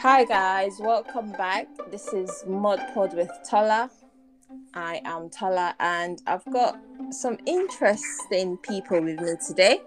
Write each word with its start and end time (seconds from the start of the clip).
Hi 0.00 0.24
guys, 0.24 0.78
welcome 0.78 1.32
back. 1.32 1.66
This 1.90 2.12
is 2.12 2.44
Mod 2.46 2.80
Pod 2.94 3.14
with 3.14 3.30
Tala. 3.44 3.90
I 4.72 5.00
am 5.04 5.28
Tala 5.28 5.74
and 5.80 6.22
I've 6.24 6.44
got 6.52 6.78
some 7.10 7.36
interesting 7.46 8.58
people 8.58 9.00
with 9.02 9.20
me 9.20 9.32
today. 9.44 9.80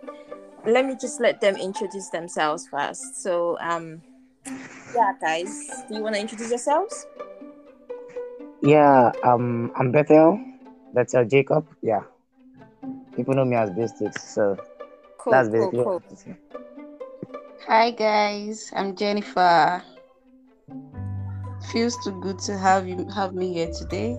Let 0.65 0.85
me 0.85 0.95
just 0.99 1.21
let 1.21 1.39
them 1.39 1.55
introduce 1.55 2.09
themselves 2.09 2.67
first. 2.67 3.23
So 3.23 3.57
um 3.61 4.01
yeah 4.93 5.13
guys, 5.21 5.69
do 5.87 5.95
you 5.95 6.03
want 6.03 6.15
to 6.15 6.21
introduce 6.21 6.49
yourselves? 6.49 7.07
Yeah, 8.61 9.13
um, 9.23 9.71
I'm 9.77 9.93
Bethel. 9.93 10.39
Bethel 10.93 11.23
Jacob. 11.23 11.65
Yeah, 11.81 12.01
people 13.15 13.33
know 13.33 13.45
me 13.45 13.55
as 13.55 13.69
Basics, 13.71 14.35
so 14.35 14.57
Cool, 15.19 15.31
that's 15.31 15.47
basically 15.47 15.83
cool. 15.83 15.93
what 15.93 16.03
it 16.05 16.13
is. 16.13 16.25
Hi 17.65 17.91
guys, 17.91 18.71
I'm 18.75 18.95
Jennifer. 18.95 19.81
Feels 21.69 21.95
too 22.03 22.19
good 22.21 22.39
to 22.39 22.57
have 22.57 22.87
you 22.87 23.07
have 23.13 23.33
me 23.33 23.53
here 23.53 23.71
today. 23.71 24.17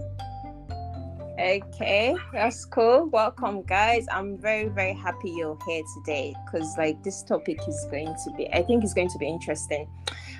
Okay, 1.39 2.15
that's 2.33 2.65
cool. 2.65 3.09
Welcome, 3.09 3.63
guys. 3.63 4.07
I'm 4.13 4.39
very, 4.39 4.69
very 4.69 4.93
happy 4.93 5.31
you're 5.31 5.59
here 5.67 5.83
today 5.97 6.35
because, 6.45 6.73
like, 6.79 7.03
this 7.03 7.23
topic 7.25 7.59
is 7.67 7.87
going 7.91 8.15
to 8.25 8.31
be, 8.37 8.49
I 8.53 8.63
think, 8.63 8.85
it's 8.85 8.95
going 8.95 9.09
to 9.09 9.19
be 9.19 9.27
interesting. 9.27 9.89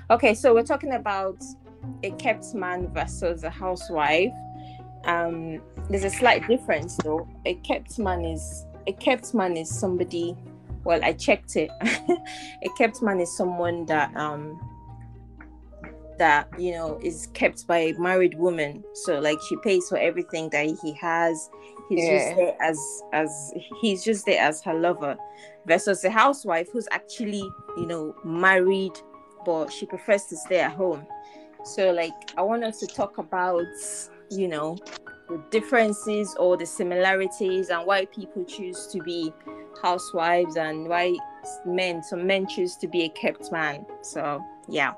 Okay, 0.09 0.33
so 0.33 0.53
we're 0.53 0.63
talking 0.63 0.93
about 0.93 1.43
a 2.03 2.11
kept 2.11 2.55
man 2.55 2.87
versus 2.93 3.43
a 3.43 3.49
housewife. 3.49 4.31
Um, 5.03 5.61
there's 5.89 6.05
a 6.05 6.09
slight 6.09 6.47
difference, 6.47 6.95
though. 7.03 7.27
A 7.45 7.55
kept 7.55 7.99
man 7.99 8.23
is 8.23 8.65
a 8.87 8.93
kept 8.93 9.33
man 9.33 9.57
is 9.57 9.69
somebody. 9.69 10.37
Well, 10.85 11.03
I 11.03 11.13
checked 11.13 11.57
it. 11.57 11.69
a 11.81 12.69
kept 12.77 13.01
man 13.01 13.19
is 13.19 13.35
someone 13.35 13.85
that 13.87 14.15
um 14.15 14.59
that 16.17 16.47
you 16.57 16.71
know 16.71 16.99
is 17.01 17.27
kept 17.33 17.65
by 17.67 17.77
a 17.77 17.93
married 17.93 18.37
woman 18.37 18.83
so 18.93 19.19
like 19.19 19.37
she 19.47 19.55
pays 19.63 19.87
for 19.89 19.97
everything 19.97 20.49
that 20.49 20.65
he 20.81 20.93
has. 20.93 21.49
He's 21.89 22.07
just 22.07 22.35
there 22.35 22.55
as 22.61 23.03
as 23.11 23.53
he's 23.81 24.03
just 24.03 24.25
there 24.25 24.41
as 24.41 24.63
her 24.63 24.73
lover 24.73 25.17
versus 25.65 26.03
a 26.03 26.09
housewife 26.09 26.69
who's 26.71 26.87
actually 26.91 27.43
you 27.77 27.85
know 27.85 28.15
married 28.23 28.93
but 29.45 29.71
she 29.71 29.85
prefers 29.85 30.25
to 30.25 30.37
stay 30.37 30.59
at 30.59 30.71
home. 30.71 31.05
So 31.65 31.91
like 31.91 32.13
i 32.37 32.41
want 32.41 32.63
us 32.63 32.79
to 32.79 32.87
talk 32.87 33.17
about 33.17 33.65
you 34.29 34.47
know 34.47 34.77
the 35.29 35.41
differences 35.51 36.35
or 36.39 36.57
the 36.57 36.65
similarities 36.65 37.69
and 37.69 37.85
why 37.85 38.05
people 38.05 38.43
choose 38.43 38.87
to 38.87 39.01
be 39.01 39.33
housewives 39.81 40.57
and 40.57 40.87
why 40.87 41.15
men 41.65 42.03
some 42.03 42.25
men 42.25 42.47
choose 42.47 42.75
to 42.77 42.87
be 42.87 43.03
a 43.03 43.09
kept 43.09 43.51
man. 43.51 43.85
So 44.01 44.41
yeah 44.69 44.93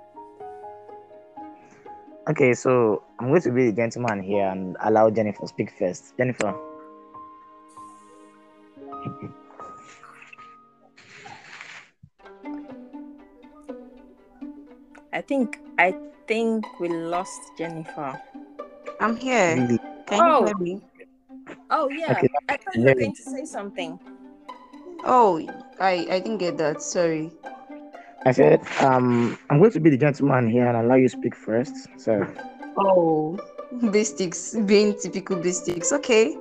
Okay, 2.28 2.54
so 2.54 3.04
I'm 3.20 3.28
going 3.30 3.42
to 3.42 3.52
be 3.52 3.70
the 3.70 3.76
gentleman 3.76 4.22
here 4.22 4.48
and 4.48 4.76
allow 4.82 5.10
Jennifer 5.12 5.46
speak 5.46 5.72
first. 5.78 6.18
Jennifer. 6.18 6.54
I 15.14 15.22
think 15.22 15.60
I 15.78 15.96
think 16.28 16.66
we 16.80 16.90
lost 16.90 17.40
Jennifer. 17.58 18.20
I'm 19.00 19.16
here. 19.16 19.56
Really? 19.56 19.80
Can 20.08 20.22
Oh. 20.22 20.40
you 20.42 20.46
hear 20.48 20.58
me? 20.58 20.82
Oh 21.70 21.90
yeah, 21.90 22.12
Okay. 22.12 22.28
I 22.50 22.58
thought 22.58 22.76
you 22.76 22.84
were 22.84 22.94
going 22.94 23.16
to 23.16 23.24
say 23.24 23.46
something. 23.46 24.00
Oh, 25.06 25.40
I 25.80 26.08
I 26.10 26.20
didn't 26.20 26.40
get 26.40 26.58
that. 26.58 26.82
Sorry. 26.82 27.32
I 28.26 28.32
said, 28.32 28.60
um, 28.82 29.38
I'm 29.50 29.60
going 29.60 29.72
to 29.72 29.80
be 29.80 29.90
the 29.90 29.98
gentleman 29.98 30.50
here 30.50 30.68
and 30.68 30.78
allow 30.78 30.96
you 30.96 31.08
speak 31.10 31.36
first. 31.36 31.88
So, 31.98 32.26
Oh, 32.78 33.38
basics 33.92 34.56
being 34.66 34.98
typical 35.00 35.38
basics. 35.38 35.92
Okay. 35.94 36.36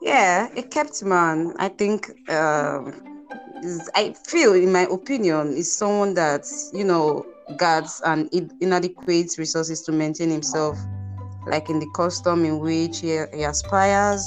Yeah, 0.00 0.48
a 0.56 0.62
kept 0.62 1.02
man. 1.04 1.54
I 1.58 1.68
think. 1.68 2.10
Um, 2.30 2.92
is, 3.62 3.88
I 3.94 4.12
feel, 4.26 4.54
in 4.54 4.72
my 4.72 4.86
opinion, 4.90 5.54
is 5.54 5.72
someone 5.72 6.14
that 6.14 6.44
you 6.72 6.84
know 6.84 7.24
guards 7.56 8.02
and 8.04 8.28
in- 8.32 8.50
inadequate 8.60 9.38
resources 9.38 9.82
to 9.82 9.92
maintain 9.92 10.30
himself, 10.30 10.76
like 11.46 11.68
in 11.70 11.78
the 11.80 11.88
custom 11.94 12.44
in 12.44 12.58
which 12.60 13.00
he, 13.00 13.18
he 13.34 13.42
aspires, 13.42 14.24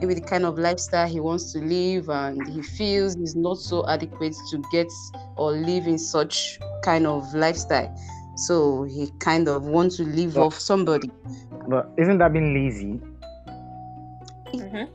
maybe 0.00 0.14
the 0.14 0.20
kind 0.20 0.44
of 0.44 0.58
lifestyle 0.58 1.08
he 1.08 1.20
wants 1.20 1.52
to 1.52 1.58
live, 1.60 2.08
and 2.08 2.46
he 2.48 2.62
feels 2.62 3.14
he's 3.14 3.34
not 3.36 3.58
so 3.58 3.86
adequate 3.88 4.34
to 4.50 4.62
get 4.70 4.88
or 5.36 5.52
live 5.52 5.86
in 5.86 5.98
such 5.98 6.58
kind 6.84 7.06
of 7.06 7.32
lifestyle. 7.34 7.94
So 8.36 8.84
he 8.84 9.10
kind 9.18 9.48
of 9.48 9.64
wants 9.64 9.96
to 9.98 10.04
live 10.04 10.34
But- 10.34 10.46
off 10.46 10.58
somebody. 10.58 11.10
but 11.68 11.90
isn't 11.96 12.18
that 12.18 12.32
being 12.32 12.54
lazy? 12.54 13.00
Mhm. 14.54 14.88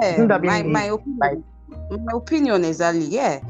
Yeah, 0.00 0.12
Isn't 0.14 0.28
that 0.28 0.42
being 0.42 0.52
my, 0.52 0.62
my 0.62 0.80
lazy? 0.90 0.94
opinion, 0.94 1.44
my 2.04 2.12
opinion 2.16 2.64
exactly. 2.64 3.04
Yeah, 3.04 3.40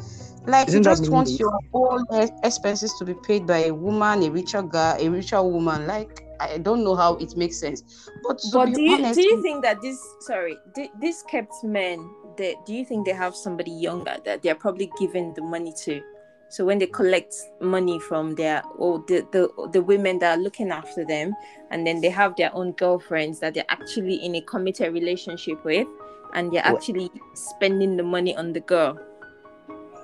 like 0.46 0.68
Isn't 0.68 0.80
you 0.80 0.84
just 0.84 1.10
want 1.10 1.30
your 1.38 1.56
own 1.72 2.04
e- 2.12 2.28
expenses 2.42 2.92
to 2.98 3.04
be 3.04 3.14
paid 3.14 3.46
by 3.46 3.64
a 3.66 3.74
woman, 3.74 4.22
a 4.24 4.30
richer 4.30 4.62
guy, 4.62 4.98
a 5.00 5.08
richer 5.08 5.42
woman. 5.42 5.86
Like 5.86 6.22
I 6.50 6.58
don't 6.58 6.82
know 6.84 6.94
how 6.94 7.16
it 7.16 7.36
makes 7.36 7.58
sense, 7.58 8.08
but 8.22 8.40
But 8.52 8.74
do 8.74 8.82
you 8.82 8.94
honest, 8.94 9.14
do 9.14 9.22
you 9.22 9.42
think 9.42 9.62
that 9.62 9.80
this 9.80 9.98
sorry 10.20 10.56
this 11.00 11.22
kept 11.22 11.52
men 11.62 12.10
they, 12.36 12.56
do 12.66 12.74
you 12.74 12.84
think 12.84 13.06
they 13.06 13.12
have 13.12 13.34
somebody 13.36 13.70
younger 13.70 14.16
that 14.24 14.42
they're 14.42 14.54
probably 14.54 14.90
giving 14.98 15.34
the 15.34 15.42
money 15.42 15.72
to? 15.84 16.00
So 16.48 16.64
when 16.66 16.78
they 16.78 16.86
collect 16.86 17.34
money 17.60 17.98
from 17.98 18.34
their 18.34 18.62
or 18.76 19.02
the, 19.08 19.26
the 19.32 19.68
the 19.72 19.80
women 19.82 20.18
that 20.18 20.38
are 20.38 20.42
looking 20.42 20.70
after 20.70 21.04
them, 21.04 21.34
and 21.70 21.86
then 21.86 22.00
they 22.00 22.10
have 22.10 22.36
their 22.36 22.54
own 22.54 22.72
girlfriends 22.72 23.40
that 23.40 23.54
they're 23.54 23.70
actually 23.70 24.16
in 24.16 24.34
a 24.34 24.40
committed 24.42 24.92
relationship 24.92 25.64
with, 25.64 25.86
and 26.34 26.52
they're 26.52 26.62
Well- 26.64 26.76
actually 26.76 27.10
spending 27.34 27.96
the 27.96 28.02
money 28.02 28.36
on 28.36 28.52
the 28.52 28.60
girl. 28.60 28.98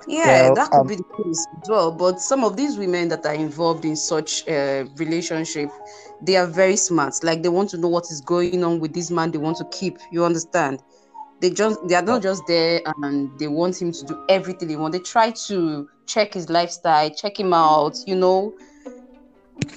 Yeah, 0.07 0.49
Well, 0.49 0.55
that 0.55 0.71
could 0.71 0.85
um, 0.85 0.87
be 0.87 0.95
the 0.95 1.03
case 1.03 1.45
as 1.61 1.69
well. 1.69 1.91
But 1.91 2.19
some 2.19 2.43
of 2.43 2.55
these 2.57 2.77
women 2.77 3.09
that 3.09 3.25
are 3.25 3.33
involved 3.33 3.85
in 3.85 3.95
such 3.95 4.47
a 4.47 4.83
relationship, 4.97 5.69
they 6.21 6.35
are 6.35 6.47
very 6.47 6.75
smart. 6.75 7.23
Like 7.23 7.43
they 7.43 7.49
want 7.49 7.69
to 7.71 7.77
know 7.77 7.89
what 7.89 8.05
is 8.11 8.21
going 8.21 8.55
on 8.55 8.71
with 8.71 8.85
this 8.85 9.03
man 9.03 9.31
they 9.31 9.31
want 9.31 9.57
to 9.57 9.65
keep. 9.65 9.91
You 10.05 10.17
understand? 10.19 10.81
They 11.39 11.49
just 11.49 11.79
they 11.87 11.95
are 11.95 12.01
not 12.01 12.21
just 12.21 12.43
there 12.47 12.81
and 13.01 13.37
they 13.39 13.47
want 13.47 13.81
him 13.81 13.91
to 13.91 14.05
do 14.05 14.25
everything 14.29 14.67
they 14.67 14.75
want. 14.75 14.93
They 14.93 14.99
try 14.99 15.31
to 15.31 15.87
check 16.05 16.33
his 16.33 16.49
lifestyle, 16.49 17.09
check 17.11 17.39
him 17.39 17.53
out, 17.53 17.97
you 18.05 18.15
know, 18.15 18.53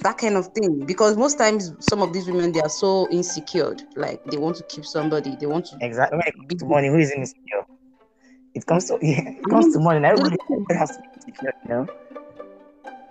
that 0.01 0.17
kind 0.17 0.35
of 0.35 0.47
thing. 0.47 0.85
Because 0.85 1.17
most 1.17 1.37
times 1.37 1.73
some 1.79 2.01
of 2.01 2.13
these 2.13 2.27
women 2.27 2.51
they 2.51 2.61
are 2.61 2.69
so 2.69 3.07
insecure, 3.11 3.75
like 3.95 4.23
they 4.25 4.37
want 4.37 4.57
to 4.57 4.63
keep 4.63 4.85
somebody, 4.85 5.35
they 5.39 5.45
want 5.45 5.65
to 5.67 5.77
Exactly. 5.81 6.17
When 6.17 6.27
it 6.27 6.35
comes 6.49 6.63
be 6.63 6.65
money, 6.65 6.87
who 6.89 6.97
is 6.97 7.11
insecure? 7.11 7.62
It 8.53 8.65
comes 8.65 8.85
to 8.85 8.97
yeah, 9.01 9.29
it 9.29 9.49
comes 9.49 9.73
to 9.73 9.79
money. 9.79 9.97
and 9.97 10.05
Everybody 10.05 10.37
has 10.71 10.91
to 10.97 11.01
be 11.01 11.09
insecure, 11.15 11.53
you 11.63 11.69
know. 11.69 11.87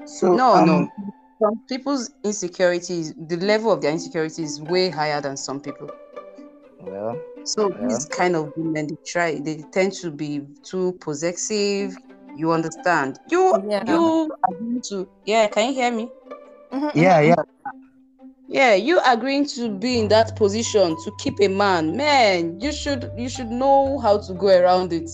So 0.07 0.35
No, 0.35 0.55
um, 0.55 0.67
no. 0.67 0.89
Some 1.41 1.61
people's 1.69 2.11
insecurities, 2.23 3.15
the 3.15 3.37
level 3.37 3.73
of 3.73 3.83
their 3.83 3.91
insecurity 3.93 4.45
is 4.45 4.61
way 4.61 4.91
higher 4.91 5.21
than 5.21 5.37
some 5.37 5.61
people. 5.61 5.91
Well, 6.81 7.19
So 7.45 7.71
Yeah. 7.71 7.89
these 7.89 8.05
kind 8.07 8.37
of 8.37 8.53
women, 8.57 8.87
they 8.87 8.97
try, 9.05 9.39
they 9.41 9.65
tend 9.73 9.93
to 9.95 10.11
be 10.11 10.43
too 10.63 10.93
possessive. 11.01 11.97
You 12.37 12.53
understand? 12.53 13.19
You, 13.29 13.55
Yeah. 13.69 13.83
you 13.87 14.31
agreeing 14.49 14.83
to, 14.91 15.09
yeah. 15.25 15.49
Can 15.49 15.69
you 15.69 15.75
hear 15.75 15.91
me? 15.91 16.11
Mm-hmm, 16.73 16.87
mm-hmm, 16.87 16.99
yeah, 16.99 17.21
mm-hmm. 17.21 17.29
yeah. 17.29 17.35
Yeah, 18.49 18.75
you 18.75 19.01
agreeing 19.05 19.47
to 19.57 19.71
be 19.71 19.99
in 19.99 20.09
that 20.09 20.37
position 20.37 20.97
to 21.05 21.13
keep 21.19 21.35
a 21.41 21.49
man, 21.49 21.97
man. 21.97 22.61
You 22.61 22.73
should, 22.73 23.11
you 23.17 23.29
should 23.29 23.51
know 23.51 23.99
how 23.99 24.19
to 24.19 24.35
go 24.35 24.49
around 24.49 24.93
it. 24.93 25.11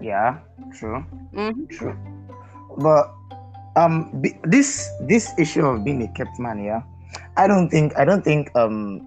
Yeah, 0.00 0.38
true, 0.74 1.04
Mhm. 1.32 1.68
true. 1.70 1.96
But 2.78 3.10
um, 3.76 4.10
be- 4.20 4.36
this 4.44 4.90
this 5.08 5.32
issue 5.38 5.64
of 5.64 5.84
being 5.84 6.02
a 6.02 6.08
kept 6.08 6.38
man, 6.38 6.62
yeah, 6.62 6.82
I 7.36 7.46
don't 7.46 7.68
think 7.68 7.96
I 7.98 8.04
don't 8.04 8.22
think 8.24 8.50
um 8.56 9.00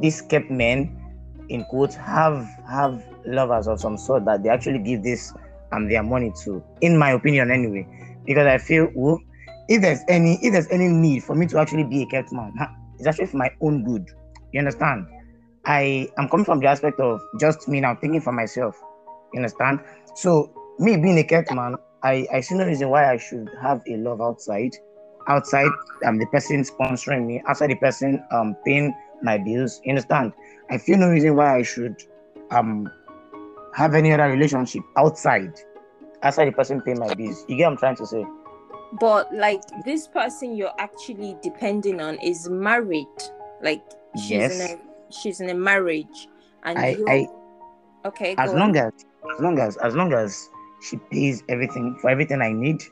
these 0.00 0.20
kept 0.22 0.50
men, 0.50 0.96
in 1.48 1.64
quotes, 1.64 1.94
have 1.96 2.48
have 2.68 3.02
lovers 3.26 3.66
of 3.68 3.80
some 3.80 3.96
sort 3.96 4.24
that 4.24 4.42
they 4.42 4.48
actually 4.48 4.78
give 4.78 5.02
this 5.02 5.32
um 5.72 5.88
their 5.88 6.02
money 6.02 6.32
to. 6.44 6.62
In 6.80 6.96
my 6.98 7.10
opinion, 7.12 7.50
anyway, 7.50 7.86
because 8.24 8.46
I 8.46 8.58
feel 8.58 8.88
well, 8.94 9.18
if 9.68 9.82
there's 9.82 10.00
any 10.08 10.38
if 10.42 10.52
there's 10.52 10.68
any 10.70 10.88
need 10.88 11.24
for 11.24 11.34
me 11.34 11.46
to 11.46 11.58
actually 11.58 11.84
be 11.84 12.02
a 12.02 12.06
kept 12.06 12.32
man, 12.32 12.52
it's 12.98 13.06
actually 13.06 13.26
for 13.26 13.36
my 13.36 13.50
own 13.60 13.84
good. 13.84 14.06
You 14.52 14.60
understand? 14.60 15.06
I 15.66 16.08
am 16.18 16.28
coming 16.28 16.44
from 16.44 16.60
the 16.60 16.66
aspect 16.68 17.00
of 17.00 17.20
just 17.40 17.68
me 17.68 17.80
now 17.80 17.94
thinking 17.96 18.20
for 18.20 18.32
myself. 18.32 18.80
You 19.34 19.40
understand? 19.40 19.80
So 20.16 20.50
me 20.78 20.96
being 20.96 21.18
a 21.18 21.24
kept 21.24 21.52
man, 21.52 21.76
I, 22.02 22.26
I 22.32 22.40
see 22.40 22.54
no 22.56 22.66
reason 22.66 22.88
why 22.90 23.12
I 23.12 23.16
should 23.18 23.48
have 23.60 23.82
a 23.88 23.96
love 23.98 24.20
outside. 24.20 24.72
Outside 25.28 25.70
um 26.04 26.18
the 26.18 26.26
person 26.26 26.62
sponsoring 26.62 27.26
me, 27.26 27.42
outside 27.48 27.70
the 27.70 27.76
person 27.76 28.22
um 28.32 28.56
paying 28.64 28.94
my 29.22 29.38
bills. 29.38 29.80
You 29.84 29.92
understand? 29.92 30.32
I 30.70 30.78
feel 30.78 30.98
no 30.98 31.08
reason 31.08 31.36
why 31.36 31.56
I 31.58 31.62
should 31.62 31.96
um 32.50 32.90
have 33.74 33.94
any 33.94 34.12
other 34.12 34.28
relationship 34.30 34.82
outside. 34.96 35.52
Outside 36.22 36.46
the 36.48 36.52
person 36.52 36.80
paying 36.82 36.98
my 37.00 37.14
bills. 37.14 37.44
You 37.48 37.56
get 37.56 37.64
what 37.66 37.72
I'm 37.72 37.78
trying 37.78 37.96
to 37.96 38.06
say? 38.06 38.24
but 39.00 39.32
like 39.34 39.60
this 39.84 40.06
person 40.08 40.56
you're 40.56 40.72
actually 40.78 41.36
depending 41.42 42.00
on 42.00 42.16
is 42.22 42.48
married. 42.48 43.06
Like 43.62 43.82
she's 44.16 44.30
Yes. 44.30 44.52
in 44.60 44.60
a 44.62 45.12
she's 45.12 45.40
in 45.40 45.50
a 45.50 45.54
marriage, 45.54 46.28
and 46.64 46.78
I, 46.78 46.88
you 46.98 47.06
I 47.08 47.26
okay. 48.06 48.34
as 48.38 48.52
long 48.54 48.76
on. 48.76 48.76
as 48.76 48.92
as 49.34 49.40
long 49.40 49.58
as 49.58 49.76
as 49.78 49.94
long 49.94 50.12
as 50.12 50.48
she 50.80 50.96
pays 51.10 51.42
everything 51.48 51.96
for 52.00 52.10
everything 52.10 52.40
I 52.42 52.52
need, 52.52 52.82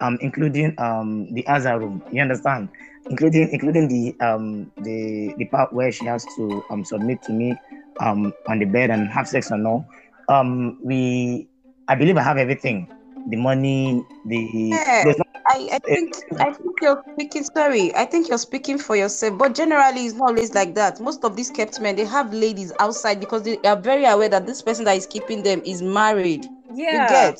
um, 0.00 0.18
including 0.20 0.74
um 0.78 1.32
the 1.34 1.46
other 1.46 1.78
room. 1.78 2.02
You 2.12 2.22
understand? 2.22 2.68
Including 3.08 3.48
including 3.52 3.88
the 3.88 4.16
um 4.24 4.70
the 4.78 5.34
the 5.38 5.44
part 5.46 5.72
where 5.72 5.92
she 5.92 6.04
has 6.06 6.24
to 6.36 6.62
um 6.70 6.84
submit 6.84 7.22
to 7.24 7.32
me 7.32 7.56
um 8.00 8.32
on 8.48 8.58
the 8.58 8.64
bed 8.66 8.90
and 8.90 9.08
have 9.08 9.28
sex 9.28 9.50
and 9.50 9.66
all. 9.66 9.86
Um, 10.28 10.78
we 10.82 11.48
I 11.88 11.94
believe 11.94 12.16
I 12.16 12.22
have 12.22 12.38
everything. 12.38 12.88
The 13.28 13.36
money, 13.36 14.04
the 14.26 14.80
Yeah. 14.86 15.04
there's 15.04 15.18
I, 15.56 15.68
I 15.72 15.76
eh, 15.76 15.78
think 15.94 16.16
I 16.38 16.52
think 16.52 16.80
you're 16.82 17.02
speaking 17.14 17.44
sorry. 17.44 17.94
I 17.94 18.04
think 18.04 18.28
you're 18.28 18.38
speaking 18.38 18.78
for 18.78 18.94
yourself. 18.96 19.38
But 19.38 19.54
generally 19.54 20.06
it's 20.06 20.14
not 20.14 20.30
always 20.30 20.54
like 20.54 20.74
that. 20.74 21.00
Most 21.00 21.24
of 21.24 21.34
these 21.36 21.50
kept 21.50 21.80
men 21.80 21.96
they 21.96 22.04
have 22.04 22.32
ladies 22.32 22.72
outside 22.78 23.20
because 23.20 23.42
they 23.42 23.58
are 23.58 23.76
very 23.76 24.04
aware 24.04 24.28
that 24.28 24.46
this 24.46 24.60
person 24.62 24.84
that 24.84 24.96
is 24.96 25.06
keeping 25.06 25.42
them 25.42 25.62
is 25.64 25.82
married. 25.82 26.46
yeah, 26.74 27.02
You 27.04 27.08
get 27.08 27.38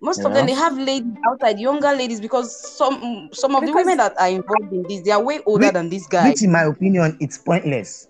most 0.00 0.24
of 0.24 0.32
them 0.34 0.46
they 0.46 0.52
have 0.54 0.76
ladies 0.78 1.12
outside, 1.28 1.58
younger 1.58 1.92
ladies, 1.92 2.20
because 2.20 2.54
some 2.76 3.28
some 3.32 3.54
of 3.56 3.64
the 3.66 3.72
women 3.72 3.96
that 3.98 4.14
are 4.20 4.28
involved 4.28 4.72
in 4.72 4.82
this, 4.88 5.02
they 5.02 5.10
are 5.10 5.22
way 5.22 5.40
older 5.46 5.66
Which- 5.66 5.72
than 5.74 5.88
this 5.90 6.06
guy. 6.06 6.30
which 6.30 6.42
in 6.42 6.52
my 6.52 6.62
opinion 6.62 7.16
it's 7.20 7.38
pointless 7.38 8.08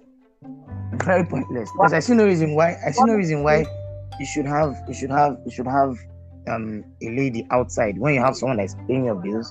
very 1.04 1.24
pointless 1.24 1.70
because 1.72 1.92
i 1.92 1.98
see 1.98 2.14
no 2.14 2.24
reason 2.24 2.54
why 2.54 2.76
i 2.86 2.90
see 2.90 3.02
no 3.04 3.14
reason 3.14 3.42
why 3.42 3.64
you 4.18 4.26
should 4.26 4.46
have 4.46 4.74
you 4.88 4.94
should 4.94 5.10
have 5.10 5.36
you 5.44 5.50
should 5.50 5.66
have 5.66 5.96
um 6.48 6.84
a 7.02 7.06
lady 7.10 7.46
outside 7.50 7.98
when 7.98 8.14
you 8.14 8.20
have 8.20 8.36
someone 8.36 8.56
that's 8.58 8.74
paying 8.86 9.04
your 9.04 9.14
bills 9.16 9.50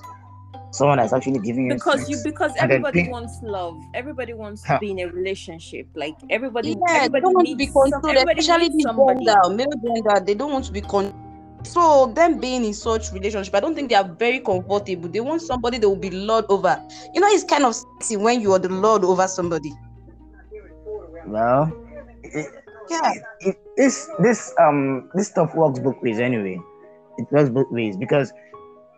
someone 0.72 0.98
that's 0.98 1.12
actually 1.12 1.38
giving 1.38 1.66
you 1.70 1.74
because 1.74 2.08
you 2.10 2.18
because 2.24 2.52
everybody 2.58 3.04
pay- 3.04 3.10
wants 3.10 3.38
love. 3.42 3.74
Everybody 3.94 4.34
wants 4.34 4.62
to 4.64 4.78
be 4.78 4.90
in 4.90 4.98
a 4.98 5.06
relationship. 5.06 5.86
Like 5.94 6.16
everybody, 6.28 6.70
Yeah, 6.70 6.76
they 6.86 6.94
everybody 7.06 7.20
don't 7.22 7.34
want 7.34 7.46
to 7.48 7.56
be 7.56 7.64
needs 7.64 7.72
some- 7.72 7.90
controlled, 7.92 8.16
especially 8.16 8.68
needs 8.68 8.74
this 8.76 8.82
somebody. 8.84 9.24
gender, 9.24 9.48
male 9.56 9.94
gender. 9.94 10.20
They 10.26 10.34
don't 10.34 10.52
want 10.52 10.64
to 10.66 10.72
be 10.72 10.80
con. 10.82 11.14
So 11.62 12.12
them 12.14 12.38
being 12.40 12.64
in 12.64 12.74
such 12.74 13.10
relationship, 13.12 13.54
I 13.54 13.60
don't 13.60 13.74
think 13.74 13.88
they 13.88 13.94
are 13.94 14.04
very 14.18 14.40
comfortable. 14.40 15.08
They 15.08 15.20
want 15.20 15.40
somebody 15.40 15.78
they 15.78 15.86
will 15.86 15.96
be 15.96 16.10
lord 16.10 16.44
over. 16.50 16.78
You 17.14 17.20
know, 17.22 17.28
it's 17.28 17.44
kind 17.44 17.64
of 17.64 17.74
sexy 17.74 18.16
when 18.18 18.40
you 18.42 18.52
are 18.52 18.58
the 18.58 18.68
lord 18.68 19.02
over 19.04 19.26
somebody. 19.28 19.72
well 21.26 21.72
it, 22.22 22.46
Yeah. 22.90 23.12
it, 23.40 23.56
this 23.76 24.08
this 24.20 24.52
um 24.60 25.10
this 25.14 25.28
stuff 25.28 25.54
works 25.54 25.78
both 25.80 26.00
ways 26.02 26.18
anyway 26.20 26.60
it 27.18 27.26
works 27.30 27.50
both 27.50 27.70
ways 27.70 27.96
because 27.96 28.32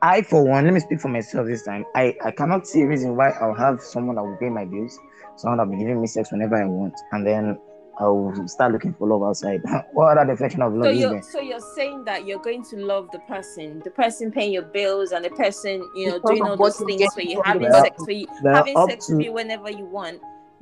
i 0.03 0.23
for 0.23 0.45
one 0.45 0.65
let 0.65 0.73
me 0.75 0.81
speak 0.81 1.01
for 1.01 1.09
myself 1.09 1.47
this 1.47 1.65
time. 1.65 1.85
I 1.95 2.15
i 2.25 2.31
cannot 2.31 2.67
see 2.67 2.83
a 2.83 2.87
reason 2.87 3.17
why 3.17 3.31
i'll 3.41 3.55
have 3.55 3.81
someone 3.81 4.17
that 4.17 4.23
will 4.25 4.37
pay 4.37 4.49
my 4.49 4.65
bills 4.65 4.99
someone 5.37 5.59
that'll 5.59 5.73
be 5.73 5.79
giving 5.79 6.01
me 6.01 6.07
sex 6.07 6.31
whenever 6.33 6.57
i 6.57 6.65
want 6.65 6.95
and 7.13 7.27
then 7.27 7.59
i'll 8.01 8.33
start 8.47 8.71
looking 8.73 8.95
for 8.95 9.09
love 9.09 9.23
outside. 9.25 9.61
What 9.93 10.17
other 10.19 10.33
definition 10.33 10.63
of 10.63 10.73
So 10.73 10.79
love 10.79 10.93
is 10.93 11.01
you're 11.01 11.11
there? 11.11 11.23
so 11.23 11.41
you're 11.41 11.67
saying 11.75 12.05
that 12.05 12.27
you're 12.27 12.39
going 12.39 12.63
to 12.71 12.77
love 12.77 13.09
the 13.13 13.19
person, 13.21 13.81
the 13.85 13.91
person 13.91 14.31
paying 14.31 14.53
your 14.53 14.63
bills, 14.63 15.11
and 15.11 15.25
the 15.25 15.31
person 15.31 15.83
you 15.97 16.07
know 16.11 16.19
Because 16.21 16.31
doing 16.39 16.43
all 16.49 16.57
those 16.57 16.77
things 16.79 17.13
for 17.13 17.23
you, 17.23 17.43
having 17.45 17.69
the- 17.69 17.83
sex 17.83 18.05
for 18.05 18.13
you, 18.13 18.29
well, 18.45 18.55
having 18.55 18.77
sex 18.87 19.07
to- 19.07 19.17
with 19.17 19.25
you 19.25 19.33
whenever 19.33 19.69
you 19.69 19.85
want. 19.87 20.21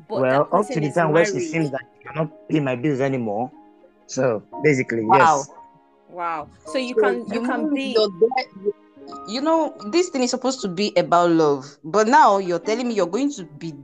But 0.09 0.20
well 0.23 0.49
that 0.50 0.56
up 0.56 0.67
to 0.69 0.81
the 0.81 0.87
is 0.87 0.94
time 0.94 1.12
where 1.12 1.26
she 1.26 1.41
seems 1.41 1.70
that 1.73 1.82
she 1.93 2.09
cannot 2.09 2.31
pay 2.49 2.61
my 2.61 2.75
bills 2.75 3.00
anymore. 3.00 3.50
So 4.06 4.43
basically 4.62 5.05
Wow. 5.05 5.19
yes 5.19 5.50
Wow. 6.17 6.49
So 6.67 6.79
you 6.79 6.95
can 6.95 7.27
you 7.31 7.41
can 7.43 7.67
mm, 7.67 7.75
be 7.75 7.95
you're 7.95 8.09
you 9.29 9.41
know, 9.41 9.77
this 9.91 10.09
thing 10.09 10.23
is 10.23 10.31
supposed 10.31 10.61
to 10.63 10.69
be 10.69 10.93
about 10.97 11.31
love, 11.31 11.79
but 11.85 12.09
now 12.09 12.39
you're 12.39 12.59
telling 12.59 12.89
me 12.89 12.95
you're 12.95 13.07
going 13.07 13.31
to 13.33 13.45
be 13.45 13.75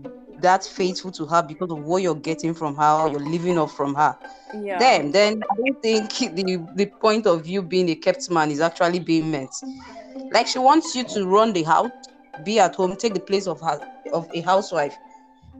that 0.41 0.65
faithful 0.65 1.11
to 1.13 1.27
her 1.27 1.43
because 1.43 1.71
of 1.71 1.85
what 1.85 2.03
you're 2.03 2.15
getting 2.15 2.55
from 2.55 2.75
her, 2.77 3.09
you're 3.11 3.21
living 3.21 3.59
off 3.59 3.77
from 3.77 3.95
her. 3.95 4.17
yeah. 4.55 4.79
Then, 4.79 5.13
then 5.13 5.43
I 5.51 5.55
don't 5.57 5.83
think 5.83 6.11
the 6.35 6.67
the 6.75 6.87
point 6.87 7.27
of 7.27 7.47
you 7.47 7.63
being 7.63 7.89
a 7.91 7.95
kept 7.95 8.31
man 8.31 8.51
is 8.51 8.61
actually 8.61 9.01
being 9.01 9.31
met. 9.31 9.51
Like 10.33 10.47
she 10.47 10.59
wants 10.59 10.95
you 10.95 11.05
to 11.05 11.27
run 11.27 11.53
the 11.53 11.63
house, 11.63 11.91
be 12.45 12.59
at 12.59 12.75
home, 12.75 12.97
take 12.97 13.15
the 13.15 13.21
place 13.21 13.47
of 13.47 13.61
her 13.61 13.81
of 14.13 14.29
a 14.35 14.41
housewife, 14.41 14.97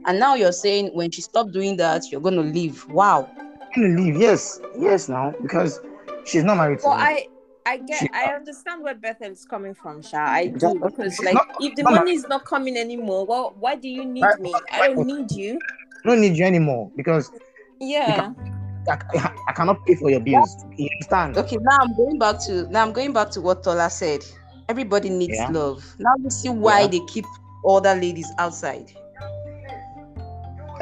and 0.05 0.19
now 0.19 0.35
you're 0.35 0.51
saying 0.51 0.89
when 0.93 1.11
she 1.11 1.21
stopped 1.21 1.53
doing 1.53 1.77
that, 1.77 2.11
you're 2.11 2.21
gonna 2.21 2.41
leave. 2.41 2.85
Wow. 2.89 3.29
I'm 3.75 3.81
gonna 3.81 4.01
leave 4.01 4.15
yes 4.17 4.59
yes 4.77 5.09
now 5.09 5.33
because 5.41 5.79
she's 6.25 6.43
not 6.43 6.57
married 6.57 6.79
to 6.79 6.87
Well, 6.87 6.97
me 6.97 7.03
I 7.03 7.27
I 7.65 7.77
get 7.77 7.99
She- 7.99 8.09
I 8.13 8.33
understand 8.35 8.83
where 8.83 8.95
Bethel 8.95 9.31
is 9.31 9.45
coming 9.45 9.73
from, 9.73 10.01
Sha. 10.01 10.17
I 10.17 10.47
do 10.47 10.53
Exactly. 10.55 10.79
because 10.89 11.19
like 11.23 11.33
not- 11.35 11.47
if 11.61 11.75
the 11.75 11.83
money 11.83 12.11
is 12.11 12.27
not 12.27 12.45
coming 12.45 12.75
anymore, 12.77 13.25
well, 13.25 13.55
why 13.59 13.75
do 13.75 13.87
you 13.87 14.05
need 14.05 14.23
Right. 14.23 14.39
me? 14.39 14.53
I 14.71 14.87
don't 14.93 15.05
need 15.07 15.31
you. 15.31 15.59
I 16.05 16.09
don't 16.09 16.21
need 16.21 16.35
you 16.37 16.45
anymore 16.45 16.91
because 16.97 17.31
Yeah. 17.79 18.33
I, 18.89 18.97
I, 19.13 19.31
I 19.47 19.51
cannot 19.53 19.85
pay 19.85 19.95
for 19.95 20.09
your 20.09 20.19
bills 20.19 20.65
you 20.77 20.89
understand 20.97 21.37
Okay, 21.37 21.57
now 21.61 21.77
I'm 21.81 21.95
going 21.95 22.19
back 22.19 22.39
to 22.47 22.67
now 22.69 22.81
I'm 22.85 22.91
going 22.91 23.13
back 23.13 23.29
to 23.31 23.41
what 23.41 23.63
Tola 23.63 23.89
said. 23.89 24.25
Everybody 24.67 25.09
needs 25.09 25.39
Yeah. 25.39 25.49
love. 25.49 25.85
Now 25.99 26.13
you 26.21 26.29
see 26.29 26.49
why 26.49 26.81
Yeah. 26.81 26.87
they 26.87 26.99
keep 27.07 27.25
other 27.67 27.95
ladies 27.95 28.29
outside. 28.39 28.91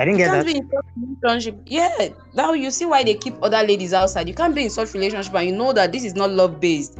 I 0.01 0.06
didn't 0.06 0.18
You 0.18 0.24
get 0.24 0.31
can't 0.31 0.45
that 0.45 0.45
be 0.45 0.57
in 0.57 0.69
such 0.69 0.86
relationship. 1.24 1.62
Yeah, 1.65 2.09
now 2.33 2.53
you 2.53 2.71
see 2.71 2.86
why 2.86 3.03
they 3.03 3.13
keep 3.13 3.36
other 3.42 3.62
ladies 3.63 3.94
outside. 3.94 4.27
You 4.27 4.33
can't 4.33 4.56
be 4.56 4.63
in 4.63 4.69
such 4.69 4.94
relationship 4.94 5.33
and 5.36 5.48
you 5.50 5.56
know 5.56 5.74
that 5.74 5.92
this 5.92 6.03
is 6.03 6.15
not 6.15 6.31
love 6.31 6.59
based, 6.59 7.00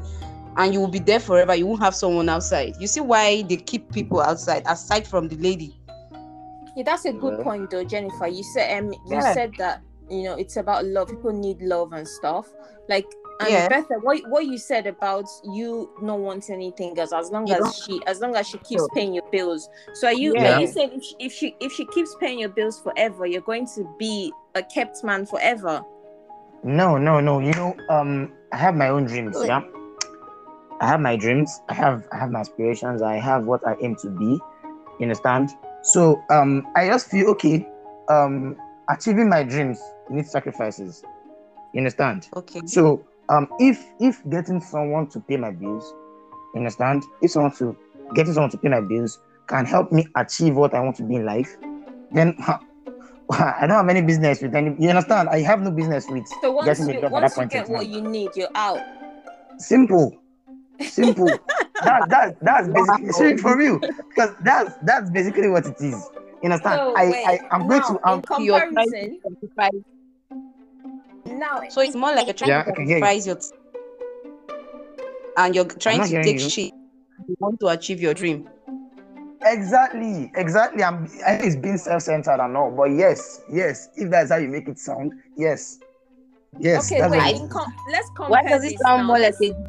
and 0.58 0.74
you 0.74 0.80
will 0.80 0.88
be 0.88 1.00
there 1.00 1.20
forever. 1.20 1.56
You 1.56 1.66
won't 1.68 1.82
have 1.82 1.96
someone 1.96 2.30
outside. 2.30 2.74
You 2.80 2.88
see 2.88 3.02
why 3.02 3.42
they 3.44 3.58
keep 3.58 3.92
people 3.92 4.22
outside 4.22 4.64
aside 4.66 5.06
from 5.08 5.28
the 5.28 5.36
lady. 5.38 5.76
Yeah, 6.76 6.84
that's 6.86 7.06
a 7.06 7.12
good 7.14 7.38
Yeah. 7.38 7.44
point 7.44 7.70
though, 7.70 7.84
Jennifer. 7.84 8.28
You 8.28 8.44
said 8.44 8.78
um 8.78 8.94
you 8.94 9.00
Yeah. 9.10 9.34
said 9.34 9.52
that 9.58 9.82
you 10.10 10.24
know 10.24 10.36
it's 10.36 10.58
about 10.58 10.86
love. 10.86 11.10
People 11.10 11.34
need 11.34 11.62
love 11.62 11.92
and 11.94 12.08
stuff. 12.08 12.48
Like 12.88 13.06
and 13.40 13.52
Yeah. 13.52 13.70
Bethel, 13.70 14.00
what 14.02 14.20
what 14.30 14.46
you 14.46 14.58
said 14.58 14.88
about 14.88 15.26
you 15.44 15.90
not 16.02 16.20
wanting 16.20 16.56
anything 16.56 16.98
else 17.00 17.14
as 17.14 17.32
long 17.32 17.48
You 17.48 17.56
as 17.56 17.82
she 17.86 18.02
as 18.08 18.20
long 18.20 18.36
as 18.36 18.48
she 18.48 18.58
keeps 18.60 18.88
paying 18.94 19.14
your 19.14 19.24
bills. 19.32 19.68
So 19.96 20.08
are 20.08 20.14
you 20.14 20.34
Yeah. 20.36 20.58
are 20.58 20.62
you 20.62 20.68
saying 20.68 20.92
if 20.94 21.04
she, 21.04 21.16
if 21.20 21.32
she 21.34 21.56
if 21.60 21.72
she 21.72 21.86
keeps 21.86 22.16
paying 22.20 22.40
your 22.40 22.50
bills 22.50 22.80
forever, 22.80 23.26
you're 23.26 23.42
going 23.42 23.68
to 23.76 23.88
be 23.98 24.32
a 24.56 24.64
kept 24.64 25.04
man 25.04 25.26
forever? 25.26 25.82
No, 26.64 26.98
no, 26.98 27.20
no. 27.20 27.40
You 27.40 27.54
know, 27.54 27.76
um, 27.90 28.32
I 28.52 28.58
have 28.58 28.76
my 28.76 28.90
own 28.90 29.06
dreams. 29.06 29.36
Yeah, 29.44 29.62
I 30.80 30.88
have 30.88 31.00
my 31.00 31.16
dreams. 31.16 31.62
I 31.70 31.74
have, 31.74 32.04
I 32.12 32.18
have 32.18 32.32
my 32.32 32.42
aspirations. 32.42 33.02
I 33.02 33.16
have 33.16 33.46
what 33.46 33.66
I 33.68 33.76
aim 33.82 33.96
to 34.02 34.10
be. 34.10 34.26
You 34.26 35.04
understand? 35.04 35.50
So, 35.84 36.22
um, 36.30 36.68
I 36.76 36.88
just 36.88 37.10
feel 37.10 37.30
okay. 37.30 37.68
Um, 38.10 38.56
achieving 38.90 39.30
my 39.30 39.44
dreams 39.44 39.80
needs 40.10 40.32
sacrifices. 40.32 41.04
You 41.74 41.80
understand? 41.80 42.30
Okay. 42.36 42.62
So, 42.66 43.04
um, 43.32 43.48
if 43.60 43.84
if 44.00 44.22
getting 44.30 44.60
someone 44.60 45.08
to 45.08 45.20
pay 45.22 45.38
my 45.38 45.52
bills, 45.52 45.94
you 46.54 46.60
understand? 46.60 47.04
If 47.22 47.32
someone 47.32 47.56
to 47.56 47.76
getting 48.14 48.34
someone 48.34 48.52
to 48.52 48.58
pay 48.58 48.68
my 48.68 48.82
bills 48.82 49.20
can 49.48 49.66
help 49.66 49.92
me 49.92 50.06
achieve 50.18 50.56
what 50.56 50.74
I 50.74 50.82
want 50.82 50.98
to 50.98 51.04
be 51.04 51.16
in 51.16 51.26
life, 51.26 51.56
then 52.12 52.36
I 53.32 53.62
don't 53.62 53.78
have 53.78 53.90
any 53.90 54.02
business 54.02 54.42
with 54.42 54.54
any. 54.54 54.76
You 54.78 54.90
understand? 54.90 55.30
I 55.30 55.40
have 55.40 55.62
no 55.62 55.72
business 55.72 56.08
with 56.10 56.28
So 56.42 56.52
once 56.52 56.68
getting 56.68 56.90
a 56.90 56.96
you 56.96 57.02
job 57.02 57.14
at 57.16 57.22
that 57.22 57.34
point 57.34 57.54
in 57.54 57.60
get 57.62 57.70
what 57.70 57.88
you 57.88 58.02
need, 58.02 58.32
you're 58.36 58.50
out. 58.54 58.82
Simple, 59.58 60.22
simple. 60.82 61.28
that 61.84 62.10
that 62.10 62.38
that's 62.42 62.68
basically 62.68 63.12
sorry, 63.14 63.38
for 63.38 63.58
real 63.58 63.80
because 63.80 64.36
that's 64.44 64.76
that's 64.84 65.10
basically 65.10 65.48
what 65.48 65.66
it 65.66 65.80
is. 65.80 66.10
You 66.44 66.50
understand? 66.50 66.82
So 66.82 66.96
I, 66.98 67.10
wait, 67.10 67.26
I 67.26 67.40
I'm 67.52 67.68
going 67.68 67.82
to 67.84 68.00
now, 68.06 68.16
in 68.16 68.22
comparison, 68.24 69.20
to 69.32 69.48
sacrifice. 69.50 69.84
Now 71.42 71.62
So 71.70 71.82
it's 71.82 71.96
more 71.96 72.14
like 72.16 72.28
you're 72.28 72.34
trying 72.42 72.50
Yeah, 72.50 72.64
to 72.64 72.72
I 72.72 72.82
you. 72.82 72.88
sacrifice 72.88 73.26
your 73.28 73.38
and 75.38 75.56
you're 75.56 75.66
trying 75.66 76.02
to 76.08 76.24
take 76.24 76.40
you. 76.40 76.50
shit. 76.50 76.72
You 77.28 77.36
want 77.40 77.60
to 77.62 77.68
achieve 77.68 78.00
your 78.02 78.14
dream. 78.14 78.48
exactly 79.44 80.32
exactly. 80.36 80.84
I'm 80.84 81.08
I 81.26 81.34
it's 81.48 81.56
being 81.56 81.78
self-centered 81.78 82.40
and 82.40 82.56
all, 82.58 82.72
but 82.72 82.90
yes, 83.04 83.42
yes. 83.52 83.90
If 83.96 84.10
that's 84.12 84.30
how 84.32 84.38
you 84.38 84.48
make 84.48 84.68
it 84.68 84.78
sound, 84.80 85.14
yes, 85.38 85.80
yes. 86.60 86.86
okay, 86.92 87.02
that's 87.02 87.12
wait. 87.12 87.20
what 87.36 87.44
it 87.46 87.50
com- 87.50 87.74
let's 87.92 88.10
compare. 88.16 88.30
Why 88.30 88.44
does 88.44 88.64
it 88.64 88.78
sound 88.80 89.02
now. 89.02 89.08
more 89.08 89.20
like 89.20 89.34
Let's- 89.42 89.66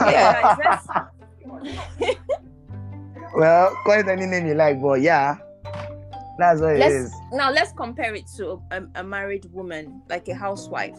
a 0.00 0.10
Yeah, 0.10 1.06
well, 3.36 3.76
call 3.84 3.98
it 3.98 4.08
any 4.08 4.26
name 4.26 4.46
you 4.46 4.54
like, 4.54 4.80
but 4.80 5.00
yeah, 5.00 5.36
that's 6.38 6.60
what 6.60 6.76
let's 6.76 6.94
is. 6.94 7.14
now 7.32 7.50
let's 7.50 7.72
compare 7.72 8.14
it 8.14 8.26
to 8.36 8.60
a, 8.70 8.82
a 8.96 9.04
married 9.04 9.46
woman, 9.52 10.02
like 10.08 10.28
a 10.28 10.34
housewife. 10.34 10.98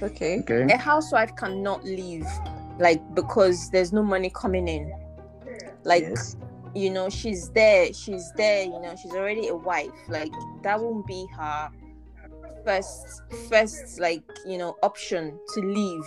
Okay. 0.00 0.40
Okay. 0.40 0.72
A 0.72 0.76
housewife 0.76 1.34
cannot 1.36 1.84
leave, 1.84 2.26
like 2.78 3.00
because 3.14 3.70
there's 3.70 3.92
no 3.92 4.02
money 4.02 4.30
coming 4.34 4.68
in. 4.68 4.92
Like 5.84 6.02
yes. 6.02 6.36
you 6.74 6.90
know, 6.90 7.08
she's 7.10 7.50
there, 7.50 7.92
she's 7.92 8.32
there. 8.36 8.64
You 8.64 8.80
know, 8.80 8.94
she's 9.00 9.12
already 9.12 9.48
a 9.48 9.56
wife. 9.56 9.90
Like 10.08 10.32
that 10.62 10.80
won't 10.80 11.06
be 11.06 11.26
her 11.36 11.70
first, 12.64 13.22
first 13.48 14.00
like 14.00 14.22
you 14.46 14.58
know 14.58 14.76
option 14.82 15.38
to 15.54 15.60
leave 15.60 16.04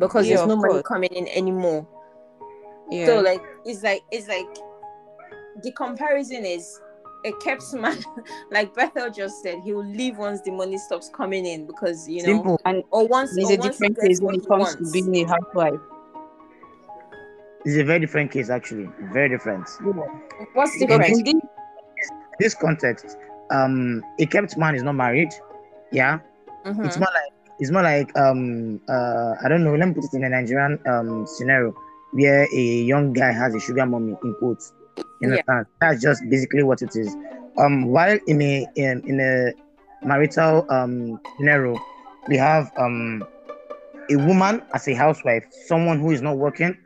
because 0.00 0.26
Yeah, 0.26 0.36
there's 0.36 0.48
no 0.48 0.54
of 0.54 0.60
money 0.60 0.82
coming 0.82 1.12
in 1.12 1.28
anymore. 1.28 1.86
Yeah. 2.90 3.06
So 3.06 3.20
like 3.20 3.42
it's 3.64 3.82
like 3.82 4.02
it's 4.10 4.28
like 4.28 4.46
the 5.62 5.72
comparison 5.72 6.44
is 6.44 6.80
a 7.24 7.32
kept 7.32 7.72
man, 7.74 7.98
like 8.50 8.74
Bethel 8.74 9.10
just 9.10 9.42
said, 9.42 9.60
he 9.64 9.72
will 9.72 9.86
leave 9.86 10.18
once 10.18 10.40
the 10.42 10.50
money 10.50 10.78
stops 10.78 11.08
coming 11.14 11.46
in 11.46 11.66
because 11.66 12.08
you 12.08 12.22
know, 12.22 12.28
Simple. 12.36 12.60
and 12.64 12.82
or 12.90 13.06
once 13.06 13.34
there's 13.34 13.48
or 13.48 13.52
a 13.54 13.56
once 13.56 13.76
different 13.76 14.00
case 14.00 14.20
when 14.20 14.34
it 14.36 14.46
comes 14.48 14.74
to 14.76 14.90
being 14.92 15.14
a 15.16 15.28
housewife. 15.28 15.80
It's 17.64 17.76
a 17.76 17.84
very 17.84 18.00
different 18.00 18.32
case, 18.32 18.50
actually. 18.50 18.88
Very 19.12 19.28
different. 19.28 19.68
What's 20.52 20.76
Because 20.78 20.98
different? 21.06 21.28
in 21.28 21.40
this 21.40 22.10
This 22.40 22.54
context, 22.54 23.16
um, 23.50 24.02
a 24.18 24.26
kept 24.26 24.56
man 24.58 24.74
is 24.74 24.82
not 24.82 24.94
married. 24.94 25.28
Yeah, 25.92 26.18
Mhm. 26.66 26.84
it's 26.86 26.98
more 26.98 27.08
like 27.14 27.32
it's 27.60 27.70
more 27.70 27.82
like 27.82 28.10
um 28.18 28.80
uh 28.88 29.34
I 29.44 29.48
don't 29.48 29.62
know. 29.62 29.76
Let 29.76 29.88
me 29.88 29.94
put 29.94 30.04
it 30.04 30.14
in 30.14 30.24
a 30.24 30.28
Nigerian 30.28 30.80
um 30.86 31.24
scenario 31.26 31.72
where 32.12 32.48
a 32.52 32.60
young 32.82 33.12
guy 33.12 33.30
has 33.30 33.54
a 33.54 33.60
sugar 33.60 33.86
mommy 33.86 34.16
in 34.24 34.34
quotes. 34.40 34.72
You 35.22 35.36
Yeah. 35.48 35.62
That's 35.80 36.02
just 36.02 36.22
basically 36.28 36.62
what 36.62 36.82
it 36.82 36.94
is. 36.96 37.14
Um, 37.58 37.86
while 37.86 38.18
in 38.26 38.42
a 38.42 38.66
in, 38.76 39.02
in 39.06 39.20
a 39.20 39.52
marital 40.06 40.66
um 40.70 41.20
scenario, 41.36 41.78
we 42.28 42.36
have 42.36 42.72
um 42.76 43.24
a 44.10 44.16
woman 44.16 44.62
as 44.74 44.88
a 44.88 44.94
housewife, 44.94 45.44
someone 45.66 46.00
who 46.00 46.10
is 46.10 46.22
not 46.22 46.36
working, 46.38 46.76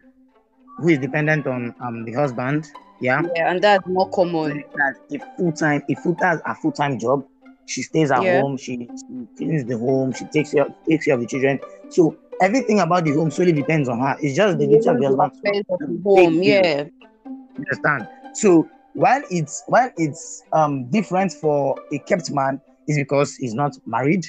who 0.78 0.88
is 0.88 0.98
dependent 0.98 1.46
on 1.46 1.74
um 1.80 2.04
the 2.04 2.12
husband. 2.12 2.66
Yeah, 3.00 3.22
yeah, 3.34 3.50
and 3.50 3.62
that's 3.62 3.86
more 3.86 4.08
common. 4.10 4.64
that 4.74 4.94
a 5.14 5.36
full 5.36 5.52
time, 5.52 5.82
a 5.90 5.94
full 5.96 6.16
has 6.20 6.40
a 6.46 6.54
full 6.54 6.72
time 6.72 6.98
job. 6.98 7.26
She 7.66 7.82
stays 7.82 8.10
at 8.10 8.22
Yeah. 8.22 8.40
home. 8.40 8.56
She, 8.56 8.76
she 8.88 9.26
cleans 9.36 9.64
the 9.64 9.76
home. 9.78 10.12
She 10.12 10.24
takes 10.26 10.52
care 10.52 10.66
takes 10.88 11.04
care 11.04 11.14
of 11.14 11.20
the 11.20 11.26
children. 11.26 11.58
So 11.90 12.16
everything 12.40 12.80
about 12.80 13.04
the 13.04 13.12
home 13.12 13.30
solely 13.30 13.52
depends 13.52 13.88
on 13.88 13.98
her. 14.00 14.16
It's 14.20 14.36
just 14.36 14.58
the 14.58 14.66
duty 14.66 14.88
of 14.88 14.98
the 14.98 15.06
husband. 15.08 15.32
to- 15.32 15.48
Affairs 15.50 15.64
of 15.68 15.78
the 15.80 15.86
to 15.86 16.02
home, 16.02 16.42
yeah. 16.42 16.84
You 16.84 17.64
understand? 17.64 18.08
So 18.36 18.68
while 18.94 19.22
it's 19.30 19.62
while 19.66 19.90
it's 19.96 20.42
um 20.52 20.90
different 20.90 21.32
for 21.32 21.76
a 21.92 21.98
kept 22.00 22.30
man, 22.30 22.60
is 22.86 22.96
because 22.96 23.36
he's 23.36 23.54
not 23.54 23.72
married. 23.86 24.24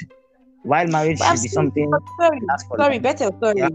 While 0.64 0.88
marriage 0.88 1.20
should 1.20 1.42
be 1.42 1.48
something 1.48 1.92
Sorry, 2.20 2.40
sorry, 2.78 3.00
better, 3.00 3.30
sorry. 3.42 3.60
Yeah. 3.60 3.70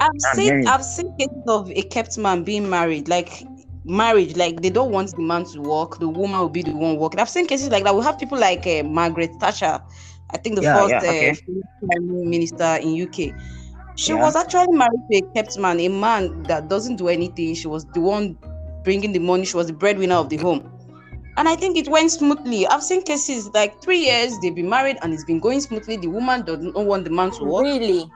I've 0.00 0.10
I'm 0.24 0.36
seen 0.36 0.62
you. 0.62 0.68
I've 0.68 0.84
seen 0.84 1.12
cases 1.18 1.42
of 1.48 1.70
a 1.70 1.82
kept 1.82 2.18
man 2.18 2.44
being 2.44 2.68
married, 2.68 3.08
like 3.08 3.44
marriage, 3.84 4.36
like 4.36 4.60
they 4.62 4.70
don't 4.70 4.92
want 4.92 5.10
the 5.16 5.22
man 5.22 5.44
to 5.44 5.60
work, 5.60 5.98
the 5.98 6.08
woman 6.08 6.38
will 6.38 6.48
be 6.48 6.62
the 6.62 6.72
one 6.72 6.96
working. 6.96 7.20
I've 7.20 7.28
seen 7.28 7.46
cases 7.46 7.70
like 7.70 7.84
that. 7.84 7.94
We 7.94 8.02
have 8.02 8.18
people 8.18 8.38
like 8.38 8.66
uh, 8.66 8.82
Margaret 8.84 9.30
Thatcher, 9.40 9.80
I 10.30 10.36
think 10.38 10.56
the 10.56 10.62
Yeah, 10.62 10.74
first 10.74 10.90
yeah, 10.90 11.10
okay. 11.10 11.30
uh, 11.30 12.00
minister 12.00 12.78
in 12.82 13.02
UK. 13.02 13.34
She 13.96 14.12
Yeah. 14.12 14.20
was 14.22 14.36
actually 14.36 14.76
married 14.76 15.02
to 15.10 15.18
a 15.18 15.22
kept 15.34 15.58
man, 15.58 15.80
a 15.80 15.88
man 15.88 16.42
that 16.44 16.68
doesn't 16.68 16.96
do 16.96 17.08
anything. 17.08 17.54
She 17.54 17.66
was 17.66 17.84
the 17.86 18.00
one 18.00 18.38
bringing 18.84 19.12
the 19.12 19.18
money. 19.18 19.44
She 19.44 19.56
was 19.56 19.66
the 19.66 19.72
breadwinner 19.72 20.14
of 20.16 20.28
the 20.28 20.36
home. 20.36 20.70
And 21.36 21.48
I 21.48 21.54
think 21.54 21.76
it 21.76 21.88
went 21.88 22.10
smoothly. 22.10 22.66
I've 22.66 22.82
seen 22.82 23.02
cases 23.02 23.48
like 23.54 23.80
three 23.80 24.00
years 24.00 24.36
they've 24.42 24.54
been 24.54 24.68
married 24.68 24.96
and 25.02 25.12
it's 25.14 25.24
been 25.24 25.38
going 25.38 25.60
smoothly. 25.60 25.96
The 25.96 26.08
woman 26.08 26.44
doesn't 26.44 26.74
want 26.74 27.04
the 27.04 27.10
man 27.10 27.30
to 27.32 27.44
work 27.44 27.62
Really? 27.62 28.10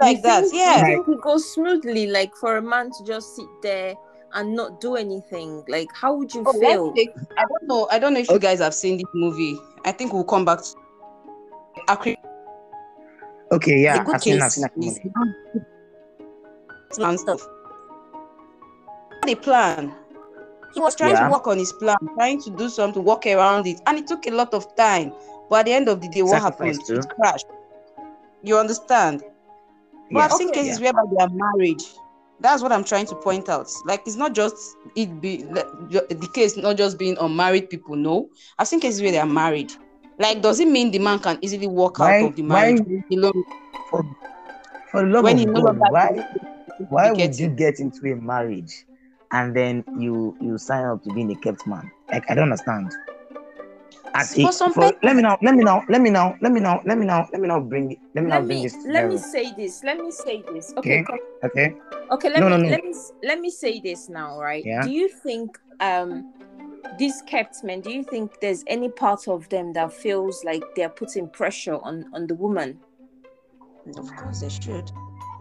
like 0.00 0.16
You 0.18 0.22
that. 0.24 0.44
Yeah. 0.52 0.88
You 0.88 1.04
think 1.04 1.18
it 1.18 1.22
goes 1.22 1.52
smoothly, 1.54 2.06
like 2.08 2.34
for 2.36 2.56
a 2.56 2.62
man 2.62 2.90
to 2.90 3.04
just 3.04 3.36
sit 3.36 3.46
there 3.62 3.94
and 4.34 4.54
not 4.56 4.80
do 4.80 4.96
anything? 4.96 5.62
Like, 5.68 5.88
how 5.94 6.14
would 6.16 6.34
you 6.34 6.42
Oh, 6.46 6.52
feel? 6.52 6.92
take- 6.94 7.14
I 7.36 7.42
don't 7.44 7.68
know. 7.68 7.86
I 7.92 7.98
don't 8.00 8.12
know 8.14 8.20
if 8.20 8.28
you 8.30 8.38
guys 8.40 8.58
have 8.58 8.74
seen 8.74 8.96
this 8.96 9.06
movie. 9.14 9.56
I 9.84 9.92
think 9.92 10.12
we'll 10.12 10.24
come 10.24 10.44
back 10.44 10.58
to 10.58 10.74
Akri. 11.88 12.16
Okay, 13.52 13.82
yeah, 13.82 13.98
the 13.98 14.04
good 14.04 14.14
I've 14.16 14.22
seen, 14.22 14.34
I've 14.34 14.40
case 14.42 14.54
seen 14.54 14.62
that 14.62 14.72
is 14.84 14.98
movie. 19.34 19.50
man 19.50 19.74
stuff. 19.76 19.86
The 19.86 19.90
plan. 19.90 19.94
He 20.74 20.80
was 20.80 20.94
trying 20.94 21.12
Yeah. 21.12 21.26
to 21.26 21.32
work 21.32 21.46
on 21.46 21.58
his 21.58 21.72
plan, 21.72 21.96
trying 22.14 22.40
to 22.42 22.50
do 22.50 22.68
something, 22.68 23.02
work 23.04 23.26
around 23.26 23.66
it, 23.66 23.80
and 23.86 23.98
it 23.98 24.06
took 24.06 24.26
a 24.26 24.30
lot 24.30 24.54
of 24.54 24.74
time. 24.76 25.12
But 25.48 25.60
at 25.60 25.66
the 25.66 25.72
end 25.72 25.88
of 25.88 26.00
the 26.00 26.08
day, 26.08 26.22
what 26.22 26.42
happened? 26.42 26.78
too. 26.86 26.94
It 26.96 27.06
crashed. 27.20 27.46
You 28.42 28.58
understand? 28.58 29.22
But 30.10 30.18
Yeah. 30.18 30.24
I've 30.24 30.32
seen 30.32 30.48
Okay. 30.50 30.62
cases 30.62 30.80
whereby 30.80 31.02
they 31.10 31.22
are 31.24 31.28
married. 31.30 31.82
That's 32.40 32.62
what 32.62 32.70
I'm 32.70 32.84
trying 32.84 33.06
to 33.06 33.14
point 33.16 33.48
out. 33.48 33.68
Like 33.86 34.02
it's 34.06 34.16
not 34.16 34.32
just 34.34 34.54
it 34.94 35.20
be 35.20 35.38
the 35.38 36.28
case 36.34 36.56
not 36.56 36.76
just 36.76 36.98
being 36.98 37.16
unmarried 37.20 37.68
people. 37.68 37.96
No, 37.96 38.28
I've 38.58 38.68
seen 38.68 38.78
cases 38.80 39.02
where 39.02 39.10
they 39.10 39.18
are 39.18 39.26
married. 39.26 39.72
Like, 40.20 40.42
does 40.42 40.60
it 40.60 40.68
mean 40.68 40.90
the 40.90 40.98
man 40.98 41.18
can 41.18 41.38
easily 41.42 41.66
walk 41.66 41.98
Why- 41.98 42.20
out 42.22 42.28
of 42.30 42.36
the 42.36 42.42
why- 42.42 42.72
marriage 42.72 43.04
alone 43.12 43.44
For, 43.90 44.04
for 44.90 45.00
the 45.02 45.08
love 45.08 45.24
when 45.24 45.34
of 45.34 45.40
he 45.40 45.46
God, 45.46 45.78
why 45.78 46.28
why 46.90 47.10
would 47.12 47.38
you 47.38 47.48
get 47.48 47.80
into 47.80 48.12
a 48.12 48.16
marriage 48.16 48.84
and 49.32 49.54
then 49.54 49.84
you 49.98 50.36
you 50.40 50.58
sign 50.58 50.84
up 50.84 51.02
to 51.04 51.12
being 51.12 51.30
a 51.32 51.36
kept 51.36 51.66
man? 51.66 51.90
Like 52.10 52.24
I 52.30 52.34
don't 52.34 52.44
understand. 52.44 52.92
As 54.14 54.34
For 54.34 54.48
a- 54.48 54.52
some 54.52 54.72
for- 54.72 54.92
let 55.02 55.14
me 55.16 55.22
now, 55.22 55.38
let 55.42 55.54
me 55.54 55.62
now, 55.62 55.84
let 55.88 56.00
me 56.00 56.10
now, 56.10 56.34
let 56.40 56.50
me 56.50 56.60
now, 56.60 56.80
let 56.86 56.98
me 56.98 57.04
now, 57.06 57.28
let 57.32 57.40
me 57.40 57.48
now 57.48 57.60
bring 57.60 57.92
it. 57.92 57.98
Let 58.14 58.24
me 58.24 58.30
now 58.30 58.38
Let 58.38 58.46
bring 58.46 58.58
me 58.58 58.64
this. 58.64 58.76
let 58.86 59.08
me 59.08 59.18
say 59.18 59.52
this. 59.54 59.84
Let 59.84 59.98
me 59.98 60.10
say 60.10 60.42
this. 60.52 60.72
Okay. 60.78 61.02
Okay. 61.02 61.18
Okay. 61.44 61.76
Okay, 62.10 62.30
let 62.30 62.40
No, 62.40 62.48
me 62.48 62.56
no, 62.56 62.62
no. 62.62 62.68
let 62.70 62.84
me 62.84 62.94
let 63.22 63.40
me 63.40 63.50
say 63.50 63.80
this 63.80 64.08
now, 64.08 64.38
right? 64.40 64.64
Yeah. 64.64 64.82
Do 64.82 64.90
you 64.90 65.08
think 65.08 65.58
um 65.80 66.32
these 66.98 67.22
kept 67.26 67.62
men, 67.62 67.80
do 67.82 67.92
you 67.92 68.02
think 68.02 68.40
there's 68.40 68.64
any 68.66 68.88
part 68.88 69.28
of 69.28 69.48
them 69.50 69.72
that 69.74 69.92
feels 69.92 70.42
like 70.42 70.64
they're 70.74 70.88
putting 70.88 71.28
pressure 71.28 71.76
on 71.82 72.06
on 72.14 72.26
the 72.26 72.34
woman? 72.34 72.78
Of 73.96 74.14
course, 74.16 74.40
they 74.40 74.48
should. 74.48 74.90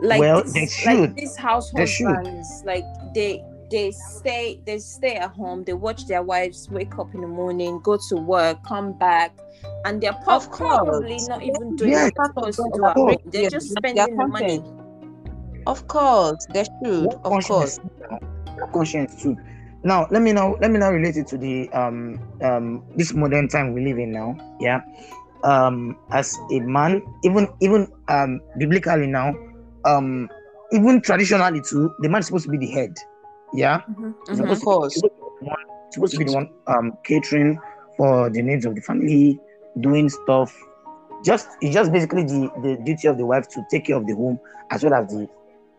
Like 0.02 0.20
Well, 0.20 0.44
this, 0.44 0.54
they 0.54 0.62
like 0.62 0.70
should. 1.00 1.16
these 1.16 1.36
house 1.38 1.72
They 1.72 1.86
should. 1.86 2.06
husbands, 2.08 2.64
like 2.66 2.86
they 3.16 3.42
they 3.70 3.92
stay 3.92 4.62
they 4.66 4.80
stay 4.80 5.16
at 5.16 5.32
home, 5.32 5.64
they 5.64 5.74
watch 5.74 6.08
their 6.08 6.24
wives 6.24 6.68
wake 6.70 6.98
up 6.98 7.14
in 7.14 7.22
the 7.22 7.28
morning, 7.28 7.80
go 7.84 7.98
to 8.10 8.16
work, 8.16 8.64
come 8.64 8.94
back, 8.98 9.38
and 9.86 10.02
they're 10.02 10.14
pro- 10.24 10.40
probably 10.40 11.22
not 11.22 11.44
even 11.44 11.76
doing 11.76 11.92
Yes. 11.92 12.12
what 12.14 12.14
they're 12.16 12.26
supposed 12.26 12.58
to 12.58 12.70
do. 12.74 12.86
Of 12.86 12.90
at 12.90 12.96
course. 12.96 13.18
They're 13.26 13.44
Yeah, 13.44 13.50
just 13.50 13.68
they're 13.70 13.78
spending 13.78 14.18
the 14.18 14.28
money. 14.28 14.64
Of 15.66 15.88
course, 15.88 16.46
they 16.54 16.64
should. 16.64 17.06
What 17.06 17.24
Of 17.24 17.44
course. 17.44 17.78
conscience 17.78 17.80
now? 18.10 18.20
What 18.58 18.72
conscience 18.74 19.22
too. 19.22 19.36
Now 19.84 20.08
let 20.12 20.22
me 20.22 20.32
now 20.34 20.56
let 20.62 20.72
me 20.72 20.80
now 20.80 20.92
relate 20.92 21.18
it 21.18 21.28
to 21.28 21.38
the 21.38 21.70
um 21.72 22.20
um 22.42 22.84
this 22.96 23.14
modern 23.14 23.48
time 23.48 23.74
we 23.74 23.84
live 23.84 23.98
in 23.98 24.12
now. 24.12 24.36
Yeah. 24.60 24.82
Um 25.44 25.98
as 26.12 26.36
a 26.52 26.60
man, 26.62 27.02
even 27.24 27.48
even 27.62 27.88
um 28.08 28.40
biblically 28.58 29.08
now, 29.08 29.34
um 29.86 30.30
even 30.72 31.02
traditionally 31.02 31.62
too, 31.62 31.94
the 32.00 32.10
man 32.10 32.20
is 32.20 32.28
supposed 32.28 32.46
to 32.46 32.52
be 32.52 32.58
the 32.58 32.68
head. 32.68 32.94
Yeah. 33.54 33.82
Mhm, 33.90 34.14
He's 34.30 34.40
mhm. 34.40 34.40
supposed, 34.40 34.52
Of 34.52 34.62
course. 34.62 34.94
to 34.94 35.02
be 35.02 35.10
the 35.40 35.46
one, 35.46 35.58
supposed 35.92 36.14
to 36.14 36.18
be 36.20 36.26
the 36.26 36.32
one 36.32 36.50
um 36.68 36.94
catering 37.04 37.60
for 37.98 38.30
the 38.30 38.42
needs 38.42 38.66
of 38.66 38.76
the 38.76 38.82
family, 38.82 39.40
doing 39.80 40.10
stuff. 40.10 40.56
Just 41.24 41.48
it's 41.62 41.74
just 41.74 41.92
basically 41.92 42.24
the, 42.24 42.50
the 42.62 42.78
duty 42.84 43.08
of 43.08 43.18
the 43.18 43.26
wife 43.26 43.48
to 43.50 43.64
take 43.72 43.86
care 43.86 43.96
of 43.98 44.06
the 44.06 44.14
home 44.16 44.40
as 44.72 44.84
well 44.84 44.94
as 44.94 45.08
the 45.10 45.28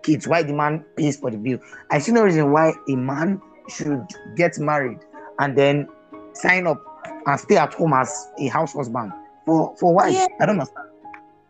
kids. 0.02 0.26
Why 0.26 0.42
the 0.42 0.52
man 0.52 0.84
pays 0.96 1.16
for 1.18 1.30
the 1.30 1.36
bill. 1.38 1.58
I 1.90 1.98
see 1.98 2.12
no 2.12 2.22
reason 2.24 2.50
why 2.52 2.72
a 2.88 2.96
man 2.96 3.40
should 3.68 4.06
get 4.36 4.58
married 4.58 4.98
and 5.38 5.56
then 5.56 5.88
sign 6.34 6.66
up 6.66 6.82
and 7.26 7.38
stay 7.38 7.56
at 7.56 7.74
home 7.74 7.92
as 7.92 8.28
a 8.38 8.48
house 8.48 8.72
husband. 8.72 9.12
For 9.46 9.74
for 9.78 9.94
why? 9.94 10.08
Yeah. 10.08 10.26
I 10.40 10.46
don't 10.46 10.56
understand. 10.60 10.88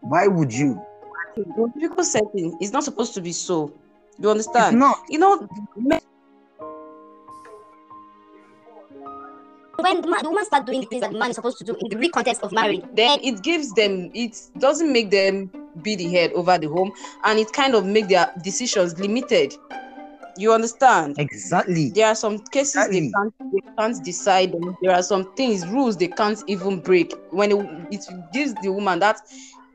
Why 0.00 0.26
would 0.26 0.52
you? 0.52 0.80
In 1.36 1.44
biblical 1.74 2.04
setting, 2.04 2.56
it's 2.60 2.72
not 2.72 2.84
supposed 2.84 3.14
to 3.14 3.20
be 3.20 3.32
so. 3.32 3.72
You 4.18 4.30
understand? 4.30 4.74
It's 4.74 4.80
not. 4.80 4.98
You 5.08 5.18
know, 5.18 5.48
men- 5.76 5.97
when 9.78 10.00
the, 10.02 10.08
man, 10.08 10.22
the 10.22 10.28
woman 10.28 10.44
start 10.44 10.66
doing 10.66 10.80
the 10.80 10.86
things 10.86 11.02
that 11.02 11.12
the 11.12 11.18
man 11.18 11.30
is 11.30 11.36
supposed 11.36 11.58
to 11.58 11.64
do 11.64 11.76
in 11.80 11.88
the 11.88 11.96
real 11.96 12.10
context 12.10 12.42
of 12.42 12.52
marriage, 12.52 12.82
then 12.94 13.18
it 13.22 13.42
gives 13.42 13.72
them. 13.74 14.10
It 14.14 14.36
doesn't 14.58 14.92
make 14.92 15.10
them 15.10 15.50
be 15.82 15.94
the 15.94 16.08
head 16.08 16.32
over 16.32 16.58
the 16.58 16.68
home, 16.68 16.92
and 17.24 17.38
it 17.38 17.52
kind 17.52 17.74
of 17.74 17.84
make 17.86 18.08
their 18.08 18.32
decisions 18.42 18.98
limited. 18.98 19.54
You 20.36 20.52
understand? 20.52 21.18
Exactly. 21.18 21.90
There 21.90 22.06
are 22.06 22.14
some 22.14 22.38
cases 22.38 22.88
they 22.90 23.10
can't 23.10 23.34
they 23.52 23.72
can't 23.76 24.04
decide. 24.04 24.54
on. 24.54 24.76
There 24.82 24.94
are 24.94 25.02
some 25.02 25.32
things 25.34 25.66
rules 25.66 25.96
they 25.96 26.08
can't 26.08 26.42
even 26.46 26.80
break. 26.80 27.12
When 27.30 27.52
it, 27.52 27.86
it 27.90 28.32
gives 28.32 28.54
the 28.54 28.70
woman 28.72 29.00
that 29.00 29.20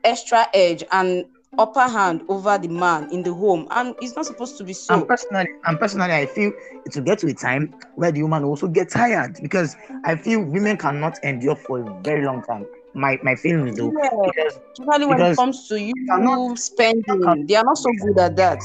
extra 0.04 0.46
edge 0.54 0.84
and 0.92 1.26
upper 1.58 1.88
hand 1.88 2.22
over 2.28 2.58
the 2.58 2.68
man 2.68 3.08
in 3.10 3.22
the 3.22 3.32
home, 3.32 3.66
and 3.70 3.94
it's 4.00 4.16
not 4.16 4.26
supposed 4.26 4.56
to 4.58 4.64
be 4.64 4.72
so. 4.72 4.94
And 4.94 5.08
personally, 5.08 5.46
and 5.64 5.78
personally, 5.80 6.12
I 6.12 6.26
feel 6.26 6.52
it 6.84 6.94
will 6.94 7.02
get 7.04 7.18
to 7.20 7.28
a 7.28 7.34
time 7.34 7.74
where 7.96 8.12
the 8.12 8.22
woman 8.22 8.44
also 8.44 8.68
get 8.68 8.90
tired 8.90 9.38
because 9.42 9.76
I 10.04 10.16
feel 10.16 10.42
women 10.44 10.76
cannot 10.76 11.22
endure 11.24 11.56
for 11.56 11.80
a 11.80 12.02
very 12.02 12.24
long 12.24 12.42
time. 12.42 12.66
My 12.94 13.18
my 13.22 13.34
feelings 13.34 13.76
though, 13.76 13.92
Yeah, 14.02 14.10
because 14.24 14.58
especially 14.78 15.06
when 15.06 15.20
it 15.20 15.34
comes 15.36 15.68
to 15.68 15.80
you 15.80 15.94
cannot- 16.08 16.58
spending, 16.58 17.46
they 17.46 17.56
are 17.56 17.64
not 17.64 17.76
so 17.78 17.90
good 17.92 18.18
at 18.18 18.36
that. 18.36 18.62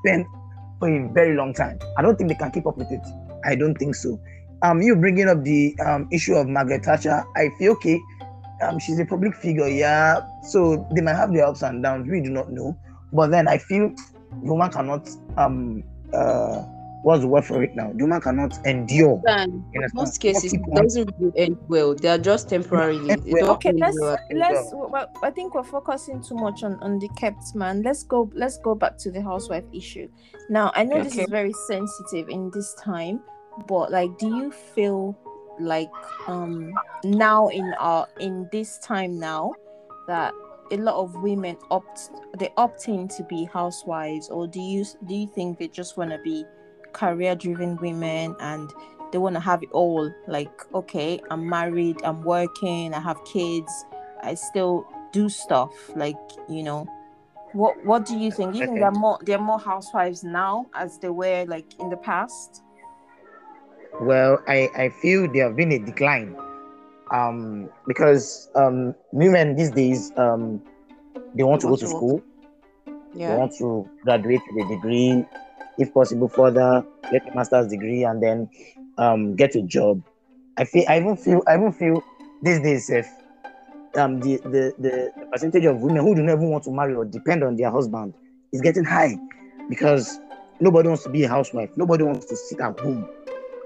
spend 0.00 0.26
for 0.78 0.88
a 0.88 1.08
very 1.12 1.36
long 1.36 1.52
time. 1.52 1.78
I 1.96 2.02
don't 2.02 2.16
think 2.16 2.30
they 2.30 2.34
can 2.36 2.50
keep 2.50 2.66
up 2.66 2.76
with 2.76 2.90
it. 2.90 3.00
I 3.44 3.54
don't 3.54 3.74
think 3.74 3.94
so. 3.94 4.18
Um, 4.62 4.80
you 4.82 4.96
bringing 4.96 5.28
up 5.28 5.44
the 5.44 5.76
um 5.86 6.08
issue 6.12 6.34
of 6.34 6.48
Margaret 6.48 6.84
Thatcher, 6.84 7.24
I 7.36 7.50
feel 7.58 7.72
okay. 7.72 8.00
Um, 8.62 8.78
she's 8.78 8.98
a 8.98 9.04
public 9.04 9.34
figure, 9.36 9.68
yeah. 9.68 10.20
So 10.42 10.86
they 10.94 11.00
might 11.00 11.14
have 11.14 11.32
their 11.32 11.46
ups 11.46 11.62
and 11.62 11.82
downs. 11.82 12.08
We 12.08 12.20
do 12.20 12.30
not 12.30 12.50
know, 12.50 12.76
but 13.12 13.30
then 13.30 13.48
I 13.48 13.58
feel 13.58 13.90
the 14.42 14.52
woman 14.52 14.70
cannot 14.70 15.08
um 15.36 15.82
uh 16.12 16.62
what's 17.02 17.22
the 17.22 17.28
word 17.28 17.44
for 17.44 17.62
it 17.62 17.74
now? 17.74 17.92
The 17.92 18.04
woman 18.04 18.20
cannot 18.20 18.58
endure. 18.66 19.22
And 19.26 19.64
in 19.72 19.82
most 19.94 20.20
cases, 20.20 20.52
it 20.52 20.60
doesn't 20.74 21.10
really 21.18 21.32
end 21.38 21.58
well. 21.68 21.94
They 21.94 22.08
are 22.08 22.18
just 22.18 22.48
temporary. 22.48 22.98
End 23.08 23.22
well. 23.26 23.50
okay 23.52 23.72
let's 23.72 23.98
well 24.00 24.18
let's 24.32 24.70
well, 24.72 25.10
i 25.22 25.30
think 25.30 25.54
we're 25.54 25.62
focusing 25.62 26.22
too 26.22 26.34
much 26.34 26.62
on 26.62 26.74
on 26.80 26.98
the 26.98 27.08
kept 27.16 27.54
man 27.54 27.82
let's 27.82 28.02
go 28.02 28.30
let's 28.34 28.58
go 28.58 28.74
back 28.74 28.98
to 28.98 29.10
the 29.10 29.22
housewife 29.22 29.64
issue 29.72 30.08
now 30.48 30.70
i 30.74 30.84
know 30.84 31.02
this 31.02 31.16
is 31.16 31.28
very 31.28 31.52
sensitive 31.66 32.28
in 32.28 32.50
this 32.52 32.74
time 32.74 33.20
but 33.66 33.90
like 33.90 34.16
do 34.18 34.28
you 34.36 34.50
feel 34.50 35.16
like 35.60 35.90
um 36.26 36.72
now 37.04 37.48
in 37.48 37.74
our 37.78 38.06
in 38.20 38.48
this 38.52 38.78
time 38.78 39.18
now 39.18 39.52
that 40.06 40.32
a 40.70 40.76
lot 40.76 40.96
of 40.96 41.14
women 41.22 41.56
opt 41.70 42.10
they 42.38 42.50
opt 42.56 42.88
in 42.88 43.08
to 43.08 43.22
be 43.24 43.44
housewives 43.44 44.28
or 44.28 44.46
do 44.46 44.60
you 44.60 44.84
do 45.06 45.14
you 45.14 45.26
think 45.26 45.58
they 45.58 45.68
just 45.68 45.96
want 45.96 46.10
to 46.10 46.18
be 46.22 46.44
career 46.92 47.34
driven 47.34 47.76
women 47.76 48.34
and 48.40 48.70
they 49.12 49.18
want 49.18 49.34
to 49.34 49.40
have 49.40 49.62
it 49.62 49.70
all? 49.72 50.12
Like 50.26 50.50
okay 50.74 51.20
i'm 51.30 51.48
married 51.48 51.96
i'm 52.04 52.22
working 52.22 52.92
i 52.92 53.00
have 53.00 53.18
kids 53.24 53.72
i 54.22 54.34
still 54.34 54.86
do 55.12 55.28
stuff 55.28 55.72
like 55.96 56.16
you 56.48 56.62
know. 56.62 56.86
What 57.52 57.82
what 57.84 58.04
do 58.04 58.16
you 58.18 58.30
think? 58.30 58.54
You 58.54 58.66
think 58.66 58.72
Okay. 58.72 58.82
are 58.82 58.90
more 58.90 59.18
there 59.22 59.38
are 59.38 59.44
more 59.44 59.58
housewives 59.58 60.22
now 60.22 60.66
as 60.74 60.98
they 60.98 61.08
were 61.08 61.46
like 61.48 61.78
in 61.80 61.88
the 61.88 61.96
past 61.96 62.62
Well, 64.00 64.42
I, 64.46 64.68
I 64.76 64.88
feel 64.90 65.30
there 65.32 65.46
have 65.48 65.56
been 65.56 65.72
a 65.72 65.78
decline. 65.78 66.36
Um, 67.10 67.70
because 67.86 68.50
um 68.54 68.94
women 69.12 69.56
these 69.56 69.70
days 69.70 70.12
um 70.18 70.62
they 71.34 71.42
want 71.42 71.62
to 71.62 71.66
go 71.68 71.76
to 71.76 71.86
school, 71.86 72.22
they 73.14 73.32
want 73.32 73.52
to 73.58 73.88
graduate 74.04 74.42
with 74.52 74.66
a 74.66 74.68
degree, 74.76 75.24
if 75.78 75.92
possible 75.94 76.28
further, 76.28 76.84
get 77.10 77.26
a 77.32 77.34
master's 77.34 77.68
degree 77.68 78.04
and 78.04 78.22
then 78.22 78.48
um 78.98 79.36
get 79.36 79.54
a 79.54 79.62
job. 79.62 80.02
I 80.58 80.64
feel 80.64 80.84
I 80.88 80.98
even 80.98 81.16
feel 81.16 81.42
I 81.46 81.56
even 81.56 81.72
feel 81.72 82.02
these 82.42 82.60
days 82.60 82.90
if 82.90 83.08
um 83.96 84.20
the, 84.20 84.36
the 84.44 84.74
the 84.78 85.12
the 85.18 85.26
percentage 85.32 85.64
of 85.64 85.80
women 85.80 86.02
who 86.04 86.14
do 86.14 86.22
not 86.22 86.34
even 86.34 86.50
want 86.50 86.64
to 86.64 86.70
marry 86.70 86.94
or 86.94 87.06
depend 87.06 87.42
on 87.42 87.56
their 87.56 87.70
husband 87.70 88.12
is 88.52 88.60
getting 88.60 88.84
high 88.84 89.16
because 89.70 90.20
nobody 90.60 90.88
wants 90.88 91.04
to 91.04 91.08
be 91.08 91.24
a 91.24 91.28
housewife, 91.28 91.70
nobody 91.76 92.04
wants 92.04 92.26
to 92.26 92.36
sit 92.36 92.60
at 92.60 92.78
home. 92.78 93.08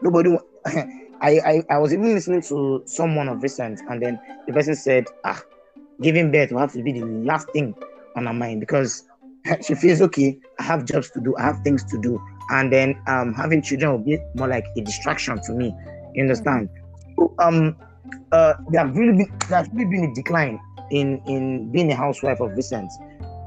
Nobody 0.02 0.36
I, 0.66 1.38
I 1.38 1.62
I 1.70 1.78
was 1.78 1.92
even 1.92 2.12
listening 2.14 2.42
to 2.42 2.82
someone 2.86 3.28
of 3.28 3.42
recent 3.42 3.80
and 3.88 4.02
then 4.02 4.18
the 4.46 4.52
person 4.52 4.74
said, 4.74 5.06
ah, 5.24 5.40
giving 6.00 6.32
birth 6.32 6.50
will 6.50 6.60
have 6.60 6.72
to 6.72 6.82
be 6.82 6.92
the 6.92 7.04
last 7.06 7.48
thing 7.52 7.74
on 8.16 8.26
her 8.26 8.32
mind 8.32 8.60
because 8.60 9.04
she 9.66 9.74
feels 9.74 10.00
okay, 10.02 10.38
I 10.58 10.62
have 10.64 10.84
jobs 10.84 11.10
to 11.12 11.20
do, 11.20 11.34
I 11.36 11.42
have 11.42 11.60
things 11.62 11.84
to 11.84 12.00
do. 12.00 12.20
And 12.50 12.72
then 12.72 13.00
um 13.06 13.32
having 13.34 13.62
children 13.62 13.92
will 13.92 13.98
be 14.04 14.18
more 14.34 14.48
like 14.48 14.66
a 14.76 14.80
distraction 14.82 15.40
to 15.42 15.52
me. 15.52 15.74
You 16.14 16.22
understand? 16.22 16.68
So, 17.16 17.34
um 17.38 17.76
uh 18.32 18.54
there 18.70 18.84
have 18.86 18.96
really 18.96 19.16
been 19.16 19.38
there 19.48 19.66
really 19.72 19.90
been 19.90 20.10
a 20.10 20.14
decline 20.14 20.60
in 20.90 21.20
in 21.26 21.70
being 21.72 21.90
a 21.92 21.96
housewife 21.96 22.40
of 22.40 22.50
recent. 22.52 22.90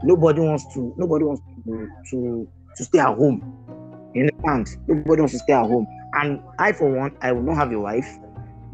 Nobody 0.03 0.41
wants 0.41 0.65
to 0.73 0.93
nobody 0.97 1.25
wants 1.25 1.41
to 1.65 1.89
to, 2.11 2.47
to 2.77 2.83
stay 2.83 2.99
at 2.99 3.15
home. 3.15 3.41
You 4.13 4.29
understand? 4.47 4.77
Nobody 4.87 5.21
wants 5.21 5.33
to 5.33 5.39
stay 5.39 5.53
at 5.53 5.65
home. 5.65 5.85
And 6.15 6.41
I 6.59 6.71
for 6.71 6.89
one, 6.91 7.15
I 7.21 7.31
will 7.31 7.41
not 7.43 7.55
have 7.57 7.71
a 7.71 7.79
wife 7.79 8.07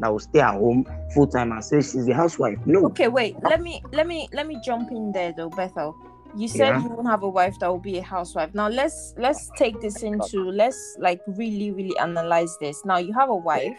that 0.00 0.10
will 0.10 0.18
stay 0.20 0.40
at 0.40 0.54
home 0.54 0.84
full 1.14 1.26
time 1.26 1.52
and 1.52 1.64
say 1.64 1.80
she's 1.80 2.08
a 2.08 2.14
housewife. 2.14 2.58
No. 2.66 2.86
okay 2.86 3.08
wait 3.08 3.36
let 3.42 3.60
me 3.60 3.82
let 3.92 4.06
me 4.06 4.28
let 4.32 4.46
me 4.46 4.58
jump 4.64 4.90
in 4.90 5.12
there 5.12 5.32
though 5.36 5.50
bethel 5.50 5.94
you 6.34 6.48
said 6.48 6.70
Yeah. 6.70 6.82
you 6.82 6.88
won't 6.88 7.06
have 7.06 7.22
a 7.22 7.28
wife 7.28 7.58
that 7.60 7.68
will 7.68 7.78
be 7.78 7.98
a 7.98 8.02
housewife 8.02 8.52
now 8.54 8.68
let's 8.68 9.14
let's 9.18 9.50
take 9.56 9.80
this 9.80 10.02
into 10.02 10.50
let's 10.50 10.96
like 10.98 11.20
really 11.26 11.70
really 11.70 11.96
analyze 11.98 12.56
this 12.58 12.84
now 12.84 12.96
you 12.96 13.12
have 13.12 13.28
a 13.28 13.36
wife 13.36 13.78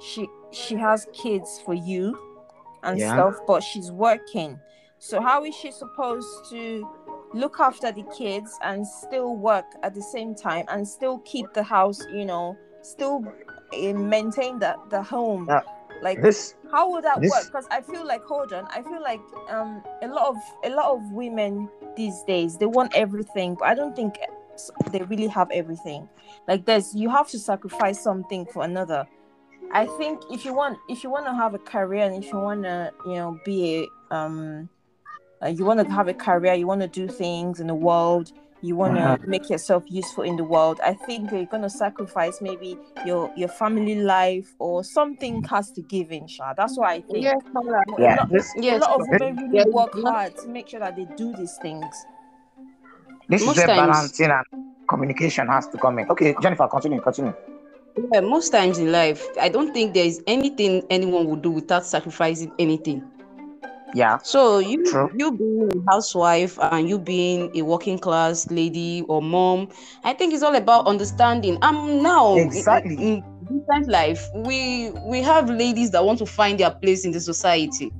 she 0.00 0.28
she 0.52 0.76
has 0.76 1.06
kids 1.12 1.60
for 1.64 1.74
you 1.74 2.16
and 2.84 2.98
Yeah. 3.00 3.14
stuff 3.14 3.40
but 3.46 3.62
she's 3.62 3.90
working 3.90 4.60
so 4.98 5.20
how 5.20 5.44
is 5.44 5.54
she 5.54 5.72
supposed 5.72 6.28
to 6.50 6.86
look 7.34 7.58
after 7.58 7.90
the 7.90 8.04
kids 8.16 8.56
and 8.62 8.86
still 8.86 9.34
work 9.34 9.66
at 9.82 9.94
the 9.94 10.02
same 10.02 10.34
time 10.34 10.66
and 10.68 10.86
still 10.86 11.18
keep 11.20 11.46
the 11.54 11.62
house 11.62 12.04
you 12.12 12.24
know 12.24 12.56
still 12.90 13.24
uh, 13.72 13.92
maintain 13.92 14.58
the 14.58 14.76
the 14.90 15.02
home. 15.02 15.46
Yeah. 15.48 15.62
like 16.02 16.22
This 16.22 16.54
how 16.70 16.84
would 16.92 17.04
that 17.04 17.20
This- 17.20 17.30
work? 17.32 17.44
Because 17.50 17.66
i 17.70 17.80
feel 17.90 18.04
like 18.12 18.22
hold 18.32 18.52
on 18.52 18.64
i 18.78 18.80
feel 18.88 19.02
like 19.10 19.20
um 19.54 19.70
a 20.06 20.08
lot 20.16 20.26
of 20.32 20.36
a 20.68 20.70
lot 20.78 20.88
of 20.94 21.00
women 21.22 21.52
these 21.96 22.18
days 22.32 22.50
they 22.60 22.66
want 22.78 22.90
everything 23.04 23.48
but 23.58 23.66
i 23.72 23.74
don't 23.74 23.96
think 23.96 24.12
they 24.92 25.02
really 25.02 25.28
have 25.28 25.48
everything. 25.52 26.08
Like 26.48 26.64
there's 26.68 26.88
you 27.02 27.08
have 27.10 27.28
to 27.34 27.38
sacrifice 27.38 27.98
something 28.08 28.42
for 28.52 28.64
another. 28.64 29.06
I 29.72 29.86
think 29.98 30.20
if 30.30 30.44
you 30.44 30.52
want 30.52 30.78
if 30.88 31.04
you 31.04 31.10
want 31.10 31.26
to 31.26 31.34
have 31.42 31.54
a 31.54 31.58
career 31.74 32.02
and 32.06 32.14
if 32.22 32.32
you 32.32 32.38
want 32.38 32.62
to 32.64 32.92
you 33.06 33.14
know 33.20 33.38
be 33.44 33.58
a 34.10 34.14
um 34.16 34.68
uh, 35.42 35.46
you 35.56 35.64
want 35.64 35.78
to 35.80 35.86
have 35.98 36.08
a 36.08 36.14
career 36.14 36.54
you 36.54 36.66
want 36.66 36.80
to 36.80 36.88
do 36.88 37.06
things 37.06 37.60
in 37.60 37.66
the 37.68 37.74
world 37.88 38.32
you 38.62 38.74
want 38.76 38.94
to 38.94 39.00
Uh-huh. 39.00 39.16
make 39.26 39.48
yourself 39.50 39.84
useful 39.88 40.24
in 40.24 40.36
the 40.36 40.44
world 40.44 40.80
i 40.84 40.92
think 40.92 41.30
you're 41.30 41.44
going 41.46 41.62
to 41.62 41.70
sacrifice 41.70 42.40
maybe 42.40 42.76
your 43.04 43.30
your 43.36 43.48
family 43.48 43.94
life 43.96 44.48
or 44.58 44.82
something 44.82 45.42
has 45.44 45.70
to 45.70 45.82
give 45.82 46.10
in 46.10 46.26
Sha. 46.26 46.54
that's 46.56 46.76
why 46.76 46.94
i 46.94 47.00
think 47.00 47.24
Yeah, 47.24 47.34
a 47.34 48.00
yeah, 48.00 48.16
lot, 48.16 48.28
this 48.30 48.54
a 48.56 48.78
lot 48.78 48.90
of 49.00 49.06
women 49.08 49.36
really 49.36 49.48
there 49.58 49.68
is 49.68 49.74
work 49.74 49.92
hard 49.94 50.36
to 50.38 50.48
make 50.48 50.68
sure 50.68 50.80
that 50.80 50.96
they 50.96 51.06
do 51.16 51.32
these 51.36 51.56
things 51.62 51.84
this 53.28 53.42
is 53.42 53.46
most 53.46 53.56
where 53.58 53.66
times- 53.68 53.80
balancing 53.88 54.30
and 54.30 54.44
communication 54.88 55.46
has 55.48 55.68
to 55.68 55.76
come 55.78 55.98
in. 55.98 56.08
Okay, 56.10 56.34
Jennifer, 56.40 56.66
continue, 56.66 56.98
continue. 57.00 57.34
Yeah, 58.12 58.20
most 58.20 58.48
times 58.50 58.78
in 58.78 58.90
life, 58.90 59.22
I 59.38 59.50
don't 59.50 59.74
think 59.74 59.92
there 59.92 60.06
is 60.06 60.22
anything 60.26 60.82
anyone 60.88 61.26
would 61.26 61.42
do 61.42 61.50
without 61.50 61.84
sacrificing 61.84 62.50
anything. 62.58 63.02
Yeah. 63.94 64.18
So 64.22 64.58
you 64.58 64.78
True. 64.84 65.10
you 65.12 65.32
being 65.32 65.70
a 65.74 65.90
housewife 65.92 66.58
and 66.60 66.88
you 66.88 66.98
being 66.98 67.50
a 67.54 67.62
working 67.62 67.98
class 67.98 68.50
lady 68.50 69.02
or 69.08 69.22
mom, 69.22 69.68
I 70.04 70.12
think 70.12 70.32
it's 70.34 70.42
all 70.42 70.54
about 70.54 70.86
understanding. 70.86 71.58
Um 71.62 72.02
now 72.02 72.36
in- 72.36 72.50
Exactly. 72.52 72.96
in, 72.98 73.22
recent 73.50 73.88
life, 73.88 74.28
we 74.34 74.90
we 75.06 75.22
have 75.22 75.48
ladies 75.48 75.90
that 75.92 76.04
want 76.04 76.18
to 76.18 76.26
find 76.26 76.60
their 76.60 76.70
place 76.70 77.04
in 77.04 77.12
the 77.12 77.20
society. 77.20 77.90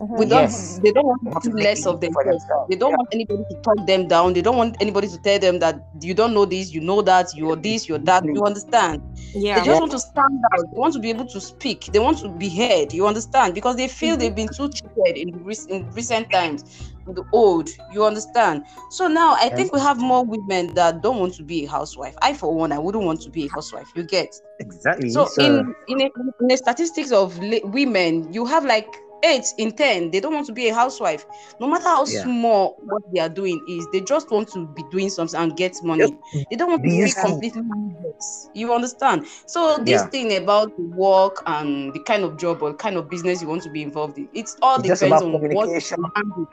Mm-hmm. 0.00 0.16
We 0.18 0.26
don't 0.26 0.50
Yes. 0.50 0.80
they 0.82 0.90
don't 0.92 1.06
want 1.06 1.22
Want 1.22 1.44
to 1.44 1.50
to 1.50 1.50
do 1.50 1.62
less 1.62 1.86
of 1.86 2.02
it 2.02 2.12
for 2.12 2.24
themselves. 2.24 2.44
themselves. 2.48 2.68
They 2.68 2.76
don't 2.76 2.90
Yeah. 2.90 2.96
want 2.96 3.08
anybody 3.12 3.44
to 3.50 3.56
talk 3.62 3.86
them 3.86 4.08
down. 4.08 4.32
They 4.32 4.42
don't 4.42 4.56
want 4.56 4.76
anybody 4.80 5.08
to 5.08 5.18
tell 5.18 5.38
them 5.38 5.58
that 5.60 5.76
you 6.00 6.14
don't 6.14 6.34
know 6.34 6.44
this, 6.44 6.72
you 6.72 6.80
know 6.80 7.00
that, 7.02 7.28
you're 7.36 7.56
this, 7.56 7.88
you're 7.88 7.98
that. 7.98 8.24
You 8.24 8.34
mm-hmm. 8.34 8.44
understand? 8.44 9.02
yeah 9.34 9.58
They 9.60 9.66
just 9.66 9.80
want 9.80 9.92
to 9.92 9.98
stand 10.00 10.40
out. 10.52 10.64
They 10.72 10.78
want 10.78 10.94
to 10.94 11.00
be 11.00 11.10
able 11.10 11.26
to 11.26 11.40
speak. 11.40 11.86
They 11.86 11.98
want 12.00 12.18
to 12.18 12.28
be 12.28 12.48
heard. 12.48 12.92
You 12.92 13.06
understand? 13.06 13.54
Because 13.54 13.76
they 13.76 13.88
feel 13.88 14.12
mm-hmm. 14.12 14.20
they've 14.20 14.34
been 14.34 14.48
too 14.48 14.68
cheated 14.70 15.16
in, 15.16 15.44
rec- 15.44 15.68
in 15.68 15.88
recent 15.92 16.30
times, 16.32 16.92
in 17.06 17.14
the 17.14 17.24
old. 17.32 17.68
You 17.92 18.04
understand? 18.04 18.64
So 18.90 19.06
now 19.08 19.34
I 19.34 19.48
think 19.48 19.72
we 19.72 19.80
have 19.80 19.98
more 19.98 20.24
women 20.24 20.74
that 20.74 21.02
don't 21.02 21.18
want 21.20 21.34
to 21.34 21.44
be 21.44 21.64
a 21.66 21.68
housewife. 21.70 22.14
I, 22.22 22.34
for 22.34 22.52
one, 22.54 22.72
I 22.72 22.78
wouldn't 22.78 23.04
want 23.04 23.20
to 23.22 23.30
be 23.30 23.46
a 23.46 23.48
housewife. 23.50 23.92
You 23.94 24.02
get? 24.04 24.34
Exactly. 24.60 25.10
So 25.10 25.26
So, 25.26 25.42
in 25.44 25.74
in 25.88 26.00
a, 26.02 26.04
in 26.40 26.48
the 26.48 26.56
statistics 26.56 27.12
of 27.12 27.38
la- 27.38 27.64
women, 27.64 28.32
you 28.32 28.44
have 28.46 28.64
like 28.64 28.94
eight 29.24 29.46
in 29.58 29.72
ten. 29.72 30.10
They 30.10 30.20
don't 30.20 30.34
want 30.34 30.46
to 30.46 30.52
be 30.52 30.68
a 30.68 30.74
housewife, 30.74 31.26
no 31.60 31.66
matter 31.66 31.84
how 31.84 32.04
Yeah. 32.06 32.24
small 32.24 32.76
what 32.84 33.02
they 33.12 33.20
are 33.20 33.28
doing 33.28 33.64
is. 33.68 33.86
They 33.92 34.00
just 34.00 34.30
want 34.30 34.48
to 34.50 34.66
be 34.68 34.84
doing 34.84 35.08
something 35.10 35.38
and 35.40 35.56
get 35.56 35.74
money. 35.82 36.16
They 36.50 36.56
don't 36.56 36.70
want 36.70 36.82
be 36.82 36.90
to 36.90 36.98
be 36.98 37.12
completely 37.12 37.62
useless. 37.62 38.50
You 38.54 38.72
understand? 38.74 39.26
So 39.46 39.78
this 39.84 40.04
Yeah. 40.04 40.06
thing 40.06 40.36
about 40.36 40.76
the 40.76 40.84
work 40.94 41.42
and 41.46 41.92
the 41.94 42.00
kind 42.00 42.24
of 42.24 42.36
job 42.38 42.62
or 42.62 42.74
kind 42.74 42.96
of 42.96 43.08
business 43.10 43.42
you 43.42 43.48
want 43.48 43.62
to 43.62 43.70
be 43.70 43.82
involved 43.82 44.18
in, 44.18 44.28
it's 44.34 44.56
all 44.62 44.80
It's 44.84 45.02
depends 45.02 45.22
on 45.22 45.32
what 45.50 45.70
you 45.90 45.96
handle, 46.14 46.46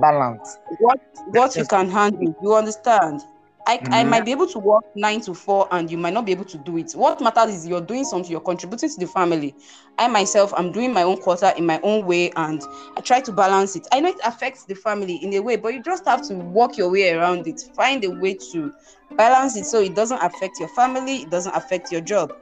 balance. 0.00 0.58
what 0.78 0.98
what 1.26 1.56
you 1.58 1.64
can 1.66 1.88
handle. 1.90 2.34
You 2.42 2.54
understand? 2.54 3.22
I, 3.66 3.82
I 3.90 4.04
Mhm. 4.04 4.04
might 4.04 4.24
be 4.24 4.30
able 4.30 4.46
to 4.46 4.58
work 4.60 4.84
nine 4.94 5.20
to 5.22 5.34
four 5.34 5.66
and 5.72 5.90
you 5.90 5.98
might 5.98 6.12
not 6.14 6.24
be 6.24 6.32
able 6.32 6.44
to 6.46 6.58
do 6.58 6.76
it. 6.78 6.92
What 6.92 7.20
matters 7.20 7.52
is 7.54 7.66
you're 7.66 7.80
doing 7.80 8.04
something, 8.04 8.30
you're 8.30 8.40
contributing 8.40 8.88
to 8.90 9.00
the 9.00 9.06
family. 9.08 9.54
I 9.98 10.06
myself, 10.08 10.54
I'm 10.56 10.72
doing 10.72 10.92
my 10.92 11.02
own 11.02 11.16
quarter 11.18 11.52
in 11.56 11.66
my 11.66 11.80
own 11.82 12.06
way 12.06 12.30
and 12.36 12.62
I 12.96 13.00
try 13.00 13.20
to 13.20 13.32
balance 13.32 13.74
it. 13.76 13.86
I 13.92 14.00
know 14.00 14.08
it 14.10 14.20
affects 14.24 14.64
the 14.66 14.74
family 14.74 15.16
in 15.22 15.34
a 15.34 15.40
way, 15.40 15.56
but 15.56 15.74
you 15.74 15.82
just 15.82 16.06
have 16.06 16.26
to 16.28 16.34
work 16.36 16.76
your 16.78 16.90
way 16.90 17.10
around 17.12 17.46
it. 17.48 17.60
Find 17.74 18.04
a 18.04 18.10
way 18.10 18.34
to 18.52 18.72
balance 19.16 19.56
it 19.56 19.64
so 19.64 19.80
it 19.80 19.94
doesn't 19.96 20.22
affect 20.22 20.58
your 20.60 20.68
family, 20.68 21.22
it 21.22 21.30
doesn't 21.30 21.54
affect 21.56 21.90
your 21.90 22.00
job. 22.02 22.32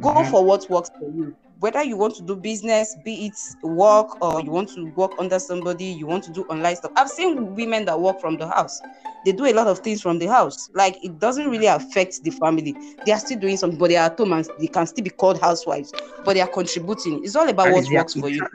Go 0.00 0.22
Mhm. 0.22 0.24
for 0.24 0.44
what 0.44 0.68
works 0.68 0.90
for 0.98 1.08
you. 1.10 1.36
Whether 1.60 1.82
you 1.82 1.96
want 1.96 2.14
to 2.16 2.22
do 2.22 2.36
business, 2.36 2.96
be 3.04 3.26
it 3.26 3.66
work, 3.66 4.22
or 4.22 4.40
you 4.40 4.50
want 4.50 4.68
to 4.74 4.90
work 4.96 5.12
under 5.18 5.38
somebody, 5.38 5.84
you 5.86 6.06
want 6.06 6.24
to 6.24 6.32
do 6.32 6.42
online 6.44 6.76
stuff. 6.76 6.92
I've 6.96 7.08
seen 7.10 7.54
women 7.54 7.84
that 7.86 8.00
work 8.00 8.20
from 8.20 8.36
the 8.36 8.46
house. 8.48 8.80
They 9.24 9.32
do 9.32 9.46
a 9.46 9.52
lot 9.52 9.66
of 9.66 9.80
things 9.80 10.00
from 10.00 10.18
the 10.18 10.26
house. 10.26 10.70
Like 10.74 11.02
it 11.04 11.18
doesn't 11.18 11.48
really 11.50 11.66
affect 11.66 12.22
the 12.22 12.30
family. 12.30 12.76
They 13.04 13.12
are 13.12 13.18
still 13.18 13.38
doing 13.38 13.56
something, 13.56 13.78
but 13.78 13.88
they 13.88 13.96
are 13.96 14.06
at 14.06 14.18
home 14.18 14.32
and 14.34 14.48
they 14.60 14.68
can 14.68 14.86
still 14.86 15.04
be 15.04 15.10
called 15.10 15.40
housewives, 15.40 15.92
but 16.24 16.34
they 16.34 16.40
are 16.40 16.48
contributing. 16.48 17.24
It's 17.24 17.34
all 17.36 17.48
about 17.48 17.70
what 17.70 17.90
works 17.90 18.14
for 18.14 18.28
you 18.28 18.46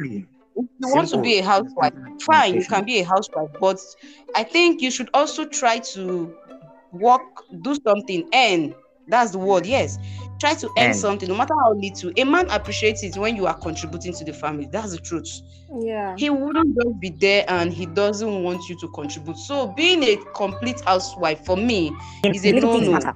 if 0.56 0.66
you 0.80 0.88
want 0.90 1.08
to 1.10 1.18
be 1.18 1.40
a 1.40 1.44
housewife 1.44 1.92
fine 2.20 2.56
you 2.56 2.66
can 2.66 2.86
be 2.86 3.00
a 3.00 3.04
housewife 3.04 3.50
but 3.60 3.80
i 4.36 4.44
think 4.44 4.82
you 4.82 4.92
should 4.92 5.10
also 5.14 5.46
try 5.46 5.80
to 5.80 6.36
work 6.92 7.22
do 7.62 7.76
something 7.86 8.28
and 8.34 8.76
That's 9.08 9.32
the 9.32 9.38
word. 9.40 9.66
Yes. 9.66 9.98
Try 10.44 10.56
to 10.56 10.68
earn 10.78 10.88
And- 10.88 10.96
something, 10.96 11.30
no 11.30 11.38
matter 11.38 11.54
how 11.64 11.74
little. 11.74 12.12
A 12.18 12.26
man 12.26 12.50
appreciates 12.50 13.02
it 13.02 13.16
when 13.16 13.38
you 13.38 13.48
are 13.48 13.54
contributing 13.54 14.12
to 14.16 14.26
the 14.26 14.34
family. 14.34 14.68
That's 14.70 14.92
the 14.92 14.98
truth. 14.98 15.40
Yeah. 15.80 16.16
He 16.18 16.30
wouldn't 16.30 16.76
just 16.76 17.00
be 17.00 17.12
there 17.12 17.46
and 17.48 17.72
he 17.72 17.86
doesn't 17.86 18.44
want 18.44 18.68
you 18.68 18.76
to 18.82 18.90
contribute. 18.90 19.38
So 19.38 19.68
being 19.68 20.04
a 20.04 20.18
complete 20.36 20.82
housewife 20.82 21.46
for 21.46 21.56
me 21.56 21.94
is 22.26 22.44
a 22.46 22.52
no-no. 22.52 22.92
matter. 22.92 23.16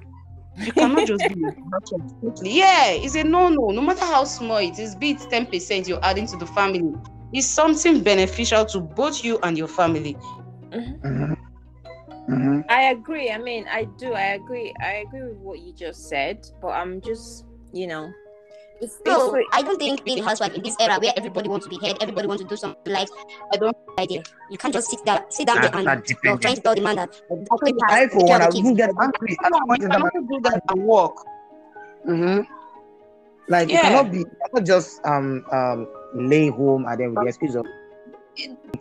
You 0.56 0.72
cannot 0.72 1.06
just 1.06 1.28
be 1.28 1.36
a 1.44 1.52
housewife. 1.74 2.38
Yeah, 2.44 2.92
it's 2.92 3.16
a 3.16 3.26
no-no. 3.26 3.72
No 3.72 3.82
matter 3.82 4.06
how 4.06 4.24
small 4.24 4.60
it 4.60 4.80
is, 4.80 4.96
be 4.96 5.10
it 5.12 5.20
10% 5.20 5.86
you're 5.90 6.04
adding 6.06 6.28
to 6.28 6.38
the 6.38 6.46
family. 6.48 6.94
It's 7.34 7.46
something 7.46 8.04
beneficial 8.04 8.64
to 8.68 8.80
both 8.80 9.22
you 9.26 9.38
and 9.44 9.58
your 9.58 9.68
family. 9.68 10.16
Mhm. 10.72 11.36
Mhm. 12.30 12.66
I 12.70 12.92
agree. 12.92 13.32
I 13.32 13.38
mean, 13.38 13.66
I 13.72 13.86
do. 13.98 14.14
I 14.14 14.36
agree. 14.36 14.74
I 14.82 15.04
agree 15.08 15.24
with 15.24 15.38
what 15.38 15.60
you 15.60 15.74
just 15.74 16.10
said, 16.10 16.46
but 16.62 16.70
I'm 16.70 17.00
just, 17.02 17.46
you 17.72 17.88
know, 17.88 18.12
it's, 18.82 19.00
So 19.06 19.36
I 19.54 19.62
don't 19.64 19.80
think 19.80 20.04
being 20.04 20.20
a 20.20 20.24
housewife 20.24 20.54
in 20.54 20.62
this 20.62 20.76
era 20.80 21.00
where 21.00 21.14
everybody 21.18 21.50
wants 21.50 21.66
to 21.66 21.70
be 21.70 21.78
heard, 21.84 21.98
everybody 22.02 22.28
wants 22.28 22.44
to 22.44 22.50
do 22.50 22.56
something 22.56 22.94
like 22.94 23.10
I 23.52 23.58
don't 23.58 23.76
idea. 23.98 24.24
You 24.52 24.58
can't 24.58 24.74
just 24.74 24.90
sit 24.90 25.04
down, 25.04 25.22
sit 25.30 25.48
down 25.48 25.62
there 25.62 25.72
and 25.74 25.86
you're 25.86 26.38
depends. 26.38 26.42
trying 26.42 26.56
to 26.56 26.62
tell 26.62 26.76
the 26.76 26.82
man 26.82 26.96
that 26.98 27.10
I 27.10 27.36
the 27.36 27.86
house, 27.88 27.92
I 27.92 28.08
for 28.08 28.26
one, 28.26 28.42
I 28.42 28.48
wouldn't 28.50 28.78
get 28.78 28.92
angry 29.02 29.38
at 29.44 29.52
the 29.52 29.62
point 29.68 29.82
you 29.82 29.86
in 29.86 29.92
time. 29.92 30.02
cannot 30.02 30.30
do 30.30 30.40
that 30.44 30.62
and 30.70 30.84
work. 30.84 31.16
Mm-hmm. 32.08 32.54
Like 33.50 33.70
you 33.70 33.78
cannot 33.78 34.12
be, 34.12 34.18
you 34.20 34.32
cannot 34.46 34.68
just 34.68 35.06
um 35.06 35.44
um 35.52 35.88
lay 36.14 36.50
home 36.50 36.86
and 36.86 37.00
then 37.00 37.16
with 37.16 37.24
the 37.24 37.30
excuse 37.30 37.56
of 37.56 37.66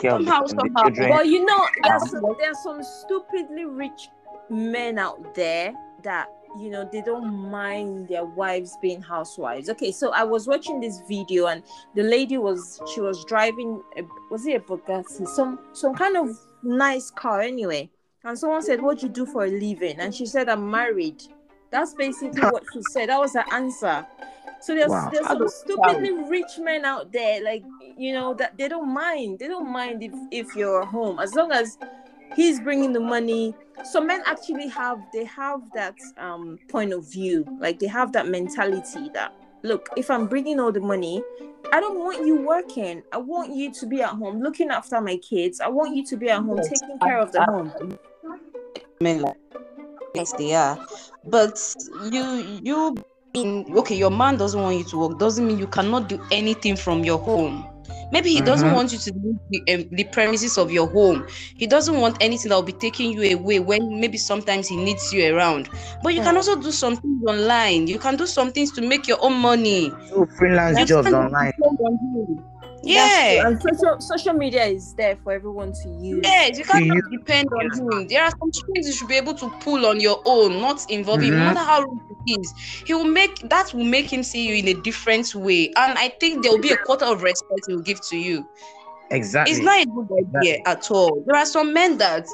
Somehow, 0.01 0.42
the 0.42 0.49
somehow. 0.49 0.83
children. 0.85 1.11
Well, 1.11 1.25
you 1.25 1.45
know, 1.45 1.66
there's 1.83 2.11
some, 2.11 2.37
there's 2.38 2.62
some 2.62 2.83
stupidly 2.83 3.64
rich 3.64 4.09
men 4.51 4.99
out 4.99 5.35
there 5.35 5.75
that 6.03 6.29
you 6.59 6.71
know 6.71 6.88
they 6.90 7.03
don't 7.03 7.51
mind 7.51 8.09
their 8.09 8.25
wives 8.25 8.77
being 8.81 9.03
housewives. 9.03 9.69
Okay, 9.71 9.92
so 9.92 10.12
I 10.12 10.25
was 10.25 10.47
watching 10.47 10.81
this 10.81 11.03
video 11.09 11.47
and 11.47 11.62
the 11.95 12.03
lady 12.03 12.38
was 12.38 12.81
she 12.92 13.01
was 13.01 13.25
driving 13.25 13.83
a, 13.97 14.03
was 14.31 14.47
it 14.47 14.57
a 14.57 14.61
Bugatti 14.61 15.27
some 15.27 15.59
some 15.73 15.95
kind 15.95 16.16
of 16.16 16.31
nice 16.62 17.11
car 17.11 17.40
anyway, 17.40 17.90
and 18.25 18.38
someone 18.38 18.62
said, 18.62 18.81
"What 18.81 19.01
do 19.01 19.07
you 19.07 19.12
do 19.12 19.27
for 19.27 19.45
a 19.45 19.51
living?" 19.51 19.99
and 19.99 20.14
she 20.14 20.27
said, 20.27 20.49
"I'm 20.49 20.71
married." 20.71 21.23
That's 21.71 21.95
basically 21.95 22.42
what 22.42 22.62
she 22.73 22.81
said. 22.90 23.09
That 23.09 23.19
was 23.19 23.35
her 23.35 23.45
answer. 23.53 24.07
So 24.66 24.74
there's 24.74 24.90
Wow. 24.90 25.11
there's 25.12 25.29
some 25.29 25.48
stupidly 25.48 26.11
rich 26.29 26.59
men 26.59 26.85
out 26.85 27.12
there, 27.12 27.40
like 27.40 27.62
you 27.96 28.12
know, 28.12 28.35
that 28.35 28.59
they 28.59 28.66
don't 28.68 28.92
mind. 28.92 29.38
They 29.38 29.46
don't 29.46 29.72
mind 29.72 30.02
if 30.02 30.12
if 30.33 30.57
you're 30.57 30.85
home 30.85 31.20
as 31.20 31.37
long 31.37 31.52
as 31.52 31.79
he's 32.35 32.59
bringing 32.59 32.92
the 32.92 32.98
money. 32.98 33.55
So 33.92 34.00
men 34.00 34.22
actually 34.26 34.66
have 34.70 34.98
they 35.12 35.24
have 35.26 35.61
that 35.74 35.94
um 36.18 36.59
point 36.68 36.92
of 36.92 37.09
view, 37.09 37.48
like 37.61 37.79
they 37.79 37.87
have 37.87 38.11
that 38.14 38.26
mentality 38.26 39.09
that 39.14 39.33
look, 39.62 39.88
if 39.96 40.11
I'm 40.11 40.26
bringing 40.26 40.59
all 40.59 40.72
the 40.72 40.81
money, 40.81 41.22
I 41.70 41.79
don't 41.79 42.00
want 42.00 42.26
you 42.26 42.35
working. 42.35 43.05
I 43.12 43.18
want 43.18 43.55
you 43.55 43.70
to 43.72 43.87
be 43.87 44.02
at 44.02 44.11
home 44.11 44.40
looking 44.40 44.70
after 44.70 45.00
my 45.00 45.16
kids. 45.18 45.61
I 45.61 45.68
want 45.68 45.94
you 45.94 46.05
to 46.07 46.16
be 46.16 46.29
at 46.29 46.42
home 46.42 46.57
Yes. 46.57 46.81
taking 46.81 46.98
care 46.98 47.20
of 47.20 47.31
the 47.31 47.44
home. 47.44 47.72
men 49.00 49.22
like 49.22 49.37
yes 50.14 50.33
they 50.33 50.55
are 50.55 50.76
but 51.24 51.57
you 52.11 52.61
you 52.64 52.96
being 53.37 53.77
okay 53.77 53.94
your 53.96 54.11
man 54.11 54.37
doesn't 54.37 54.61
want 54.62 54.77
you 54.79 54.85
to 54.85 54.99
work 54.99 55.18
doesn't 55.18 55.46
mean 55.46 55.59
you 55.59 55.66
cannot 55.66 56.09
do 56.09 56.18
anything 56.31 56.77
from 56.77 57.05
your 57.05 57.18
home 57.18 57.66
maybe 58.12 58.31
he 58.31 58.40
doesn't 58.40 58.70
Mhm. 58.70 58.72
want 58.72 58.92
you 58.92 58.99
to 58.99 59.12
leave 59.12 59.37
the, 59.51 59.75
um, 59.75 59.88
the 59.96 60.05
premises 60.05 60.57
of 60.59 60.70
your 60.70 60.88
home 60.90 61.27
he 61.57 61.66
doesn't 61.66 62.01
want 62.01 62.16
anything 62.20 62.49
that 62.49 62.55
will 62.55 62.62
be 62.62 62.72
taking 62.72 63.12
you 63.12 63.37
away 63.37 63.59
when 63.59 64.01
maybe 64.01 64.16
sometimes 64.18 64.68
he 64.68 64.77
needs 64.77 65.12
you 65.12 65.35
around 65.35 65.68
but 66.03 66.14
you 66.14 66.20
can 66.22 66.35
Hmm. 66.35 66.37
also 66.37 66.61
do 66.61 66.72
some 66.72 66.96
things 66.96 67.22
online 67.29 67.87
you 67.87 67.99
can 67.99 68.16
do 68.16 68.27
some 68.27 68.53
things 68.53 68.72
to 68.72 68.81
make 68.81 69.07
your 69.07 69.18
own 69.22 69.35
money 69.35 69.92
Do 70.09 70.27
freelance 70.37 70.81
You 70.81 70.87
jobs 70.87 71.12
online. 71.12 71.53
Depend 72.87 73.12
on 73.12 73.27
him. 73.27 73.35
That's 73.35 73.35
yeah. 73.35 73.46
And 73.46 73.61
social 73.62 74.01
social 74.01 74.33
media 74.35 74.64
is 74.64 74.94
there 74.94 75.16
for 75.16 75.33
everyone 75.33 75.72
to 75.83 75.88
use. 75.88 76.20
Yes, 76.22 76.59
you 76.59 76.64
can't 76.64 76.85
you. 76.87 77.03
depend 77.11 77.49
on 77.53 77.70
him. 77.79 78.09
There 78.09 78.22
are 78.22 78.31
some 78.31 78.53
strings 78.53 78.87
you 78.87 78.92
should 78.92 79.09
be 79.09 79.16
able 79.16 79.35
to 79.35 79.51
pull 79.61 79.87
on 79.87 80.01
your 80.01 80.22
own, 80.25 80.61
not 80.61 80.88
involving 80.90 81.33
him. 81.33 81.35
Mhm. 81.35 81.38
No 81.38 81.44
matter 81.55 81.61
how 81.61 81.81
rich 81.81 82.01
it 82.27 82.40
is, 82.40 82.55
he 82.87 82.94
will 82.94 83.05
make 83.05 83.49
that 83.49 83.72
will 83.75 83.85
make 83.85 84.12
him 84.12 84.22
see 84.22 84.46
you 84.46 84.55
in 84.57 84.68
a 84.68 84.81
different 84.83 85.35
way. 85.35 85.72
And 85.77 85.99
I 85.99 86.09
think 86.20 86.42
there 86.42 86.53
will 86.53 86.59
be 86.61 86.72
a 86.72 86.77
quarter 86.79 87.07
of 87.07 87.22
respect 87.22 87.61
he 87.66 87.75
will 87.75 87.83
give 87.83 88.01
to 88.09 88.16
you. 88.16 88.46
Exactly. 89.11 89.55
It's 89.55 89.62
not 89.64 89.81
a 89.81 89.87
good 89.87 90.09
idea 90.37 90.59
at 90.66 90.90
all. 90.90 91.23
There 91.27 91.37
are 91.37 91.47
some 91.47 91.73
men 91.73 91.97
that 91.99 92.27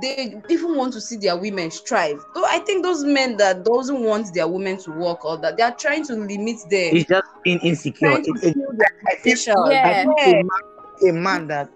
they 0.00 0.40
even 0.48 0.74
want 0.76 0.92
to 0.94 1.00
see 1.00 1.16
their 1.16 1.36
women 1.36 1.70
strive. 1.70 2.24
So 2.34 2.44
I 2.46 2.60
think 2.60 2.82
those 2.82 3.04
men 3.04 3.36
that 3.36 3.64
doesn't 3.64 4.00
want 4.02 4.32
their 4.34 4.48
women 4.48 4.78
to 4.78 4.90
work 4.92 5.24
or 5.24 5.36
that 5.38 5.56
they 5.56 5.62
are 5.62 5.74
trying 5.74 6.04
to 6.06 6.14
limit 6.14 6.56
them, 6.70 6.96
It's 6.96 7.08
just 7.08 7.24
being 7.44 7.58
insecure. 7.60 8.08
trying 8.10 8.24
to 8.24 8.30
It, 8.30 8.44
it, 8.44 8.54
feel 8.54 8.68
I 9.06 9.14
think. 9.16 9.38
Yeah. 9.46 9.86
I 9.86 9.94
think 10.04 10.18
a, 10.20 10.32
man, 10.34 11.10
a 11.10 11.12
man 11.12 11.46
that 11.48 11.68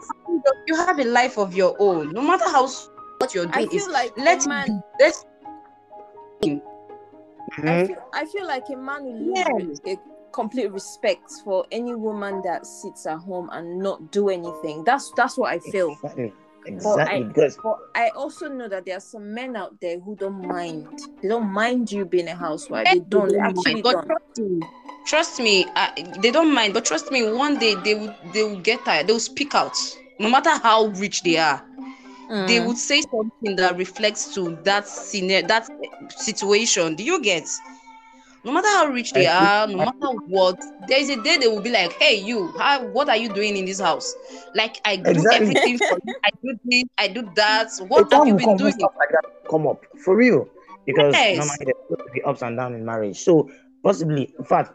You 0.67 0.77
have 0.77 0.99
a 0.99 1.05
life 1.05 1.39
of 1.39 1.55
your 1.55 1.77
own. 1.79 2.13
No 2.13 2.23
matter 2.23 2.45
how 2.49 2.65
s- 2.65 2.89
what 3.19 3.35
you're 3.35 3.47
doing 3.47 3.71
is 3.73 3.85
feel 3.85 3.93
like 3.93 4.17
let 4.17 4.45
a 4.45 4.49
man 4.49 4.67
him 4.69 4.83
let 5.01 5.15
I 7.61 7.61
Mhm. 7.61 7.87
feel, 7.87 7.97
I 8.13 8.25
feel 8.27 8.47
like 8.47 8.69
a 8.71 8.77
man 8.77 9.05
will 9.05 9.15
lose 9.15 9.81
Yes. 9.85 9.97
A 10.29 10.33
complete 10.33 10.71
respect 10.73 11.31
for 11.45 11.67
any 11.71 11.95
woman 11.95 12.43
that 12.43 12.67
sits 12.67 13.07
at 13.07 13.19
home 13.19 13.49
and 13.53 13.79
not 13.79 14.11
do 14.13 14.29
anything. 14.29 14.85
That's 14.85 15.13
that's 15.17 15.37
what 15.37 15.53
I 15.53 15.59
feel. 15.59 15.93
Exactly. 15.93 16.33
Exactly. 16.67 17.25
I- 17.25 17.29
because 17.29 17.57
But 17.63 17.79
I 17.95 18.09
also 18.11 18.49
know 18.49 18.69
that 18.69 18.85
there 18.85 18.97
are 18.97 19.01
some 19.01 19.33
men 19.35 19.57
out 19.57 19.81
there 19.81 19.99
who 19.99 20.17
don't 20.17 20.47
mind. 20.47 20.87
They 21.23 21.29
don't 21.29 21.51
mind 21.51 21.91
you 21.91 22.05
being 22.05 22.29
a 22.29 22.35
housewife. 22.35 22.87
They 22.91 23.01
don't. 23.01 23.33
They 23.33 23.39
actually 23.39 23.83
but 23.83 23.93
don't. 23.93 24.07
trust 24.07 24.39
me, 24.39 24.63
trust 25.07 25.41
me 25.41 25.67
uh, 25.77 25.91
they 26.21 26.31
don't 26.31 26.53
mind 26.55 26.75
but 26.75 26.85
trust 26.85 27.11
me 27.11 27.31
one 27.33 27.59
day 27.59 27.75
they 27.85 27.95
will 27.95 28.15
they 28.33 28.43
will 28.45 28.61
get 28.61 28.85
tired 28.85 29.07
they 29.07 29.13
will 29.13 29.21
speak 29.21 29.55
out 29.55 29.77
no 30.19 30.29
matter 30.29 30.51
how 30.59 30.87
rich 30.87 31.23
they 31.23 31.39
are 31.39 31.63
they 32.47 32.61
Mm. 32.61 32.67
would 32.67 32.77
say 32.77 33.01
something 33.01 33.57
that 33.57 33.77
reflects 33.77 34.35
to 34.35 34.59
that 34.65 34.87
scenario 34.87 35.47
that 35.47 35.67
situation 36.11 36.95
do 36.95 37.03
you 37.03 37.23
get 37.23 37.49
no 38.45 38.53
matter 38.53 38.69
how 38.69 38.87
rich 38.87 39.13
they 39.13 39.27
are 39.27 39.67
no 39.67 39.79
matter 39.79 40.19
what 40.27 40.57
there 40.89 40.99
is 41.01 41.09
a 41.11 41.23
day 41.23 41.37
they 41.39 41.49
will 41.49 41.61
be 41.63 41.71
like 41.71 41.93
hey 41.95 42.17
you 42.21 42.49
how 42.59 42.85
what 42.89 43.09
are 43.09 43.17
you 43.17 43.29
doing 43.33 43.57
in 43.57 43.65
this 43.65 43.81
house 43.81 44.15
like 44.55 44.77
i 44.85 44.97
do 44.97 45.27
Exactly. 45.27 45.37
everything 45.37 45.79
for 45.87 45.99
you 46.05 46.15
i 46.25 46.31
do 46.43 46.55
this 46.65 46.85
i 46.99 47.09
do 47.09 47.23
that 47.35 47.69
what 47.89 48.11
have 48.13 48.25
you 48.27 48.35
been 48.35 48.57
doing 48.57 48.73
stuff 48.73 48.93
like 48.99 49.11
that 49.11 49.25
come 49.51 49.67
up 49.67 49.83
for 50.05 50.17
real. 50.17 50.49
Because 50.87 51.27
Yes. 51.27 51.29
normally 51.31 51.59
there's 51.65 51.77
supposed 51.87 52.07
to 52.07 52.13
be 52.15 52.23
ups 52.23 52.43
and 52.43 52.57
downs 52.57 52.75
in 52.77 52.85
marriage. 52.85 53.19
So 53.19 53.49
possibly, 53.85 54.35
in 54.39 54.45
fact, 54.45 54.73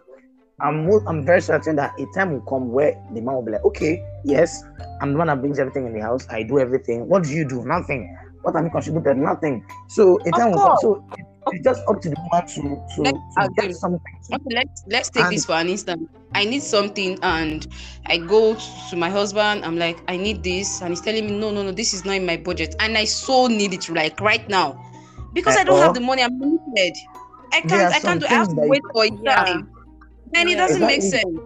I'm 0.61 0.87
I'm 1.07 1.25
very 1.25 1.41
certain 1.41 1.75
that 1.77 1.93
a 1.99 2.05
time 2.13 2.33
will 2.33 2.41
come 2.41 2.71
where 2.71 2.93
the 3.13 3.21
man 3.21 3.35
will 3.35 3.43
be 3.45 3.51
like, 3.53 3.65
okay, 3.65 4.01
yes, 4.23 4.63
I'm 5.01 5.13
the 5.13 5.17
one 5.17 5.27
that 5.27 5.39
brings 5.41 5.59
everything 5.59 5.87
in 5.87 5.93
the 5.93 6.01
house. 6.01 6.27
I 6.29 6.43
do 6.43 6.59
everything. 6.59 7.07
What 7.07 7.23
do 7.23 7.29
you 7.31 7.47
do? 7.47 7.65
Nothing. 7.65 8.15
What 8.43 8.55
have 8.55 8.65
you 8.65 8.71
contributed? 8.71 9.17
Nothing. 9.17 9.65
So 9.87 10.19
a 10.25 10.29
Of 10.29 10.35
time 10.37 10.51
will 10.51 10.59
course. 10.59 10.81
So 10.81 11.03
it's 11.47 11.63
just 11.63 11.81
up 11.87 12.01
to 12.01 12.09
the 12.09 12.15
woman 12.31 12.47
to 12.47 12.61
to, 12.95 13.01
Let's 13.01 13.35
to 13.35 13.43
agree. 13.43 13.67
get 13.67 13.75
something. 13.75 14.01
Okay, 14.33 14.43
let's 14.55 14.83
let's 14.87 15.09
take 15.09 15.23
And- 15.25 15.33
this 15.33 15.45
for 15.45 15.53
an 15.53 15.69
instant. 15.69 16.09
I 16.35 16.45
need 16.45 16.63
something, 16.63 17.19
and 17.21 17.67
I 18.07 18.17
go 18.17 18.55
to 18.89 18.95
my 18.95 19.09
husband. 19.09 19.63
I'm 19.63 19.77
like, 19.77 19.99
I 20.07 20.17
need 20.17 20.43
this, 20.43 20.81
and 20.81 20.89
he's 20.89 20.99
telling 21.01 21.27
me, 21.27 21.31
no, 21.39 21.51
no, 21.51 21.61
no, 21.61 21.71
this 21.71 21.93
is 21.93 22.05
not 22.05 22.15
in 22.15 22.25
my 22.25 22.37
budget, 22.37 22.75
and 22.79 22.97
I 22.97 23.05
so 23.05 23.45
need 23.47 23.71
it 23.73 23.87
like 23.89 24.19
right 24.19 24.47
now, 24.49 24.75
because 25.33 25.55
I 25.55 25.63
don't 25.63 25.79
have 25.79 25.93
the 25.93 26.01
money. 26.01 26.23
I'm 26.23 26.39
limited. 26.39 26.95
I 27.53 27.61
can't. 27.61 27.93
I 27.93 27.99
can't 27.99 28.01
some 28.01 28.19
do. 28.19 28.25
I 28.25 28.29
have 28.29 28.49
to 28.49 28.55
wait 28.57 28.81
for 28.91 29.05
it 29.05 29.13
Yeah. 29.23 29.43
time. 29.45 29.69
Then 30.33 30.47
it 30.49 30.55
doesn't 30.57 30.81
make 30.81 30.97
Exactly. 31.03 31.31
sense. 31.33 31.39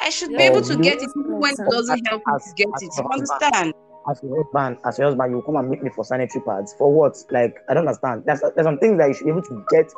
I 0.00 0.10
should 0.10 0.30
Yeah. 0.32 0.38
be 0.38 0.44
oh, 0.44 0.50
able 0.50 0.62
to 0.62 0.76
get 0.76 1.00
it 1.00 1.10
even 1.16 1.38
when 1.38 1.52
it 1.52 1.70
doesn't 1.70 2.06
help 2.08 2.22
me 2.26 2.34
to 2.34 2.52
get 2.56 2.68
it. 2.82 2.90
your 2.96 3.04
You 3.04 3.10
understand? 3.12 3.72
As 4.08 4.20
your 4.22 4.42
husband, 4.44 4.78
as 4.84 4.98
your 4.98 5.08
husband, 5.08 5.32
you 5.32 5.42
come 5.42 5.56
and 5.56 5.68
meet 5.68 5.82
me 5.82 5.90
for 5.90 6.04
sanitary 6.04 6.44
pads. 6.44 6.74
For 6.78 6.92
what? 6.92 7.16
Like 7.30 7.56
I 7.68 7.74
don't 7.74 7.86
understand. 7.88 8.22
There's 8.24 8.40
there's 8.40 8.64
some 8.66 8.78
things 8.78 8.98
that 8.98 9.08
you 9.08 9.14
should 9.14 9.24
be 9.24 9.30
able 9.30 9.42
to 9.42 9.64
get. 9.70 9.90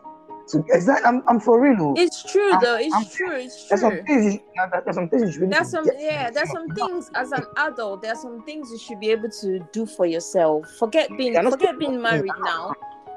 To 0.53 0.65
exactly, 0.71 1.05
I'm, 1.07 1.23
I'm 1.29 1.41
for 1.41 1.61
real. 1.61 1.77
oh. 1.79 1.95
It's 1.99 2.23
true 2.33 2.51
I'm- 2.53 2.61
though. 2.63 2.77
It's 2.77 2.95
I'm- 2.95 3.05
true. 3.15 3.33
It's 3.37 3.69
There's 3.69 3.83
some 3.83 4.03
things. 4.07 4.35
You, 4.35 4.41
there's 4.83 4.95
some 4.97 5.11
things 5.11 5.23
you 5.25 5.33
should 5.33 5.41
be 5.41 5.47
able 5.47 5.53
There's 5.57 5.67
to 5.73 5.77
some 5.77 5.85
get. 5.85 5.97
yeah, 6.01 6.31
there's 6.31 6.51
some 6.51 6.69
things 6.71 7.11
as 7.15 7.33
an 7.33 7.45
adult, 7.59 8.01
there's 8.01 8.23
some 8.23 8.43
things 8.45 8.71
you 8.71 8.79
should 8.79 8.99
be 8.99 9.11
able 9.11 9.29
to 9.43 9.59
do 9.73 9.85
for 9.85 10.07
yourself. 10.07 10.67
Forget 10.79 11.11
being 11.19 11.35
You're 11.35 11.51
forget 11.51 11.79
being 11.79 12.01
married 12.01 12.33
now. 12.41 12.73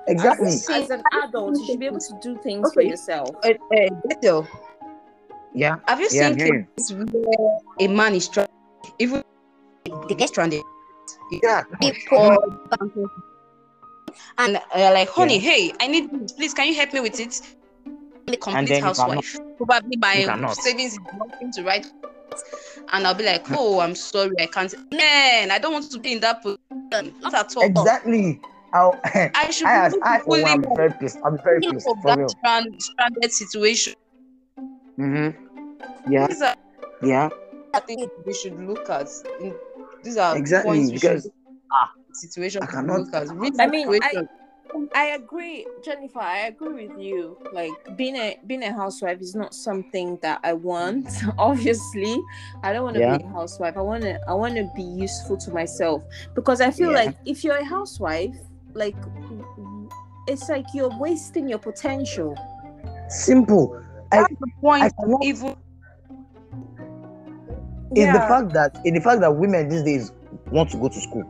Exactly. 0.07 0.47
As, 0.47 0.69
as 0.69 0.89
an 0.89 1.03
adult, 1.23 1.57
you 1.57 1.65
should 1.67 1.79
be 1.79 1.85
able 1.85 1.99
to 1.99 2.19
do 2.21 2.37
things 2.39 2.73
for 2.73 2.81
yourself. 2.81 3.29
Uh, 3.45 3.51
uh, 3.77 4.43
Yeah. 5.53 5.77
have 5.87 5.99
you 6.01 6.09
Yeah, 6.11 6.27
seen 6.29 6.37
hearing. 6.37 6.67
cases 6.77 6.95
where 7.13 7.59
a 7.79 7.87
man 7.87 8.15
is 8.15 8.25
stranded, 8.25 8.53
even 8.99 9.23
they 10.09 10.15
get 10.15 10.27
stranded? 10.29 10.63
Yeah. 11.31 11.63
People, 11.79 12.37
and 14.37 14.57
uh, 14.57 14.91
like, 14.93 15.09
honey, 15.09 15.35
Yeah. 15.35 15.49
hey, 15.49 15.73
I 15.79 15.87
need. 15.87 16.09
Please, 16.37 16.53
can 16.53 16.67
you 16.67 16.75
help 16.75 16.93
me 16.93 16.99
with 16.99 17.19
it? 17.19 17.41
I'm 18.27 18.35
complete 18.37 18.81
housewife. 18.83 19.37
Probably 19.57 19.91
You 19.93 20.27
my 20.27 20.53
savings 20.53 20.93
is 20.93 20.99
nothing 21.17 21.51
to 21.53 21.63
write. 21.63 21.87
And 22.93 23.05
I'll 23.05 23.13
be 23.13 23.25
like, 23.25 23.45
oh, 23.51 23.79
I'm 23.79 23.95
sorry, 23.95 24.31
I 24.39 24.45
can't. 24.47 24.73
Man, 24.91 25.51
I 25.51 25.57
don't 25.59 25.73
want 25.73 25.91
to 25.91 25.99
be 25.99 26.13
in 26.13 26.19
that 26.21 26.41
position. 26.41 27.13
Not 27.21 27.33
at 27.33 27.55
all. 27.55 27.63
Exactly. 27.63 28.39
I'll, 28.73 28.99
I 29.03 29.49
should 29.51 29.67
I, 29.67 29.89
be 29.89 29.97
I, 30.03 30.19
oh, 30.19 30.23
fully 30.23 30.43
I'm 30.45 30.63
very 30.75 30.93
pissed. 30.93 31.19
I'm 31.25 31.37
very 31.43 31.65
out 31.65 31.73
pissed 31.73 31.87
of 31.87 31.97
for 32.01 32.15
real. 32.15 32.27
that 32.27 32.29
strand, 32.31 32.81
stranded 32.81 33.31
situation. 33.31 33.93
Mm-hmm. 34.99 36.11
Yeah, 36.11 36.27
These 36.27 36.41
are 36.41 36.55
yeah, 37.03 37.29
I 37.73 37.79
think 37.79 38.09
we 38.25 38.33
should 38.33 38.59
look 38.59 38.89
at. 38.89 39.09
In, 39.41 39.55
these 40.03 40.17
are 40.17 40.37
exactly. 40.37 40.69
points 40.71 40.91
we 40.91 40.97
should 40.97 41.01
Because 41.09 41.29
ah, 41.71 41.91
situation 42.13 42.63
I 42.63 42.65
cannot- 42.67 42.99
look 43.01 43.13
I 43.59 43.67
mean, 43.67 43.87
I- 44.03 44.27
I 44.95 45.05
agree, 45.19 45.67
Jennifer. 45.83 46.19
I 46.21 46.47
agree 46.47 46.87
with 46.87 46.97
you. 46.97 47.37
Like 47.51 47.73
being 47.97 48.15
a 48.15 48.39
being 48.47 48.63
a 48.63 48.71
housewife 48.71 49.19
is 49.19 49.35
not 49.35 49.53
something 49.53 50.17
that 50.21 50.39
I 50.45 50.53
want. 50.53 51.07
Obviously, 51.37 52.15
I 52.63 52.71
don't 52.71 52.83
want 52.85 52.95
to 52.95 53.01
Yeah. 53.01 53.17
be 53.17 53.23
a 53.25 53.27
housewife. 53.27 53.75
I 53.75 53.81
want 53.81 54.03
to 54.03 54.17
I 54.29 54.33
want 54.33 54.55
to 54.55 54.71
be 54.73 54.81
useful 54.81 55.35
to 55.37 55.51
myself 55.51 56.03
because 56.35 56.61
I 56.61 56.71
feel 56.71 56.91
Yeah. 56.91 57.03
like 57.03 57.15
if 57.25 57.43
you're 57.43 57.57
a 57.57 57.65
housewife, 57.65 58.37
like 58.73 58.95
it's 60.27 60.47
like 60.47 60.65
you're 60.73 60.97
wasting 60.99 61.49
your 61.49 61.59
potential. 61.59 62.35
simple. 63.09 63.77
I, 64.13 64.17
That's 64.21 64.35
the 64.39 64.47
point. 64.61 64.83
I 64.83 64.89
cannot- 64.89 65.23
Even 65.23 65.55
It's 67.93 68.13
the 68.13 68.19
fact 68.27 68.53
that 68.53 68.77
it's 68.83 68.97
the 68.97 69.01
fact 69.03 69.21
that 69.21 69.35
women 69.35 69.69
these 69.69 69.83
days 69.83 70.11
want 70.51 70.69
to 70.71 70.77
go 70.77 70.87
to 70.89 70.99
school. 71.01 71.23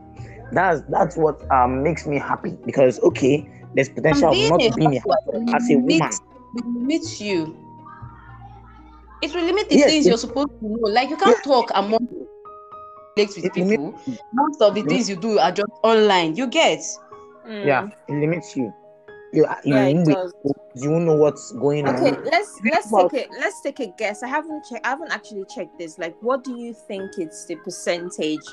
That's 0.52 0.82
that's 0.88 1.16
what 1.16 1.40
um 1.50 1.82
makes 1.82 2.06
me 2.06 2.18
happy 2.18 2.56
because 2.64 3.00
okay, 3.00 3.48
there's 3.74 3.88
potential 3.88 4.30
of 4.30 4.36
not 4.50 4.62
a 4.62 4.70
being 4.76 4.96
a 4.96 5.00
housewife 5.00 5.54
as 5.54 5.70
a 5.70 5.74
woman. 5.76 5.86
limits- 5.88 6.20
it 6.88 7.20
you. 7.20 7.56
It 9.22 9.32
will 9.34 9.44
limit 9.44 9.68
the 9.70 9.76
Yes, 9.76 9.90
things 9.90 10.06
it- 10.06 10.08
you're 10.10 10.18
supposed 10.18 10.50
to 10.60 10.66
know. 10.66 10.88
Like 10.90 11.08
you 11.08 11.16
can't 11.16 11.36
Yes. 11.36 11.44
talk 11.44 11.70
among 11.74 12.06
relate 13.16 13.28
with 13.36 13.52
people. 13.52 13.64
limits- 13.94 14.20
Most 14.32 14.60
of 14.62 14.74
the 14.74 14.80
Limit- 14.80 14.90
things 14.90 15.08
you 15.08 15.16
do 15.16 15.38
are 15.38 15.52
just 15.52 15.70
online. 15.82 16.36
You 16.36 16.46
get. 16.48 16.80
Mm. 17.48 17.66
Yeah, 17.66 17.88
it 18.08 18.12
limits 18.12 18.56
you. 18.56 18.72
You, 19.32 19.46
you, 19.64 19.74
Yeah, 19.74 19.84
it 19.86 20.04
does. 20.06 20.32
you 20.74 20.90
won't 20.90 21.04
know 21.06 21.16
what's 21.16 21.52
going 21.52 21.88
Okay, 21.88 22.08
on. 22.10 22.14
Okay, 22.18 22.30
let's 22.30 22.60
let's 22.70 22.88
about- 22.88 23.10
take 23.10 23.28
a 23.28 23.32
let's 23.40 23.60
take 23.62 23.80
a 23.80 23.86
guess. 23.98 24.22
I 24.22 24.28
haven't 24.28 24.64
checked. 24.68 24.84
I 24.86 24.90
haven't 24.90 25.10
actually 25.12 25.44
checked 25.54 25.78
this. 25.78 25.98
Like, 25.98 26.14
what 26.20 26.44
do 26.44 26.56
you 26.58 26.74
think 26.74 27.18
it's 27.18 27.46
the 27.46 27.56
percentage 27.56 28.44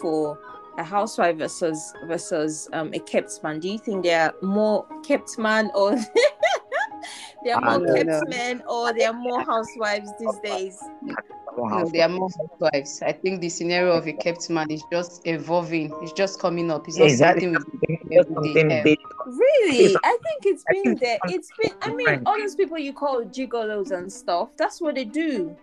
for 0.00 0.38
a 0.78 0.84
housewife 0.84 1.36
versus 1.38 1.92
versus 2.06 2.68
um 2.72 2.92
a 2.94 3.00
kept 3.00 3.42
man? 3.42 3.58
Do 3.58 3.68
you 3.68 3.78
think 3.78 4.04
there 4.04 4.26
are 4.26 4.34
more 4.42 4.86
kept 5.04 5.36
man 5.38 5.70
or 5.74 5.96
there 7.44 7.56
are 7.56 7.78
more 7.80 7.94
kept 7.96 8.06
know. 8.08 8.22
men 8.28 8.62
or 8.68 8.92
there 8.92 9.08
are 9.10 9.14
more 9.18 9.42
housewives 9.42 10.10
these 10.20 10.38
days? 10.44 10.78
I 11.64 11.70
don't 11.70 11.78
No, 11.78 11.78
have 11.78 11.92
there 11.92 12.02
are 12.04 12.08
more 12.08 12.28
housewives. 12.38 13.02
I 13.02 13.12
think 13.12 13.40
the 13.40 13.48
scenario 13.48 13.92
of 13.92 14.06
a 14.08 14.12
kept 14.12 14.50
man 14.50 14.70
is 14.70 14.84
just 14.92 15.22
evolving. 15.26 15.96
It's 16.00 16.12
just 16.12 16.40
coming 16.40 16.70
up. 16.70 16.88
It's 16.88 16.98
not 16.98 17.08
Exactly. 17.08 17.52
something 17.52 17.56
we 17.88 18.16
Just 18.16 18.28
every 18.28 18.36
day 18.40 18.54
something 18.54 18.70
have. 18.70 18.84
big. 18.84 18.98
Really? 19.24 20.00
I 20.04 20.18
think 20.22 20.46
it's 20.46 20.64
been 20.64 20.96
there. 21.00 21.18
it's 21.24 21.50
It's 21.50 21.52
been. 21.60 21.72
I 21.82 21.92
mean, 21.92 22.22
all 22.26 22.38
those 22.38 22.54
people 22.56 22.78
you 22.78 22.92
call 22.92 23.24
gigolos 23.24 23.90
and 23.90 24.12
stuff. 24.12 24.50
That's 24.56 24.80
what 24.80 24.94
they 24.96 25.04
do. 25.04 25.56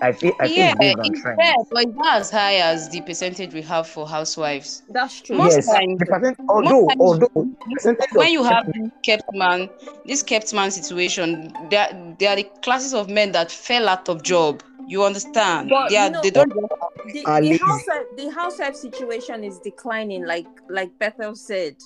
I 0.00 0.12
feel 0.12 0.32
I 0.40 0.44
yeah, 0.46 0.70
feel 0.74 0.78
based 0.78 0.98
on 0.98 1.06
it's 1.06 1.20
trend. 1.22 1.36
but 1.38 1.82
it's 1.82 1.96
not 1.96 2.16
as 2.20 2.30
high 2.30 2.56
as 2.56 2.90
the 2.90 3.00
percentage 3.00 3.54
we 3.54 3.62
have 3.62 3.86
for 3.88 4.06
housewives. 4.06 4.82
That's 4.90 5.22
true. 5.22 5.36
Most 5.38 5.54
Yes, 5.56 5.66
times- 5.66 5.98
the 5.98 6.06
percent, 6.06 6.36
although 6.48 6.86
times- 6.88 7.00
although 7.00 7.48
percentage 7.72 8.06
when 8.12 8.26
of 8.26 8.32
you 8.32 8.42
have 8.44 8.66
this 8.66 8.90
kept 9.02 9.24
man, 9.32 9.70
this 10.04 10.22
kept 10.22 10.52
man 10.52 10.70
situation, 10.70 11.50
there, 11.70 11.88
there 12.18 12.30
are 12.30 12.36
the 12.36 12.44
classes 12.62 12.92
of 12.92 13.08
men 13.08 13.32
that 13.32 13.50
fell 13.50 13.88
out 13.88 14.08
of 14.10 14.22
job. 14.22 14.62
You 14.86 15.02
understand? 15.02 15.70
But, 15.70 15.88
they, 15.88 16.04
you 16.04 16.10
know- 16.10 16.20
they 16.22 16.30
don't. 16.30 16.50
the, 16.50 17.22
Are 17.24 17.40
the 17.40 17.56
housewife 17.56 18.06
the 18.16 18.30
housewife 18.30 18.76
situation 18.76 19.44
is 19.44 19.58
declining 19.60 20.26
like 20.26 20.46
like 20.68 20.96
Bethel 20.98 21.34
said 21.34 21.76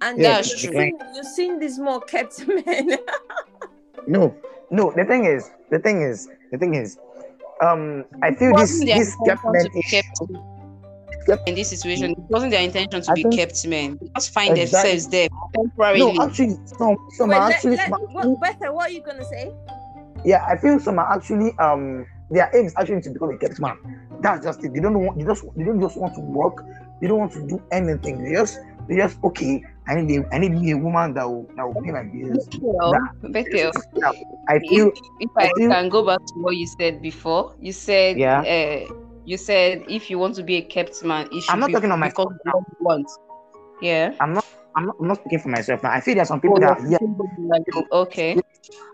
and 0.00 0.18
Yeah, 0.18 0.38
you've 0.38 0.46
true. 0.58 0.72
seen, 0.72 0.98
you've 1.14 1.26
seen 1.26 1.58
these 1.60 1.78
more 1.78 2.00
kept 2.00 2.46
men 2.66 2.96
no 4.06 4.34
no 4.70 4.92
the 4.96 5.04
thing 5.04 5.24
is 5.26 5.50
the 5.70 5.78
thing 5.78 6.00
is 6.02 6.28
the 6.52 6.58
thing 6.58 6.74
is 6.74 6.96
um 7.62 8.04
I 8.22 8.34
feel 8.34 8.50
this 8.56 8.70
wasn't 8.72 8.86
this 8.88 9.16
kept 9.26 9.42
men 9.44 9.64
to 9.64 9.70
be 9.70 9.78
issue 9.80 9.90
kept 10.02 10.20
kept- 11.26 11.48
in 11.48 11.54
this 11.54 11.68
situation. 11.68 12.12
It 12.12 12.18
wasn't 12.30 12.50
their 12.52 12.62
intention 12.62 13.02
to 13.02 13.10
I 13.10 13.14
be 13.14 13.24
kept 13.24 13.66
men. 13.66 13.98
They 14.00 14.08
just 14.16 14.32
find 14.32 14.56
Exactly. 14.56 14.90
themselves 14.92 15.08
there 15.08 15.28
temporarily. 15.54 16.12
no 16.16 16.24
actually 16.24 16.56
some 16.64 16.96
some 17.10 17.28
Wait, 17.30 17.36
are 17.36 17.50
actually 17.50 17.76
let- 17.76 17.88
some 17.90 17.94
are 17.94 18.28
what, 18.28 18.40
Bethel 18.40 18.74
what 18.74 18.90
are 18.90 18.92
you 18.92 19.02
gonna 19.02 19.24
say 19.24 19.52
yeah 20.24 20.44
I 20.48 20.56
feel 20.56 20.78
some 20.80 20.98
are 20.98 21.12
actually 21.12 21.52
um 21.58 22.06
their 22.30 22.50
aim 22.54 22.66
is 22.66 22.74
actually 22.76 23.02
to 23.02 23.10
become 23.10 23.30
a 23.30 23.38
kept 23.38 23.60
man 23.60 23.76
that's 24.22 24.44
just 24.44 24.62
it 24.64 24.72
they 24.72 24.80
don't 24.80 24.98
want 24.98 25.18
they 25.18 25.24
just 25.24 25.44
they 25.56 25.64
don't 25.64 25.80
just 25.80 25.96
want 25.96 26.14
to 26.14 26.20
work 26.20 26.64
they 27.00 27.06
don't 27.08 27.18
want 27.18 27.32
to 27.32 27.46
do 27.46 27.60
anything 27.72 28.22
they 28.24 28.32
just 28.32 28.58
they 28.88 28.96
just 28.96 29.18
okay 29.24 29.62
I 29.90 30.00
need 30.00 30.20
a 30.20 30.34
I 30.34 30.38
need 30.38 30.52
me 30.52 30.70
a 30.70 30.76
woman 30.78 31.14
that 31.14 31.26
will 31.28 31.50
that 31.56 31.66
will 31.66 31.74
pay 31.82 31.90
my 31.90 32.04
bills 32.04 32.46
Bethel, 33.22 33.72
I 34.48 34.58
feel 34.60 34.86
if, 34.88 34.94
if 35.18 35.30
I 35.36 35.46
I 35.46 35.50
feel- 35.56 35.70
can 35.70 35.88
go 35.88 36.06
back 36.06 36.20
to 36.24 36.34
what 36.40 36.56
you 36.56 36.66
said 36.78 37.02
before, 37.02 37.54
you 37.58 37.72
said, 37.72 38.16
Yeah. 38.16 38.40
uh, 38.40 38.94
you 39.24 39.36
said 39.36 39.84
if 39.88 40.08
you 40.10 40.18
want 40.18 40.36
to 40.36 40.42
be 40.42 40.56
a 40.56 40.62
kept 40.62 41.02
man, 41.02 41.26
it 41.32 41.40
should 41.42 41.50
I'm 41.52 41.60
not 41.60 41.66
be 41.66 41.72
talking 41.74 41.90
on 41.90 41.98
my 41.98 42.12
want. 42.80 43.06
Yeah. 43.82 44.14
I'm 44.20 44.34
not 44.34 44.44
I'm 44.76 44.86
not, 44.86 44.96
I'm 45.00 45.08
not 45.08 45.18
speaking 45.18 45.40
for 45.40 45.48
myself 45.48 45.82
now 45.82 45.90
I 45.90 46.00
feel 46.00 46.14
there 46.14 46.22
are 46.22 46.26
some 46.26 46.40
people 46.40 46.56
Oh, 46.56 46.60
that 46.60 46.78
yeah 46.88 46.98
like, 47.48 47.92
okay. 47.92 48.38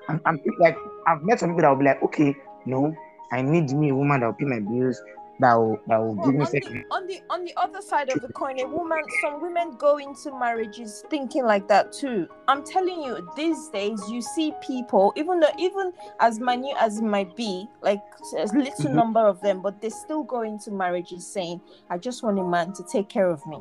I'm, 0.08 0.20
I'm 0.24 0.40
like 0.60 0.78
I've 1.06 1.22
met 1.22 1.40
some 1.40 1.50
people 1.50 1.62
that 1.62 1.68
will 1.70 1.78
be 1.78 1.84
like, 1.84 2.02
okay, 2.04 2.34
no, 2.64 2.94
I 3.32 3.42
need 3.42 3.70
me 3.72 3.90
a 3.90 3.94
woman 3.94 4.20
that 4.20 4.26
will 4.26 4.34
pay 4.34 4.46
my 4.46 4.60
bills, 4.60 5.00
that 5.40 5.54
will 5.54 5.78
that 5.86 5.98
will 5.98 6.14
Well, 6.14 6.26
give 6.26 6.34
me 6.34 6.40
on, 6.40 6.46
second. 6.46 6.72
the, 6.88 6.94
on 6.94 7.06
the 7.06 7.20
on 7.30 7.44
the 7.44 7.52
other 7.56 7.82
side 7.82 8.08
of 8.10 8.20
the 8.22 8.28
coin 8.28 8.58
a 8.60 8.66
woman 8.66 8.98
some 9.20 9.40
women 9.42 9.76
go 9.78 9.98
into 9.98 10.36
marriages 10.38 11.04
thinking 11.10 11.44
like 11.44 11.68
that 11.68 11.92
too 11.92 12.26
i'm 12.48 12.64
telling 12.64 13.02
you 13.02 13.28
these 13.36 13.68
days 13.68 14.00
you 14.10 14.22
see 14.22 14.52
people 14.66 15.12
even 15.16 15.38
though 15.40 15.50
even 15.58 15.92
as 16.20 16.40
minute 16.40 16.74
as 16.80 16.98
it 16.98 17.04
might 17.04 17.34
be 17.36 17.66
like 17.82 18.00
a 18.38 18.46
little 18.56 18.86
Mhm. 18.86 18.94
number 18.94 19.20
of 19.26 19.40
them 19.42 19.60
but 19.60 19.80
they 19.82 19.90
still 19.90 20.22
go 20.22 20.42
into 20.42 20.70
marriages 20.70 21.26
saying 21.26 21.60
i 21.90 21.98
just 21.98 22.22
want 22.22 22.38
a 22.38 22.44
man 22.44 22.72
to 22.72 22.82
take 22.84 23.08
care 23.08 23.28
of 23.28 23.44
me 23.46 23.58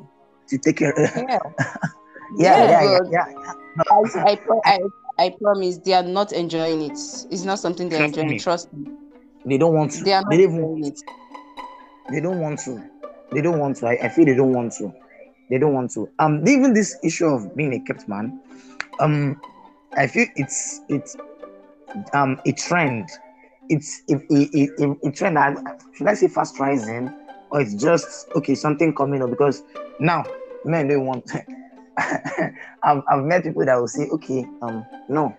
to 0.48 0.58
take 0.60 0.78
care. 0.78 0.94
yeah, 1.28 1.40
Yeah. 2.38 2.66
yeah, 2.66 2.70
yeah, 2.70 2.98
but 3.00 3.12
yeah, 3.12 3.26
yeah. 3.30 3.54
I, 3.90 4.30
I, 4.32 4.38
I, 4.66 4.80
I 5.26 5.30
promise 5.42 5.78
they 5.80 5.94
are 5.94 6.04
not 6.04 6.32
enjoying 6.34 6.82
it. 6.84 6.92
It's 6.92 7.44
not 7.44 7.60
something 7.60 7.90
they're 7.90 8.00
Trust 8.00 8.18
enjoying. 8.18 8.30
me. 8.30 8.40
Trust 8.40 8.74
me. 8.74 8.92
They 9.46 9.58
don't 9.58 9.74
want 9.74 9.92
to. 9.94 10.04
They 10.04 10.14
are 10.14 10.22
not 10.22 10.30
They 10.32 10.44
even. 10.44 10.56
enjoying 10.56 10.86
it. 10.86 11.00
They 12.10 12.20
don't 12.20 12.40
want 12.40 12.60
to. 12.60 12.84
They 13.32 13.42
don't 13.42 13.60
want 13.60 13.78
to. 13.78 13.88
I, 13.88 13.98
I 14.04 14.10
feel 14.10 14.26
they 14.26 14.36
don't 14.36 14.54
want 14.54 14.74
to. 14.74 14.94
They 15.50 15.58
don't 15.58 15.74
want 15.74 15.92
to. 15.92 16.10
Um, 16.20 16.48
even 16.48 16.74
this 16.74 16.98
issue 17.04 17.26
of 17.26 17.56
being 17.56 17.74
a 17.74 17.80
kept 17.80 18.08
man, 18.08 18.42
um, 19.00 19.40
I 19.98 20.08
feel 20.08 20.28
it's 20.36 20.82
it's 20.90 21.16
um 22.14 22.40
a 22.46 22.52
trend. 22.52 23.10
It's 23.70 24.04
if 24.08 24.22
a, 24.30 24.58
a, 24.58 24.86
a, 24.86 25.10
a 25.10 25.12
trend. 25.12 25.40
I, 25.40 25.56
should 25.96 26.08
I 26.08 26.14
say 26.14 26.28
fast 26.28 26.60
rising, 26.60 27.14
or 27.52 27.62
it's 27.62 27.74
just 27.74 28.30
okay 28.36 28.56
something 28.56 28.94
coming 28.94 29.22
up 29.22 29.30
because 29.30 29.64
now 30.00 30.26
men 30.64 30.88
don't 30.88 31.06
want. 31.06 31.30
I've, 32.84 33.02
I've 33.10 33.24
met 33.24 33.44
people 33.44 33.66
that 33.66 33.76
will 33.80 33.88
say, 33.88 34.08
okay, 34.10 34.46
um, 34.62 34.86
no, 35.08 35.36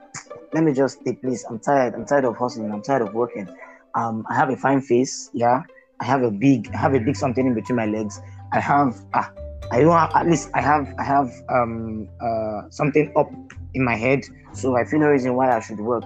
let 0.53 0.65
me 0.65 0.73
just 0.73 1.01
stay, 1.01 1.13
please. 1.13 1.45
I'm 1.49 1.59
tired. 1.59 1.95
I'm 1.95 2.07
tired 2.07 2.25
of 2.25 2.37
hustling. 2.37 2.73
I'm 2.73 2.83
tired 2.83 3.03
of 3.03 3.15
working. 3.15 3.47
Um, 3.95 4.27
I 4.29 4.35
have 4.35 4.51
a 4.51 4.57
fine 4.57 4.81
face. 4.81 5.31
Yeah, 5.35 5.63
I 6.01 6.05
have 6.05 6.23
a 6.23 6.31
big, 6.31 6.71
I 6.75 6.79
have 6.79 6.95
a 6.95 7.01
big 7.01 7.17
something 7.17 7.47
in 7.47 7.55
between 7.55 7.77
my 7.77 7.87
legs. 7.87 8.21
I 8.53 8.61
have, 8.61 9.01
ah, 9.15 9.33
I 9.71 9.81
don't 9.81 9.97
have, 9.97 10.13
at 10.15 10.27
least 10.27 10.51
I 10.55 10.61
have, 10.61 10.93
I 10.99 11.03
have 11.05 11.33
um, 11.49 12.09
uh, 12.21 12.69
something 12.71 13.13
up 13.17 13.31
in 13.75 13.85
my 13.85 13.97
head. 13.97 14.23
So 14.53 14.77
I 14.77 14.85
feel 14.85 15.01
no 15.01 15.09
reason 15.09 15.35
why 15.35 15.57
I 15.57 15.61
should 15.61 15.81
work. 15.81 16.05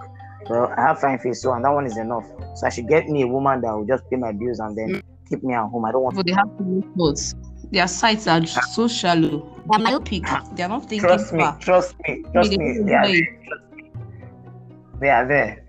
Well, 0.48 0.72
I 0.76 0.81
have 0.81 1.00
fine 1.00 1.18
face, 1.18 1.42
so 1.42 1.53
and 1.53 1.64
that 1.64 1.70
one 1.70 1.87
is 1.87 1.96
enough. 1.98 2.24
So 2.57 2.66
I 2.66 2.70
should 2.70 2.88
get 2.88 3.09
me 3.09 3.22
a 3.22 3.26
woman 3.26 3.61
that 3.61 3.72
will 3.72 3.85
just 3.85 4.09
pay 4.11 4.16
my 4.16 4.33
bills 4.33 4.59
and 4.59 4.76
then 4.76 5.03
keep 5.29 5.44
me 5.44 5.55
at 5.55 5.68
home. 5.68 5.85
I 5.85 5.92
don't 5.92 6.03
want. 6.03 6.16
But 6.16 6.26
they 6.26 6.33
have 6.33 6.57
to 6.57 6.62
make 6.64 6.94
clothes. 6.94 7.35
Their 7.70 7.87
sights 7.87 8.26
are 8.26 8.44
so 8.46 8.88
shallow. 8.88 9.62
They're 9.70 9.79
myopic. 9.79 10.24
They're 10.55 10.68
not 10.68 10.88
thinking 10.88 11.00
Trust 11.00 11.33
me, 11.33 11.40
far. 11.40 11.59
trust 11.61 11.94
me, 12.09 12.24
trust 12.33 12.50
They 12.50 12.57
me. 12.57 12.79
They 12.83 12.94
are, 12.94 13.05
enjoy 13.05 13.18
it. 13.18 13.90
they 15.00 15.11
are 15.11 15.26
there. 15.29 15.64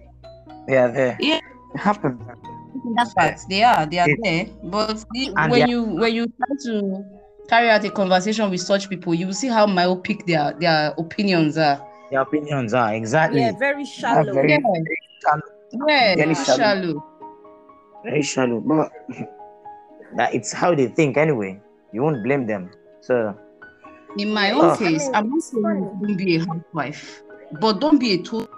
They 0.67 0.77
are 0.77 0.91
there. 0.91 1.17
Yeah. 1.19 1.39
It 1.75 1.79
happens. 1.79 2.19
That's 2.95 3.13
fact. 3.13 3.41
They 3.49 3.63
are. 3.63 3.86
They 3.86 3.99
are 3.99 4.10
It- 4.10 4.19
there. 4.23 4.45
But 4.63 5.03
the- 5.12 5.31
when 5.34 5.49
they 5.51 5.62
are- 5.63 5.67
you 5.67 5.84
when 5.84 6.13
you 6.13 6.25
try 6.27 6.55
to 6.65 7.05
carry 7.47 7.69
out 7.69 7.84
a 7.86 7.89
conversation 7.89 8.49
with 8.49 8.62
such 8.62 8.89
people, 8.89 9.13
you 9.13 9.27
will 9.27 9.34
see 9.34 9.47
how 9.47 9.65
myopic 9.65 10.25
their 10.25 10.53
their 10.60 10.93
opinions 10.97 11.57
are. 11.57 11.81
Their 12.10 12.21
opinions 12.21 12.73
are 12.73 12.93
exactly 12.93 13.41
yeah 13.41 13.51
very 13.57 13.86
shallow 13.86 14.34
very, 14.34 14.51
Yeah. 14.51 14.60
shallow. 15.23 15.41
Yeah, 15.88 16.15
Really 16.15 16.36
too 16.36 16.43
shallow. 16.43 16.57
shallow. 16.57 17.03
very 18.03 18.21
shallow. 18.21 18.60
But 18.60 18.91
that 20.17 20.34
it's 20.34 20.51
how 20.51 20.75
they 20.75 20.88
think 20.88 21.17
anyway. 21.17 21.60
You 21.93 22.03
won't 22.03 22.23
blame 22.23 22.47
them. 22.47 22.71
So 23.01 23.36
In 24.17 24.34
my 24.34 24.51
own 24.51 24.71
Oh. 24.71 24.75
case, 24.75 25.07
I 25.07 25.07
mean, 25.07 25.15
I'm 25.15 25.29
not 25.29 25.41
saying 25.41 25.99
don't 26.01 26.17
be 26.17 26.36
a 26.36 26.39
housewife, 26.45 27.23
but 27.62 27.79
don't 27.79 27.97
be 27.97 28.13
a 28.13 28.17
total 28.21 28.49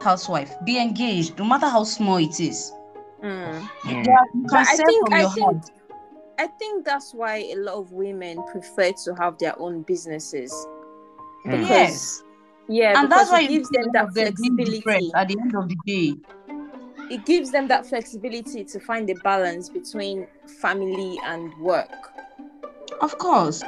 housewife. 0.00 0.54
Be 0.64 0.78
engaged, 0.78 1.36
no 1.38 1.44
matter 1.44 1.66
how 1.66 1.82
small 1.82 2.16
it 2.18 2.38
is. 2.38 2.70
Mm. 3.22 3.68
mm, 3.84 4.04
Yeah, 4.04 4.16
you 4.34 4.42
But 4.42 4.50
can 4.50 4.66
I 4.66 4.76
think 4.76 5.12
I 5.12 5.24
think 5.24 5.46
heart. 5.46 5.70
I 6.38 6.46
think 6.58 6.84
that's 6.84 7.14
why 7.14 7.36
a 7.36 7.54
lot 7.56 7.74
of 7.74 7.92
women 7.92 8.42
prefer 8.50 8.92
to 9.04 9.14
have 9.14 9.38
their 9.38 9.58
own 9.60 9.82
businesses. 9.82 10.52
Mm. 11.46 11.60
Because 11.60 11.68
Yes. 11.70 12.22
yeah, 12.68 13.00
and 13.00 13.10
that's 13.10 13.30
because 13.30 13.30
why 13.30 13.40
it 13.42 13.48
gives 13.48 13.68
them 13.70 13.84
that 13.92 14.04
of 14.08 14.14
them 14.14 14.34
being 14.56 14.82
flexibility. 14.82 15.12
at 15.14 15.28
the 15.28 15.38
end 15.40 15.54
of 15.54 15.68
the 15.68 15.76
day. 15.86 16.16
It 17.10 17.26
gives 17.26 17.50
them 17.50 17.68
that 17.68 17.84
flexibility 17.86 18.64
to 18.64 18.80
find 18.80 19.08
a 19.10 19.14
balance 19.16 19.68
between 19.68 20.26
family 20.60 21.18
and 21.24 21.52
work. 21.58 21.90
Of 23.00 23.18
course. 23.18 23.62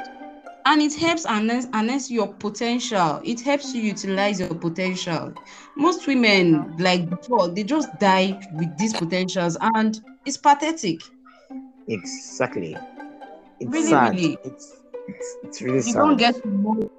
And 0.65 0.81
it 0.81 0.95
helps 0.95 1.25
harness, 1.25 1.67
harness 1.71 2.09
your 2.11 2.27
potential. 2.33 3.21
It 3.23 3.41
helps 3.41 3.73
you 3.73 3.81
utilize 3.83 4.39
your 4.39 4.49
potential. 4.55 5.33
Most 5.71 6.07
women, 6.07 6.75
like 6.77 7.09
before, 7.09 7.47
they 7.49 7.63
just 7.63 7.97
die 7.99 8.39
with 8.53 8.75
these 8.77 8.93
potentials, 8.93 9.57
and 9.61 9.99
it's 10.25 10.37
pathetic. 10.37 11.01
Exactly. 11.87 12.77
It's 13.59 13.73
Really, 13.73 13.89
sad. 13.89 14.17
really. 14.17 14.37
It's, 14.43 14.73
it's 15.07 15.37
it's 15.43 15.61
really 15.61 15.81
You 15.85 15.93
sad. 15.93 15.95
don't 15.95 16.17
get 16.17 16.35
to 16.41 16.47
know, 16.49 16.89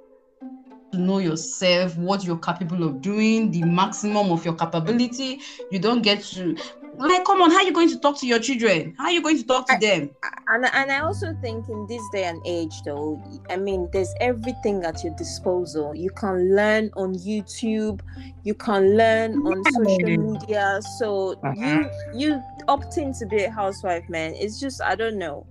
to 0.93 0.99
know 0.99 1.19
yourself, 1.19 1.97
what 1.97 2.25
you're 2.25 2.39
capable 2.39 2.85
of 2.85 3.01
doing, 3.03 3.51
the 3.51 3.63
maximum 3.63 4.31
of 4.31 4.45
your 4.45 4.55
capability. 4.55 5.41
You 5.71 5.79
don't 5.79 6.03
get 6.03 6.23
to, 6.35 6.57
like, 6.99 7.25
come 7.25 7.43
on, 7.43 7.51
how 7.51 7.59
are 7.59 7.63
you 7.63 7.73
going 7.73 7.89
to 7.91 7.99
talk 7.99 8.19
to 8.21 8.27
your 8.27 8.39
children? 8.39 8.95
How 8.99 9.05
are 9.07 9.11
you 9.11 9.23
going 9.23 9.37
to 9.39 9.45
talk 9.47 9.67
to 9.69 9.75
I- 9.75 9.79
them? 9.79 10.11
And 10.49 10.65
and 10.65 10.91
I 10.93 11.01
also 11.01 11.35
think 11.43 11.69
in 11.69 11.87
this 11.89 12.03
day 12.13 12.25
and 12.25 12.41
age, 12.45 12.83
though, 12.85 13.21
I 13.51 13.57
mean, 13.57 13.89
there's 13.93 14.13
everything 14.21 14.85
at 14.85 15.03
your 15.05 15.15
disposal. 15.17 15.95
You 15.95 16.11
can 16.11 16.55
learn 16.55 16.91
on 16.97 17.15
YouTube, 17.15 18.01
you 18.45 18.55
can 18.55 18.97
learn 18.97 19.35
on 19.47 19.65
social 19.73 20.17
media. 20.33 20.81
So 20.99 21.35
Mhm. 21.45 21.91
you 22.15 22.29
you 22.29 22.43
opting 22.69 23.19
to 23.19 23.27
be 23.27 23.45
a 23.45 23.51
housewife, 23.51 24.09
man. 24.09 24.35
It's 24.35 24.61
just 24.61 24.81
I 24.83 24.95
don't 24.95 25.19
know, 25.19 25.47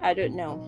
I 0.00 0.14
don't 0.14 0.34
know. 0.36 0.60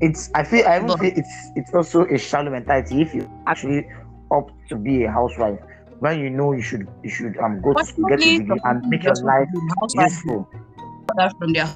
it's 0.00 0.30
I 0.34 0.42
feel 0.42 0.66
I 0.66 0.76
even 0.76 0.88
But- 0.88 0.98
feel 1.00 1.12
it's 1.14 1.36
it's 1.54 1.72
also 1.74 2.04
a 2.06 2.18
shallow 2.18 2.50
mentality 2.50 3.02
if 3.02 3.14
you 3.14 3.30
actually 3.46 3.86
opt 4.30 4.52
to 4.70 4.76
be 4.76 5.04
a 5.04 5.10
housewife 5.10 5.60
when 6.02 6.18
you 6.18 6.30
know 6.30 6.50
you 6.52 6.60
should 6.60 6.88
you 7.04 7.10
should 7.10 7.38
um 7.38 7.60
go 7.62 7.72
to 7.72 7.84
get 8.10 8.18
a 8.18 8.38
degree 8.38 8.60
and 8.64 8.82
make 8.90 9.04
your 9.04 9.14
life 9.22 9.46
want 9.54 9.90
to 9.90 9.96
be 9.96 10.02
housewife 10.02 10.10
useful. 10.10 10.48
that 11.16 11.32
from 11.38 11.52
their 11.52 11.68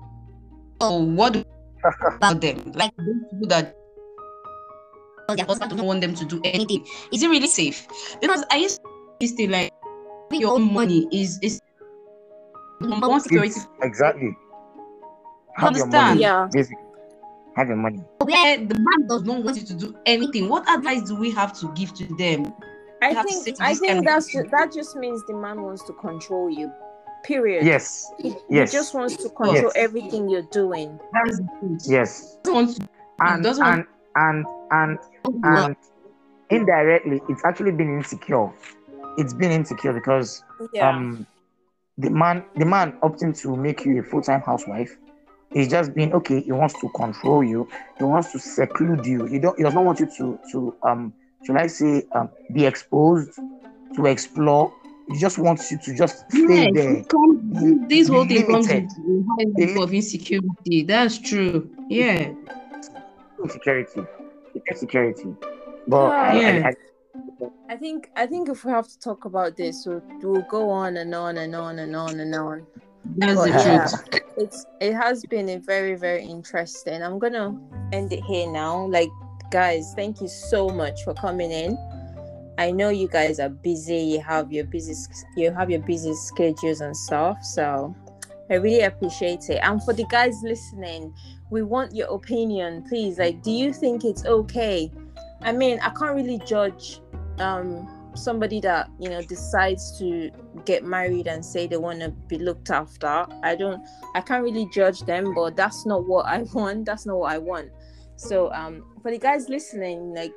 oh 0.80 0.98
what 1.04 1.32
do 1.32 1.44
about 2.16 2.40
them 2.40 2.58
like 2.74 2.90
those 2.96 3.22
people 3.30 3.46
that 3.46 3.76
their 5.36 5.46
husband 5.46 5.70
don't 5.76 5.86
want 5.86 6.00
them 6.00 6.12
to 6.14 6.24
do 6.24 6.40
anything 6.42 6.84
is 7.12 7.22
it 7.22 7.30
really 7.30 7.46
safe 7.46 7.86
because 8.20 8.44
i 8.50 8.56
used 8.56 8.82
to 8.82 8.90
this 9.20 9.32
thing 9.32 9.50
like 9.50 9.70
your 10.32 10.54
own 10.54 10.72
money 10.74 11.06
is 11.12 11.38
is 11.42 11.60
number 12.80 13.08
one 13.08 13.20
security 13.20 13.50
It's- 13.50 13.68
exactly. 13.82 14.36
Have 15.56 15.74
your 15.74 15.86
money. 15.86 16.20
Yeah. 16.20 16.48
Basically. 16.52 16.84
Have 17.56 17.68
your 17.68 17.78
money. 17.78 18.00
where 18.22 18.58
the 18.58 18.74
man 18.74 19.08
does 19.08 19.22
not 19.22 19.42
want 19.42 19.56
you 19.56 19.64
to 19.64 19.74
do 19.74 19.96
anything 20.04 20.50
what 20.50 20.68
advice 20.68 21.02
do 21.08 21.14
we 21.16 21.30
have 21.30 21.58
to 21.60 21.72
give 21.74 21.94
to 21.94 22.04
them 22.16 22.52
I 23.02 23.12
have 23.12 23.26
think 23.26 23.56
I 23.60 23.74
think 23.74 24.04
that's 24.06 24.26
people. 24.30 24.44
ju- 24.44 24.50
that 24.50 24.72
just 24.72 24.96
means 24.96 25.24
the 25.26 25.34
man 25.34 25.62
wants 25.62 25.82
to 25.84 25.92
control 25.94 26.50
you. 26.50 26.72
Period. 27.24 27.64
Yes. 27.66 28.10
He, 28.18 28.34
Yes. 28.48 28.70
he 28.72 28.78
just 28.78 28.94
wants 28.94 29.16
to 29.16 29.28
control 29.30 29.54
Yes. 29.64 29.72
everything 29.76 30.28
you're 30.28 30.48
doing. 30.50 30.98
that's 31.12 31.38
the 31.38 31.48
truth 31.60 31.82
Yes. 31.86 32.38
He 32.44 32.50
doesn't 33.42 33.64
want 33.64 33.86
And 34.16 34.16
and 34.16 34.46
and 34.70 34.98
and 35.26 35.44
work. 35.44 35.64
and 35.66 35.76
indirectly 36.50 37.20
it's 37.28 37.44
actually 37.44 37.72
been 37.72 37.96
insecure. 37.98 38.50
It's 39.18 39.34
been 39.34 39.50
insecure 39.50 39.92
because 39.92 40.42
Yeah. 40.72 40.88
um 40.90 41.26
the 41.98 42.10
man 42.10 42.44
the 42.56 42.64
man 42.64 42.92
opting 43.02 43.38
to 43.42 43.56
make 43.56 43.84
you 43.84 43.98
a 44.00 44.02
full-time 44.02 44.40
housewife 44.42 44.96
is 45.52 45.68
just 45.68 45.94
being 45.94 46.12
okay 46.12 46.40
he 46.40 46.52
wants 46.52 46.78
to 46.80 46.88
control 46.90 47.42
you 47.42 47.68
he 47.98 48.04
wants 48.04 48.32
to 48.32 48.38
seclude 48.38 49.06
you 49.06 49.24
he 49.26 49.38
don't 49.38 49.56
he 49.56 49.62
does 49.64 49.74
not 49.74 49.84
want 49.84 49.98
you 50.00 50.06
to 50.18 50.38
to 50.52 50.74
um 50.82 51.12
should 51.44 51.56
i 51.56 51.66
say 51.66 52.02
um 52.14 52.28
be 52.52 52.64
exposed 52.66 53.38
to 53.94 54.06
explore 54.06 54.72
he 55.08 55.18
just 55.18 55.38
wants 55.38 55.70
you 55.70 55.78
to 55.78 55.94
just 55.94 56.24
stay 56.30 56.64
Yes, 56.64 56.74
there 56.74 56.92
it 56.96 57.08
comes- 57.08 57.88
this 57.88 58.08
whole 58.08 58.26
thing 58.26 58.44
comes 58.46 58.68
with 58.68 59.26
high 59.28 59.46
level 59.56 59.84
of 59.84 59.94
insecurity. 59.94 60.82
That's 60.82 61.18
true. 61.18 61.70
Yeah. 61.88 62.32
insecurity 63.42 64.02
insecurity 64.70 65.34
but 65.86 66.10
I- 66.12 66.40
Yeah. 66.40 66.62
I, 66.66 66.68
I, 66.70 66.74
I 67.74 67.76
think 67.76 68.10
I 68.16 68.26
think 68.26 68.48
if 68.48 68.64
we 68.64 68.72
have 68.72 68.88
to 68.88 68.98
talk 68.98 69.24
about 69.24 69.56
this, 69.56 69.84
we'll, 69.86 70.02
we'll 70.22 70.42
go 70.42 70.68
on 70.70 70.96
and 70.96 71.14
on 71.14 71.38
and 71.38 71.54
on 71.54 71.78
and 71.78 71.94
on 71.96 72.18
and 72.20 72.34
on. 72.34 72.66
That's 73.16 73.34
But 73.34 73.44
the 73.44 73.50
yeah, 73.50 73.86
truth. 73.86 74.20
it's 74.38 74.66
it 74.80 74.94
has 74.94 75.22
been 75.34 75.48
a 75.50 75.58
very 75.58 75.94
very 75.94 76.24
interesting. 76.24 77.02
I'm 77.02 77.18
gonna 77.18 77.46
end 77.92 78.12
it 78.12 78.22
here 78.24 78.50
now. 78.50 78.86
Like 78.86 79.10
guys, 79.50 79.92
thank 79.94 80.20
you 80.20 80.28
so 80.28 80.68
much 80.68 81.02
for 81.04 81.14
coming 81.14 81.50
in. 81.50 81.78
I 82.58 82.70
know 82.70 82.88
you 82.88 83.08
guys 83.08 83.38
are 83.38 83.48
busy. 83.48 83.98
You 83.98 84.20
have 84.20 84.52
your 84.52 84.64
busy 84.64 84.94
you 85.36 85.52
have 85.52 85.70
your 85.70 85.80
busy 85.80 86.14
schedules 86.14 86.80
and 86.80 86.96
stuff. 86.96 87.44
So 87.44 87.94
I 88.50 88.54
really 88.54 88.82
appreciate 88.82 89.50
it. 89.50 89.60
And 89.62 89.82
for 89.82 89.92
the 89.92 90.04
guys 90.04 90.40
listening, 90.42 91.12
we 91.50 91.62
want 91.62 91.94
your 91.94 92.08
opinion, 92.08 92.84
please. 92.88 93.18
Like, 93.18 93.42
do 93.42 93.50
you 93.50 93.72
think 93.72 94.04
it's 94.04 94.24
okay? 94.24 94.90
I 95.42 95.52
mean, 95.52 95.78
I 95.80 95.90
can't 95.90 96.14
really 96.14 96.40
judge 96.46 97.00
um 97.38 97.92
somebody 98.14 98.60
that 98.60 98.88
you 98.98 99.10
know 99.10 99.20
decides 99.20 99.98
to 99.98 100.30
get 100.64 100.82
married 100.82 101.26
and 101.26 101.44
say 101.44 101.66
they 101.66 101.76
want 101.76 102.00
to 102.00 102.10
be 102.10 102.38
looked 102.38 102.70
after. 102.70 103.26
I 103.42 103.54
don't 103.54 103.86
I 104.14 104.22
can't 104.22 104.42
really 104.42 104.68
judge 104.72 105.00
them, 105.00 105.34
but 105.34 105.56
that's 105.56 105.84
not 105.84 106.06
what 106.06 106.26
I 106.26 106.42
want. 106.54 106.86
That's 106.86 107.04
not 107.04 107.18
what 107.18 107.32
I 107.32 107.38
want. 107.38 107.70
So 108.16 108.50
um 108.52 108.84
for 109.06 109.12
the 109.12 109.18
guys 109.18 109.48
listening, 109.48 110.12
like 110.16 110.32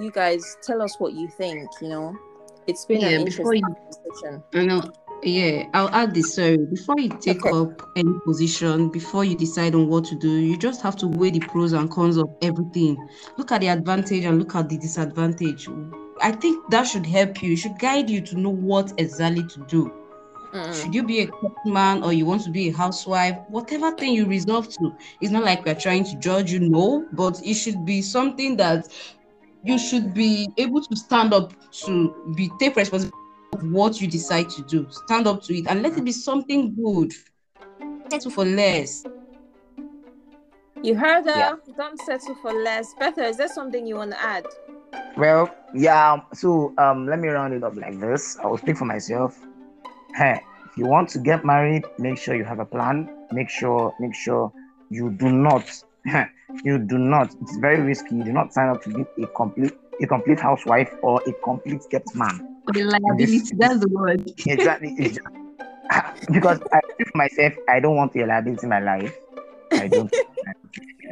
you 0.00 0.10
guys 0.10 0.56
tell 0.62 0.80
us 0.80 0.98
what 0.98 1.12
you 1.12 1.28
think, 1.28 1.68
you 1.82 1.90
know. 1.90 2.16
It's 2.66 2.86
been 2.86 3.02
Yeah, 3.02 3.08
an 3.08 3.20
interesting 3.26 3.56
you- 3.56 3.62
conversation. 3.62 4.42
I 4.54 4.64
know. 4.64 4.82
Yeah, 5.22 5.64
I'll 5.74 5.90
add 5.90 6.14
this. 6.14 6.32
Sorry, 6.36 6.56
before 6.56 6.98
you 6.98 7.10
take 7.20 7.44
Okay. 7.44 7.54
up 7.54 7.82
any 7.96 8.14
position, 8.24 8.88
before 8.88 9.26
you 9.26 9.36
decide 9.36 9.74
on 9.74 9.88
what 9.90 10.04
to 10.06 10.14
do, 10.14 10.30
you 10.30 10.56
just 10.56 10.80
have 10.80 10.96
to 10.96 11.06
weigh 11.06 11.32
the 11.32 11.40
pros 11.40 11.74
and 11.74 11.90
cons 11.90 12.16
of 12.16 12.30
everything. 12.40 12.96
Look 13.36 13.52
at 13.52 13.60
the 13.60 13.66
advantage 13.68 14.24
and 14.24 14.38
look 14.38 14.54
at 14.54 14.70
the 14.70 14.78
disadvantage. 14.78 15.68
I 16.22 16.32
think 16.32 16.70
that 16.70 16.84
should 16.84 17.04
help 17.04 17.42
you. 17.42 17.52
It 17.52 17.56
should 17.56 17.78
guide 17.78 18.08
you 18.08 18.22
to 18.22 18.38
know 18.40 18.54
what 18.54 18.94
exactly 18.96 19.42
to 19.48 19.60
do. 19.68 19.92
Mm. 20.52 20.82
Should 20.82 20.94
you 20.94 21.02
be 21.02 21.20
a 21.20 21.26
kept 21.26 21.66
man 21.66 22.02
or 22.02 22.12
you 22.12 22.24
want 22.24 22.42
to 22.44 22.50
be 22.50 22.68
a 22.68 22.72
housewife? 22.72 23.36
Whatever 23.48 23.90
thing 23.92 24.14
you 24.14 24.26
resolve 24.26 24.68
to, 24.68 24.96
it's 25.20 25.30
not 25.30 25.44
like 25.44 25.64
we're 25.64 25.74
trying 25.74 26.04
to 26.04 26.16
judge 26.16 26.50
you, 26.50 26.60
no, 26.60 27.06
but 27.12 27.40
it 27.44 27.54
should 27.54 27.84
be 27.84 28.00
something 28.00 28.56
that 28.56 28.88
you 29.62 29.78
should 29.78 30.14
be 30.14 30.48
able 30.56 30.82
to 30.82 30.96
stand 30.96 31.34
up 31.34 31.52
to 31.84 32.32
be 32.36 32.50
take 32.58 32.76
responsibility 32.76 33.16
of 33.52 33.70
what 33.70 34.00
you 34.00 34.08
decide 34.08 34.48
to 34.50 34.62
do. 34.62 34.86
Stand 34.90 35.26
up 35.26 35.42
to 35.42 35.56
it 35.56 35.66
and 35.68 35.82
let 35.82 35.96
it 35.98 36.04
be 36.04 36.12
something 36.12 36.74
good. 36.74 37.12
Settle 38.10 38.30
for 38.30 38.44
less. 38.44 39.04
You 40.82 40.94
heard 40.94 41.24
her. 41.24 41.30
Yeah. 41.30 41.54
Don't 41.76 42.00
settle 42.00 42.36
for 42.36 42.52
less. 42.52 42.94
Better, 42.94 43.22
is 43.22 43.36
there 43.36 43.48
something 43.48 43.86
you 43.86 43.96
want 43.96 44.12
to 44.12 44.22
add? 44.22 44.46
well 45.16 45.52
yeah 45.74 46.20
so 46.32 46.72
um 46.78 47.06
let 47.06 47.18
me 47.18 47.28
round 47.28 47.52
it 47.52 47.62
up 47.64 47.74
like 47.76 47.98
this 48.00 48.38
i 48.38 48.46
will 48.46 48.56
speak 48.56 48.76
for 48.76 48.84
myself 48.84 49.38
hey 50.14 50.40
if 50.66 50.76
you 50.76 50.86
want 50.86 51.08
to 51.08 51.18
get 51.18 51.44
married 51.44 51.84
make 51.98 52.18
sure 52.18 52.34
you 52.34 52.44
have 52.44 52.58
a 52.58 52.64
plan 52.64 53.08
make 53.32 53.48
sure 53.48 53.94
make 54.00 54.14
sure 54.14 54.52
you 54.90 55.10
do 55.10 55.30
not 55.30 55.64
you 56.64 56.78
do 56.78 56.98
not 56.98 57.34
it's 57.42 57.56
very 57.58 57.80
risky 57.80 58.16
you 58.16 58.24
do 58.24 58.32
not 58.32 58.52
sign 58.52 58.68
up 58.68 58.82
to 58.82 58.90
be 58.90 59.22
a 59.22 59.26
complete 59.28 59.72
a 60.00 60.06
complete 60.06 60.38
housewife 60.40 60.92
or 61.02 61.20
a 61.26 61.32
complete 61.44 61.82
kept 61.90 62.14
man 62.14 62.40
The 62.72 62.84
liability, 62.84 63.42
that's 63.56 63.78
the 63.80 63.88
word. 63.90 64.30
exactly 64.46 64.94
because 66.32 66.60
i 66.72 66.80
myself 67.14 67.52
i 67.68 67.80
don't 67.80 67.96
want 67.96 68.14
a 68.16 68.24
liability 68.26 68.62
in 68.64 68.68
my 68.68 68.80
life 68.80 69.14
i 69.72 69.88
don't 69.88 70.12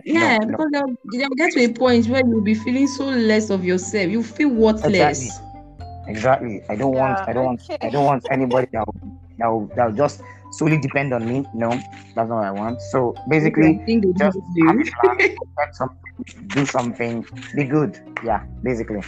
Yeah, 0.04 0.38
no, 0.38 0.46
no. 0.46 0.46
because 0.46 0.66
they'll, 0.72 1.18
they'll 1.18 1.28
get 1.30 1.50
to 1.52 1.64
a 1.64 1.68
point 1.72 2.06
where 2.08 2.22
you'll 2.24 2.40
be 2.42 2.54
feeling 2.54 2.86
so 2.86 3.06
less 3.06 3.50
of 3.50 3.64
yourself. 3.64 4.08
You 4.10 4.22
feel 4.22 4.50
worthless. 4.50 4.86
Exactly. 4.86 5.45
Exactly. 6.08 6.62
I 6.68 6.76
don't 6.76 6.94
want. 6.94 7.18
I 7.28 7.32
don't 7.32 7.44
want. 7.44 7.62
I 7.82 7.90
don't 7.90 8.04
want 8.04 8.26
anybody 8.30 8.68
that 8.72 8.86
will, 8.86 9.12
that 9.38 9.46
will, 9.48 9.66
that 9.76 9.86
will 9.86 9.96
just 9.96 10.22
solely 10.52 10.78
depend 10.78 11.12
on 11.12 11.26
me. 11.26 11.44
No, 11.54 11.70
that's 11.70 12.28
not 12.28 12.30
what 12.30 12.44
I 12.44 12.50
want. 12.52 12.80
So 12.80 13.14
basically, 13.28 13.80
I 13.80 13.84
think 13.84 14.04
they 14.04 14.12
just 14.12 14.38
do. 14.54 14.66
have 14.66 14.76
a 14.78 14.84
plan, 14.84 15.18
get 15.58 15.74
something, 15.74 16.48
do 16.48 16.64
something, 16.66 17.26
be 17.54 17.64
good. 17.64 17.98
Yeah, 18.24 18.44
basically. 18.62 19.02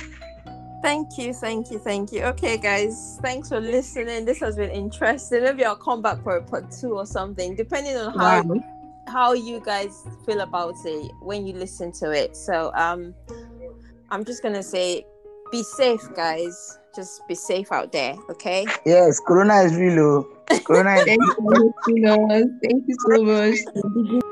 Thank 0.81 1.19
you, 1.19 1.35
thank 1.35 1.71
you, 1.73 1.79
thank 1.81 2.13
you. 2.13 2.23
Okay, 2.25 2.57
guys, 2.57 3.19
thanks 3.21 3.49
for 3.49 3.61
listening. 3.61 4.25
This 4.25 4.39
has 4.41 4.57
been 4.57 4.71
interesting. 4.71 5.43
Maybe 5.43 5.65
I'll 5.65 5.75
come 5.77 6.03
back 6.03 6.23
for 6.23 6.37
a 6.37 6.43
part 6.43 6.71
two 6.71 6.93
or 6.93 7.05
something, 7.05 7.57
depending 7.57 7.97
on 7.97 8.15
how 8.15 8.43
Wow. 8.43 8.61
how 9.09 9.33
you 9.33 9.61
guys 9.65 10.07
feel 10.27 10.41
about 10.41 10.75
it 10.85 11.11
when 11.21 11.47
you 11.47 11.55
listen 11.55 11.91
to 11.93 12.13
it. 12.13 12.37
So 12.37 12.73
um 12.75 13.15
I'm 14.11 14.25
just 14.25 14.43
gonna 14.43 14.63
say 14.63 15.05
be 15.51 15.63
safe 15.63 16.03
guys. 16.15 16.79
Just 16.95 17.27
be 17.29 17.35
safe 17.35 17.71
out 17.71 17.93
there, 17.93 18.17
okay? 18.31 18.67
Yes, 18.85 19.21
Corona 19.21 19.61
is 19.63 19.75
real. 19.77 20.01
oh. 20.01 20.59
Corona 20.65 20.95
is 20.95 21.05
Thank 21.05 21.23
you 21.23 21.35
for 21.35 21.53
listening 21.53 22.07
us. 22.31 22.45
Thank 22.63 22.85
you 22.87 22.97
so 23.07 23.23
much. 23.23 24.23